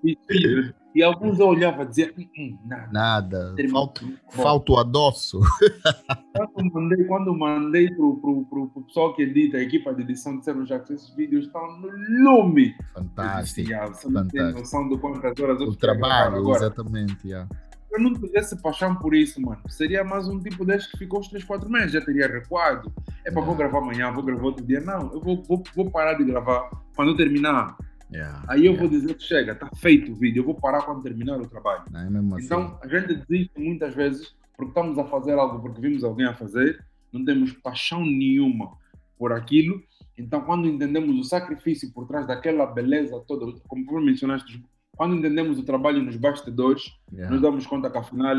[0.02, 2.88] E, alguns eu olhava e dizia, hum, hum, nada.
[2.92, 3.54] Nada.
[3.70, 4.00] Falta,
[4.30, 5.40] falta o adoço.
[6.54, 10.80] quando mandei, quando mandei para o pessoal que edita, a equipa de edição, disseram já
[10.80, 11.88] que esses vídeos estão no
[12.24, 12.74] lume.
[12.92, 13.68] Fantástico.
[13.68, 14.30] Disse, você não fantástico.
[14.30, 16.58] tem noção de quantas horas eu O trabalho, agora.
[16.58, 17.28] exatamente.
[17.28, 17.48] Yeah.
[17.88, 21.20] Se eu não tivesse paixão por isso, mano, seria mais um tipo deste que ficou
[21.20, 22.92] os 3, 4 meses, já teria recuado.
[23.24, 23.46] É para yeah.
[23.46, 24.80] vou gravar amanhã, vou gravar outro dia.
[24.80, 27.76] Não, eu vou, vou, vou parar de gravar quando eu terminar.
[28.12, 28.80] Yeah, Aí eu yeah.
[28.80, 31.84] vou dizer que chega, está feito o vídeo, eu vou parar quando terminar o trabalho.
[31.94, 32.94] É então assim.
[32.94, 36.84] a gente desiste muitas vezes porque estamos a fazer algo porque vimos alguém a fazer,
[37.12, 38.76] não temos paixão nenhuma
[39.16, 39.82] por aquilo.
[40.18, 44.62] Então quando entendemos o sacrifício por trás daquela beleza toda, como mencionaste,
[44.96, 47.32] quando entendemos o trabalho nos bastidores, yeah.
[47.32, 48.36] nos damos conta que afinal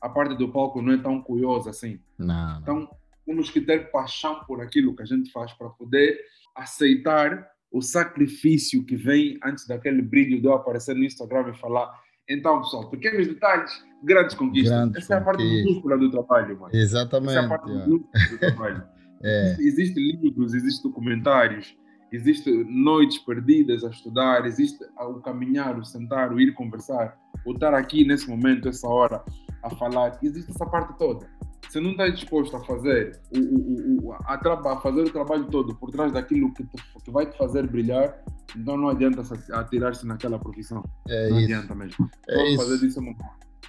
[0.00, 2.00] a parte do palco não é tão curiosa assim.
[2.18, 2.90] Não, então não.
[3.24, 6.20] temos que ter paixão por aquilo que a gente faz para poder
[6.54, 11.90] aceitar o sacrifício que vem antes daquele brilho de eu aparecer no Instagram e falar.
[12.28, 13.72] Então, pessoal, pequenos detalhes,
[14.04, 14.70] grandes conquistas.
[14.70, 15.16] Grandes Essa conquistas.
[15.16, 16.74] é a parte minúscula do trabalho, mano.
[16.74, 17.30] Exatamente.
[17.30, 17.86] Essa é a parte yeah.
[17.86, 18.84] do trabalho.
[19.24, 19.56] é.
[19.58, 21.74] Existem livros, existem documentários,
[22.12, 27.16] existem noites perdidas a estudar, existe o caminhar, o sentar, o ir conversar,
[27.46, 29.24] o estar aqui nesse momento, essa hora,
[29.62, 30.18] a falar.
[30.22, 31.26] Existe essa parte toda
[31.68, 35.74] você não está disposto a fazer o, o, o, a, a, fazer o trabalho todo
[35.76, 38.22] por trás daquilo que, te, que vai te fazer brilhar,
[38.56, 39.22] então não adianta
[39.52, 40.82] atirar-se naquela profissão.
[41.08, 41.44] É não isso.
[41.44, 42.10] adianta mesmo.
[42.28, 42.62] É isso.
[42.62, 43.00] fazer isso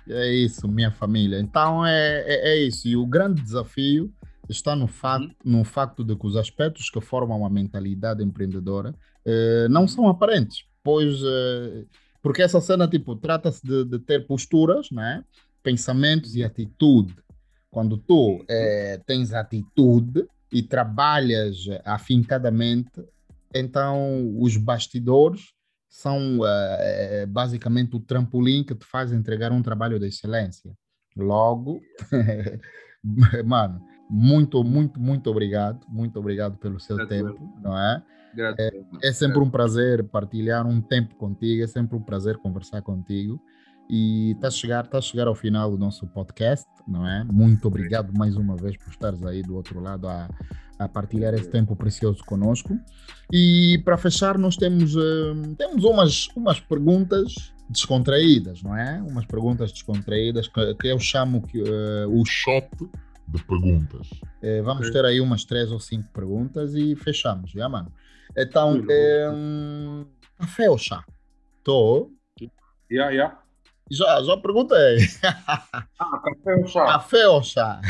[0.09, 1.39] é isso, minha família.
[1.39, 2.87] Então é, é, é, isso.
[2.87, 4.11] E o grande desafio
[4.49, 5.31] está no, fa uhum.
[5.43, 8.93] no facto de que os aspectos que formam a mentalidade empreendedora
[9.25, 11.85] eh, não são aparentes, pois eh,
[12.21, 15.23] porque essa cena tipo trata-se de, de, ter posturas, né?
[15.61, 17.15] pensamentos e atitude
[17.73, 23.03] quando tu é, tens atitude e trabalhas afincadamente,
[23.53, 25.51] então os bastidores
[25.89, 30.71] são é, basicamente o trampolim que te faz entregar um trabalho de excelência.
[31.17, 31.81] Logo,
[33.45, 38.03] mano, muito, muito, muito obrigado, muito obrigado pelo seu tempo, não é?
[38.57, 43.39] É, é sempre um prazer partilhar um tempo contigo, é sempre um prazer conversar contigo.
[43.89, 47.23] E está a chegar, está a chegar ao final do nosso podcast, não é?
[47.23, 50.29] Muito obrigado mais uma vez por estares aí do outro lado a,
[50.79, 52.77] a partilhar esse tempo precioso conosco.
[53.31, 59.01] E para fechar, nós temos, uh, temos umas, umas perguntas descontraídas, não é?
[59.01, 62.69] Umas perguntas descontraídas que, que eu chamo que, uh, o shot
[63.27, 64.07] de perguntas.
[64.41, 67.91] Uh, vamos ter aí umas três ou cinco perguntas e fechamos, já, mano?
[68.35, 68.81] Então,
[69.33, 70.05] um,
[70.37, 71.03] café ou chá?
[71.59, 72.11] Estou.
[72.91, 73.42] Yeah, yeah.
[73.93, 74.97] Já, já perguntei.
[75.99, 76.85] Ah, café ou chá?
[76.85, 77.81] Café ou chá?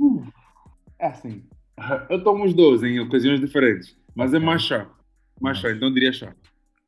[0.00, 0.26] Hum,
[0.98, 1.44] é assim,
[2.08, 4.90] eu tomo os dois em ocasiões diferentes, mas é mais chá.
[5.40, 6.34] Mais chá, então diria chá.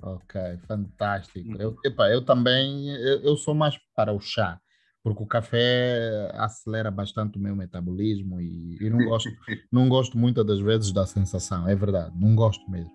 [0.02, 1.56] Ok, fantástico.
[1.60, 4.60] Eu, epa, eu também, eu, eu, sou mais para o chá,
[5.02, 9.30] porque o café acelera bastante o meu metabolismo e eu não gosto,
[9.72, 12.92] não gosto muitas das vezes da sensação, é verdade, não gosto mesmo.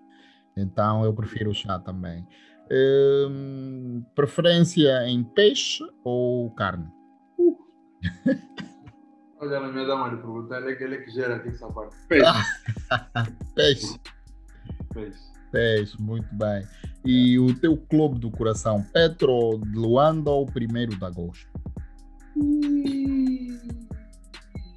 [0.56, 2.26] Então eu prefiro o chá também.
[2.72, 6.86] Hum, preferência em peixe ou carne?
[7.36, 7.58] Uh.
[9.40, 11.96] Olha, ela me dá uma pergunta, ele é aquele que gera aqui essa parte.
[12.08, 12.26] Peixe.
[13.56, 14.00] Peixe.
[14.94, 15.30] Peixe.
[15.50, 16.64] Peixe, muito bem.
[17.04, 21.50] E o teu clube do coração, Petro de Luanda ou primeiro de agosto?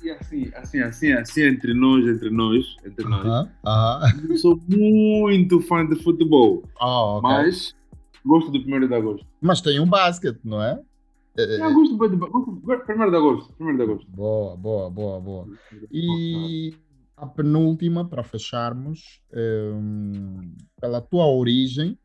[0.02, 3.24] E assim, assim, assim, assim, entre nós, entre nós, entre nós.
[3.24, 4.38] Uh -huh, uh -huh.
[4.38, 6.64] Sou muito fã de futebol.
[6.82, 7.30] Oh, okay.
[7.30, 7.76] Mas
[8.26, 9.28] gosto do primeiro de agosto.
[9.42, 10.80] Mas tem um basquete, não é?
[11.58, 14.12] Não, gosto, gosto, primeiro de agosto, primeiro de agosto.
[14.12, 15.48] Boa, boa, boa, boa.
[15.92, 16.76] E
[17.18, 21.98] a penúltima, para fecharmos, um, pela tua origem,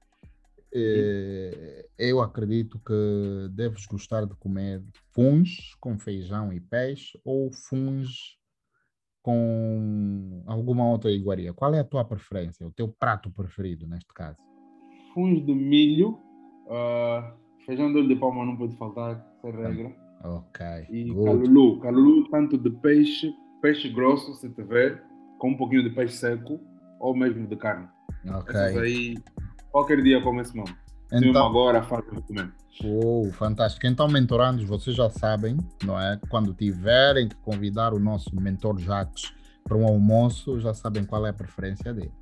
[0.72, 4.82] eh, eu acredito que deves gostar de comer
[5.12, 8.38] funs com feijão e peixe ou funs
[9.22, 11.52] com alguma outra iguaria.
[11.52, 14.38] Qual é a tua preferência, o teu prato preferido neste caso?
[15.18, 16.10] Funs de milho,
[16.66, 17.34] uh,
[17.66, 19.92] feijão de olho de palma não pode faltar, sem regra.
[20.22, 20.64] Ok.
[20.90, 21.24] E Good.
[21.24, 25.02] calulu, calulu tanto de peixe, peixe grosso, se tiver,
[25.40, 26.60] com um pouquinho de peixe seco
[27.00, 27.88] ou mesmo de carne.
[28.28, 28.54] Ok.
[28.54, 29.16] Essas aí
[29.72, 30.72] Qualquer dia como esse nome.
[31.12, 32.52] Então, agora faz o documento.
[32.84, 33.88] Oh, fantástico.
[33.88, 36.16] Então, mentorandos, vocês já sabem, não é?
[36.28, 39.32] Quando tiverem que convidar o nosso mentor Jacques
[39.64, 42.12] para um almoço, já sabem qual é a preferência dele.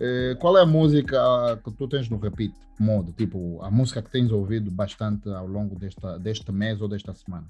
[0.00, 1.18] Eh, qual é a música
[1.64, 3.12] que tu tens no repeat modo?
[3.12, 7.46] Tipo, a música que tens ouvido bastante ao longo desta, deste mês ou desta semana?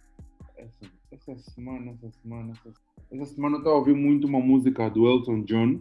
[0.56, 2.74] Essa, essa semana, essa semana, essa,
[3.12, 5.80] essa semana eu estou a ouvir muito uma música do Elton John.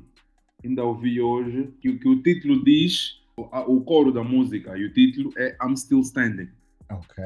[0.63, 5.31] Ainda ouvi hoje, que, que o título diz o coro da música e o título
[5.37, 6.49] é I'm Still Standing.
[6.91, 7.23] Ok,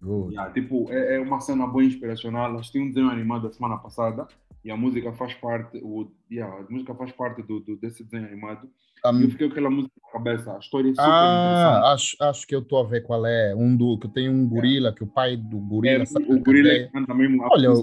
[0.00, 0.34] good.
[0.34, 2.56] Yeah, tipo, é, é, uma cena boa inspiracional.
[2.56, 4.28] Assisti um desenho animado da semana passada
[4.64, 8.26] e a música faz parte, o, yeah, a música faz parte do, do desse desenho
[8.26, 8.68] animado.
[9.06, 10.54] Um, e eu fiquei com aquela música na cabeça.
[10.54, 11.94] A história é super ah, interessante.
[11.94, 13.54] Acho, acho que eu estou a ver qual é.
[13.54, 16.04] Um do que tem um gorila, que o pai do gorila.
[16.04, 17.82] É, o gorila que canta mesmo Olha, o,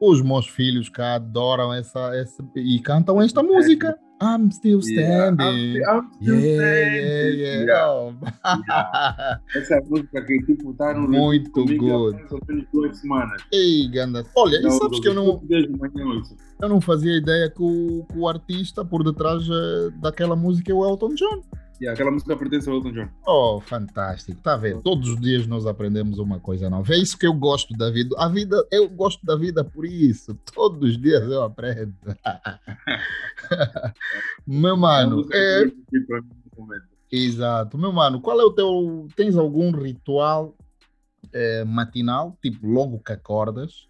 [0.00, 3.96] os meus filhos cá adoram essa, essa e cantam esta é, música.
[4.20, 5.76] I'm still standing.
[5.76, 7.38] Yeah, I'm, I'm still yeah, standing.
[7.38, 8.20] Yeah, yeah.
[8.44, 9.38] yeah.
[9.56, 12.16] Essa é a música que tipo tá no Muito good.
[12.16, 13.42] Há duas semanas.
[13.52, 14.24] Ei, ganda.
[14.34, 15.42] Olha, então, e sabes que eu não
[16.62, 20.74] eu não fazia ideia que o, que o artista por detrás eh, daquela música é
[20.74, 21.42] o Elton John.
[21.80, 23.08] Yeah, aquela música pertence ao Elton John.
[23.26, 24.40] Oh, fantástico.
[24.40, 24.82] Tá vendo?
[24.82, 26.94] Todos os dias nós aprendemos uma coisa nova.
[26.94, 28.14] É isso que eu gosto da vida.
[28.18, 30.34] A vida, eu gosto da vida por isso.
[30.54, 31.94] Todos os dias eu aprendo.
[34.46, 35.70] Meu mano, é...
[37.12, 37.76] Exato.
[37.76, 39.06] Meu mano, qual é o teu...
[39.14, 40.56] Tens algum ritual
[41.32, 43.86] é, matinal, tipo logo que acordas?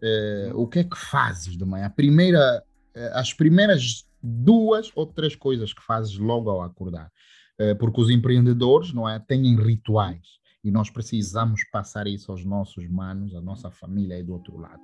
[0.00, 1.86] É, o que é que fazes de manhã?
[1.86, 2.62] A primeira,
[2.94, 7.10] é, as primeiras duas ou três coisas que fazes logo ao acordar.
[7.58, 12.86] Eh, porque os empreendedores, não é, têm rituais e nós precisamos passar isso aos nossos
[12.88, 14.82] manos, à nossa família aí do outro lado.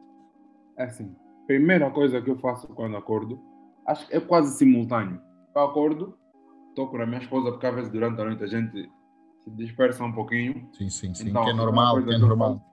[0.79, 1.15] É assim,
[1.47, 3.39] primeira coisa que eu faço quando acordo,
[3.87, 5.21] acho que é quase simultâneo.
[5.55, 6.17] Eu acordo,
[6.75, 8.91] toco na minha esposa, porque às vezes durante a noite a gente
[9.41, 10.69] se dispersa um pouquinho.
[10.73, 12.65] Sim, sim, sim, então, que é normal, que é normal.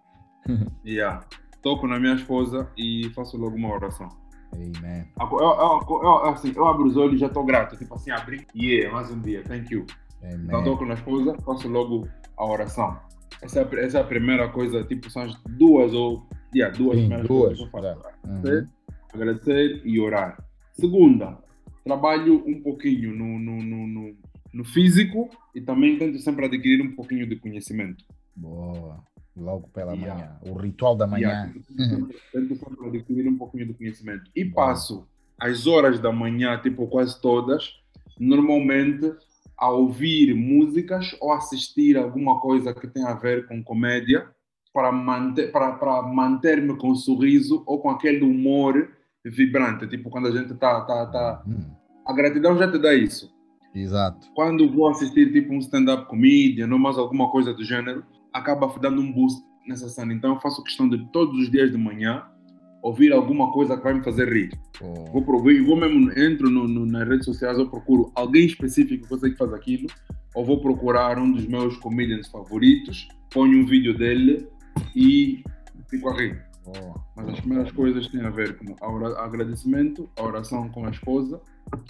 [0.85, 1.26] yeah.
[1.61, 4.07] Toco na minha esposa e faço logo uma oração.
[4.53, 5.05] Amen.
[5.19, 7.77] Eu, eu, eu, assim, eu abro os olhos e já estou grato.
[7.77, 8.45] Tipo assim, abri.
[8.55, 9.43] Yeah, mais um dia.
[9.43, 9.85] Thank you.
[10.23, 10.45] Amen.
[10.45, 12.07] Então toco na esposa, faço logo
[12.38, 12.99] a oração.
[13.41, 16.27] Essa, é essa é a primeira coisa, tipo, são as duas ou.
[16.53, 18.17] Yeah, duas Sim, primeiras duas, coisas que eu faço.
[18.26, 18.67] Uhum.
[19.13, 20.43] Agradecer e orar.
[20.73, 21.38] Segunda,
[21.84, 24.15] trabalho um pouquinho no, no, no, no,
[24.53, 28.03] no físico e também tento sempre adquirir um pouquinho de conhecimento.
[28.35, 29.03] Boa
[29.39, 30.15] logo pela yeah.
[30.15, 31.51] manhã, o ritual da manhã.
[31.77, 32.13] Yeah.
[32.31, 34.29] Tento sempre adquirir um pouquinho de conhecimento.
[34.35, 35.07] E passo
[35.39, 37.73] as horas da manhã, tipo quase todas,
[38.19, 39.13] normalmente
[39.57, 44.27] a ouvir músicas ou assistir alguma coisa que tenha a ver com comédia
[44.73, 48.89] para manter para, para manter-me com um sorriso ou com aquele humor
[49.25, 51.43] vibrante, tipo quando a gente tá tá, tá...
[51.45, 51.71] Uhum.
[52.05, 53.33] a gratidão já te dá isso.
[53.75, 54.27] Exato.
[54.33, 58.03] Quando vou assistir tipo um stand-up comedian ou mais alguma coisa do gênero,
[58.34, 60.14] acaba dando um boost nessa cena.
[60.14, 62.23] Então eu faço questão de todos os dias de manhã
[62.81, 64.57] ouvir alguma coisa que vai me fazer rir.
[64.81, 65.11] Oh.
[65.11, 69.14] Vou provar, vou mesmo, entro no, no, nas redes sociais, eu procuro alguém específico que
[69.14, 69.88] eu sei que faz aquilo,
[70.34, 74.47] ou vou procurar um dos meus comedians favoritos, ponho um vídeo dele
[74.95, 75.43] e
[75.89, 76.41] fico a rir.
[76.65, 76.99] Oh.
[77.15, 81.41] Mas as primeiras coisas têm a ver com a agradecimento, a oração com a esposa,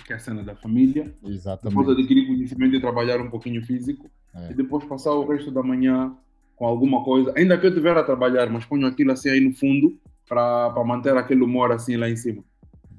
[0.06, 1.14] que é a cena da família.
[1.24, 1.78] Exatamente.
[1.78, 4.10] Depois adquirir conhecimento e trabalhar um pouquinho físico.
[4.34, 4.52] É.
[4.52, 6.16] E depois passar o resto da manhã
[6.60, 9.54] com alguma coisa, ainda que eu estiver a trabalhar, mas ponho aquilo assim aí no
[9.54, 12.44] fundo para manter aquele humor assim lá em cima.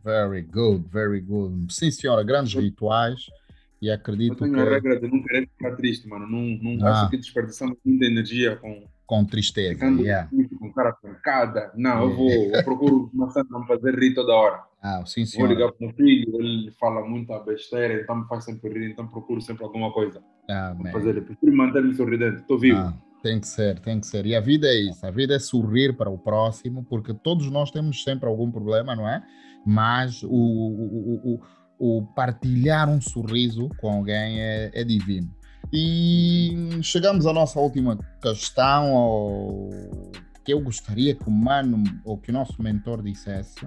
[0.02, 1.70] Very good, very good.
[1.70, 3.26] Sim, senhora, grandes rituais
[3.82, 4.60] e acredito eu tenho que...
[4.60, 6.26] a regra de não querer ficar triste, mano.
[6.26, 7.02] Não, não ah.
[7.02, 8.82] acho que desperdiçamos muita energia com...
[9.04, 10.28] Com tristeza, ficando yeah.
[10.28, 11.72] triste, com cara trancada.
[11.76, 12.10] Não, yeah.
[12.10, 13.10] eu vou, eu procuro
[13.50, 14.62] não fazer rir toda hora.
[14.80, 15.52] Ah, sim, senhora.
[15.52, 19.06] Vou ligar para o filho, ele fala muita besteira, então me faz sempre rir, então
[19.06, 20.22] procuro sempre alguma coisa.
[20.48, 21.16] Ah, fazer.
[21.16, 22.78] Eu prefiro manter-me sorridente, estou vivo.
[22.78, 23.09] Ah.
[23.22, 24.24] Tem que ser, tem que ser.
[24.24, 25.04] E a vida é isso.
[25.04, 29.08] A vida é sorrir para o próximo, porque todos nós temos sempre algum problema, não
[29.08, 29.22] é?
[29.66, 35.30] Mas o, o, o, o partilhar um sorriso com alguém é, é, divino.
[35.70, 39.70] E chegamos à nossa última questão, ou
[40.42, 43.66] que eu gostaria que o mano, ou que o nosso mentor dissesse: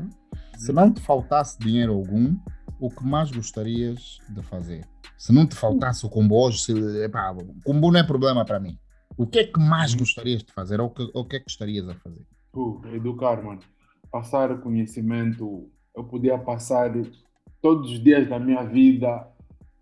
[0.57, 2.35] se não te faltasse dinheiro algum,
[2.79, 4.83] o que mais gostarias de fazer?
[5.17, 8.59] Se não te faltasse o combo hoje, se, epá, o combo não é problema para
[8.59, 8.77] mim.
[9.17, 11.45] O que é que mais gostarias de fazer ou o que, o que é que
[11.45, 12.25] gostarias a fazer?
[12.53, 13.59] Uh, educar, mano.
[14.11, 15.69] Passar conhecimento.
[15.95, 16.91] Eu podia passar
[17.61, 19.27] todos os dias da minha vida,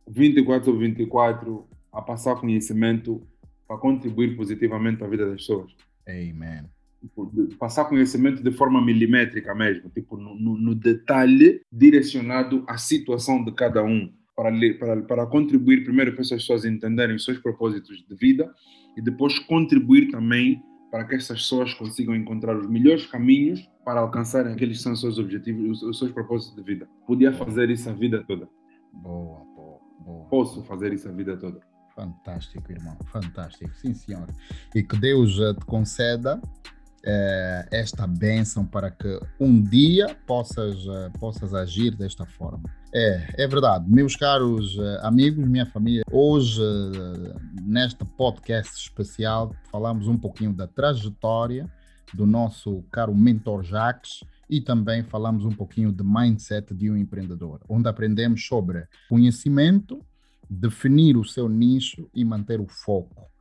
[0.07, 3.25] 24 ou 24, a passar conhecimento
[3.67, 5.73] para contribuir positivamente para a vida das pessoas.
[6.07, 6.65] Amen.
[6.99, 13.43] Tipo, passar conhecimento de forma milimétrica mesmo, tipo, no, no, no detalhe direcionado à situação
[13.43, 18.05] de cada um para, para, para contribuir primeiro para essas pessoas entenderem os seus propósitos
[18.07, 18.53] de vida
[18.95, 24.53] e depois contribuir também para que essas pessoas consigam encontrar os melhores caminhos para alcançarem
[24.53, 26.87] aqueles que são os seus objetivos, os seus propósitos de vida.
[27.07, 28.47] Podia fazer isso a vida toda.
[28.93, 30.25] Boa, boa, boa.
[30.25, 31.61] Posso fazer isso a vida toda.
[31.95, 33.71] Fantástico, irmão, fantástico.
[33.75, 34.27] Sim, senhor.
[34.75, 36.41] E que Deus te conceda
[37.03, 42.69] é, esta bênção para que um dia possas, eh, possas agir desta forma.
[42.93, 43.89] É, é verdade.
[43.89, 46.61] Meus caros eh, amigos, minha família, hoje,
[47.63, 51.71] neste podcast especial, falamos um pouquinho da trajetória
[52.13, 57.61] do nosso caro mentor Jacques e também falamos um pouquinho de mindset de um empreendedor,
[57.69, 60.05] onde aprendemos sobre conhecimento,
[60.49, 63.31] definir o seu nicho e manter o foco.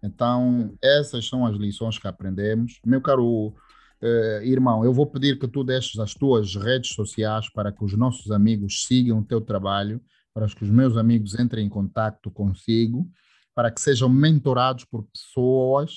[0.00, 2.80] Então, essas são as lições que aprendemos.
[2.86, 3.52] Meu caro
[4.02, 7.96] Uh, irmão, eu vou pedir que tu deixes as tuas redes sociais para que os
[7.96, 10.00] nossos amigos sigam o teu trabalho,
[10.32, 13.06] para que os meus amigos entrem em contato consigo,
[13.54, 15.96] para que sejam mentorados por pessoas,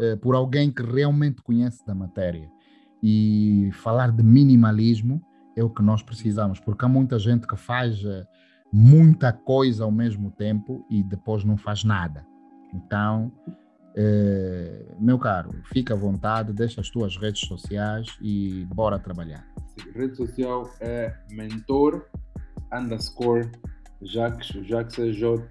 [0.00, 2.48] uh, por alguém que realmente conhece da matéria.
[3.02, 5.20] E falar de minimalismo
[5.54, 8.24] é o que nós precisamos, porque há muita gente que faz uh,
[8.72, 12.24] muita coisa ao mesmo tempo e depois não faz nada.
[12.72, 13.30] Então,
[13.94, 19.46] é, meu caro, fica à vontade, deixa as tuas redes sociais e bora trabalhar.
[19.94, 22.06] Rede social é mentor
[22.72, 23.50] underscore
[24.00, 25.42] Jacques, Jacques é J-A-Q-E-Q-U-E-S.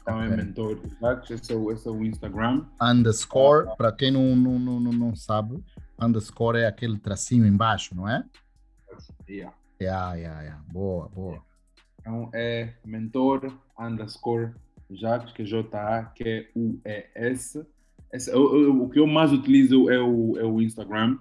[0.00, 0.26] Então okay.
[0.26, 2.66] é mentor Jacques, esse é o, esse é o Instagram.
[2.80, 5.62] Underscore, uh, para quem não, não, não, não sabe,
[6.00, 8.24] underscore é aquele tracinho embaixo, não é?
[9.28, 9.54] Yeah.
[9.80, 10.62] Yeah, yeah, yeah.
[10.72, 11.32] Boa, boa.
[11.32, 11.51] Yeah.
[12.02, 14.50] Então é mentor underscore
[14.90, 16.04] Jacques, que é J-A-Q-U-E-S.
[18.34, 21.16] O, o, que eu mais utilizo é o, é o Instagram.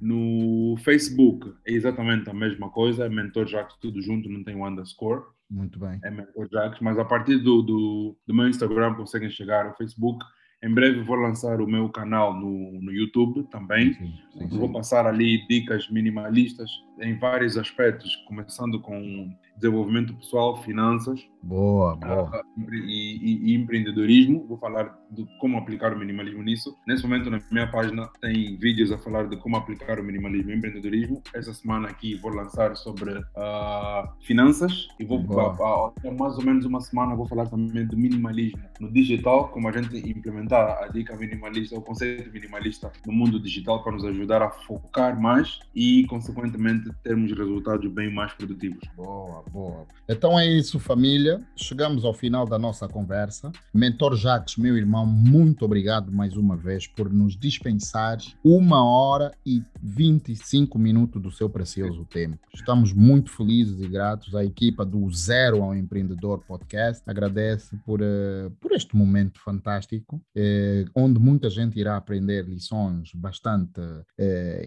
[0.00, 4.64] No Facebook é exatamente a mesma coisa, é Mentor Jacques, tudo junto, não tem o
[4.64, 5.24] underscore.
[5.50, 5.98] Muito bem.
[6.04, 10.24] É Mentor Jacques, mas a partir do, do, do meu Instagram conseguem chegar ao Facebook
[10.62, 13.92] em breve vou lançar o meu canal no, no YouTube também.
[13.92, 14.58] Sim, sim, sim.
[14.58, 21.26] Vou passar ali dicas minimalistas em vários aspectos, começando com desenvolvimento pessoal, finanças.
[21.42, 22.42] Boa, boa.
[22.58, 24.44] Uh, e, e, e, empreendedorismo.
[24.48, 26.76] Vou falar de como aplicar o minimalismo nisso.
[26.86, 30.56] Nesse momento, na minha página, tem vídeos a falar de como aplicar o minimalismo e
[30.56, 31.22] empreendedorismo.
[31.32, 36.64] Essa semana aqui vou lançar sobre uh, finanças e vou, a, a, mais ou menos
[36.64, 41.16] uma semana, vou falar também do minimalismo no digital, como a gente implementar a dica
[41.16, 46.90] minimalista, o conceito minimalista no mundo digital para nos ajudar a focar mais e, consequentemente,
[47.02, 48.80] termos resultados bem mais produtivos.
[48.96, 49.86] Boa, boa.
[50.08, 51.42] Então é isso, família.
[51.56, 53.50] Chegamos ao final da nossa conversa.
[53.72, 59.62] Mentor Jacques, meu irmão, muito obrigado mais uma vez por nos dispensar uma hora e
[59.82, 62.38] 25 minutos do seu precioso tempo.
[62.54, 67.02] Estamos muito felizes e gratos à equipa do Zero ao Empreendedor Podcast.
[67.06, 73.80] Agradece por, uh, por este momento fantástico, uh, onde muita gente irá aprender lições bastante
[73.80, 74.04] uh,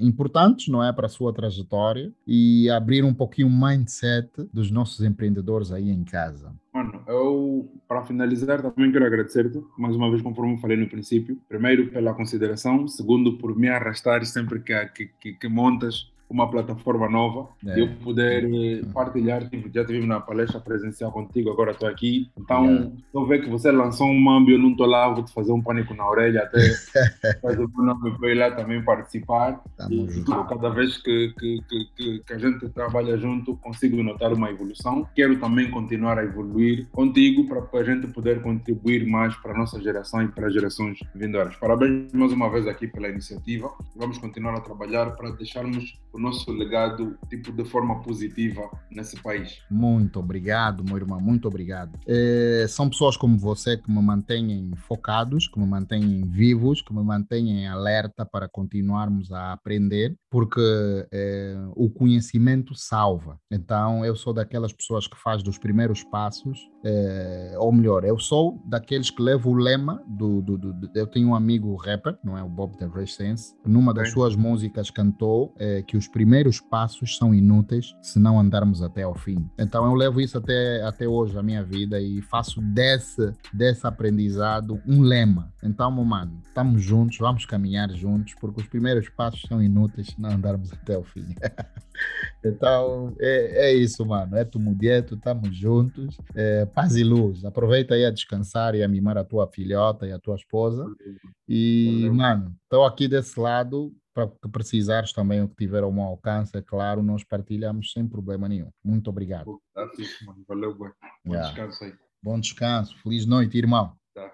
[0.01, 5.05] importantes, não é, para a sua trajetória e abrir um pouquinho o mindset dos nossos
[5.05, 6.53] empreendedores aí em casa?
[6.73, 11.39] Mano, eu, para finalizar, também quero agradecer-te, mais uma vez, conforme falei no princípio.
[11.47, 12.87] Primeiro, pela consideração.
[12.87, 17.81] Segundo, por me arrastar sempre que, que, que montas uma plataforma nova é.
[17.81, 19.49] eu poder eh, partilhar.
[19.49, 22.29] Tipo, já tive na palestra presencial contigo, agora estou aqui.
[22.37, 25.51] Então, estou vendo que você lançou um mambo, eu não estou lá, vou te fazer
[25.51, 26.59] um pânico na orelha até
[27.41, 29.61] fazer o nome para ir lá também participar.
[29.89, 31.59] e, tipo, cada vez que, que,
[31.95, 35.07] que, que, a gente trabalha junto, consigo notar uma evolução.
[35.15, 39.81] Quero também continuar a evoluir contigo para a gente poder contribuir mais para a nossa
[39.81, 41.55] geração e para as gerações vindouras.
[41.55, 43.71] Parabéns mais uma vez aqui pela iniciativa.
[43.95, 49.61] Vamos continuar a trabalhar para deixarmos o nosso legado tipo de forma positiva nesse país.
[49.69, 51.97] Muito obrigado, meu irmão, muito obrigado.
[52.07, 57.03] É, são pessoas como você que me mantêm focados, que me mantêm vivos, que me
[57.03, 60.61] mantêm alerta para continuarmos a aprender, porque
[61.11, 63.39] é, o conhecimento salva.
[63.51, 68.61] Então, eu sou daquelas pessoas que faz dos primeiros passos, é, ou melhor, eu sou
[68.65, 72.43] daqueles que levo o lema do, do, do, eu tenho um amigo rapper, não é
[72.43, 77.33] o Bob the Sense, numa das suas músicas cantou é, que os primeiros passos são
[77.33, 79.49] inúteis se não andarmos até ao fim.
[79.57, 84.81] Então eu levo isso até, até hoje a minha vida e faço desse, desse aprendizado
[84.85, 85.53] um lema.
[85.63, 90.31] Então, mano, estamos juntos, vamos caminhar juntos, porque os primeiros passos são inúteis se não
[90.31, 91.25] andarmos até o fim.
[92.43, 94.35] então, é, é isso, mano.
[94.35, 96.17] É tu mudieto, estamos juntos.
[96.35, 97.43] É, paz e luz.
[97.45, 100.85] Aproveita aí a descansar e a mimar a tua filhota e a tua esposa.
[101.47, 102.13] E, Valeu.
[102.13, 103.93] mano, estou aqui desse lado
[104.27, 108.07] para que precisares também o que tiver ao meu alcance, é claro, nós partilhamos sem
[108.07, 108.69] problema nenhum.
[108.83, 109.61] Muito obrigado.
[109.73, 109.89] Tá.
[110.47, 110.89] Valeu, bom.
[111.25, 111.47] Bom yeah.
[111.49, 111.93] descanso aí.
[112.21, 112.97] Bom descanso.
[113.01, 113.93] Feliz noite, irmão.
[114.13, 114.31] Tá.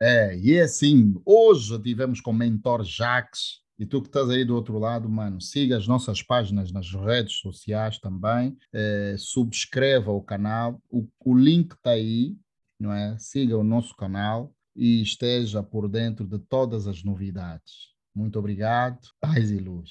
[0.00, 4.44] É, e é assim, hoje tivemos com o mentor Jax, e tu que estás aí
[4.44, 10.22] do outro lado, mano, siga as nossas páginas nas redes sociais também, é, subscreva o
[10.22, 12.36] canal, o, o link está aí,
[12.78, 13.16] não é?
[13.18, 17.93] Siga o nosso canal e esteja por dentro de todas as novidades.
[18.14, 19.90] Muito obrigado, paz e luz.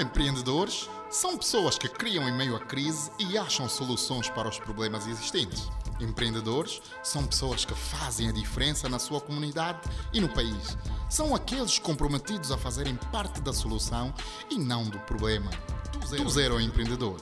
[0.00, 5.06] Empreendedores são pessoas que criam em meio à crise e acham soluções para os problemas
[5.06, 5.68] existentes.
[6.00, 9.80] Empreendedores são pessoas que fazem a diferença na sua comunidade
[10.12, 10.76] e no país.
[11.08, 14.12] São aqueles comprometidos a fazerem parte da solução
[14.50, 15.50] e não do problema.
[15.92, 17.20] Tu zero, tu zero empreendedor.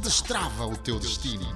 [0.00, 1.46] Destrava o teu destino.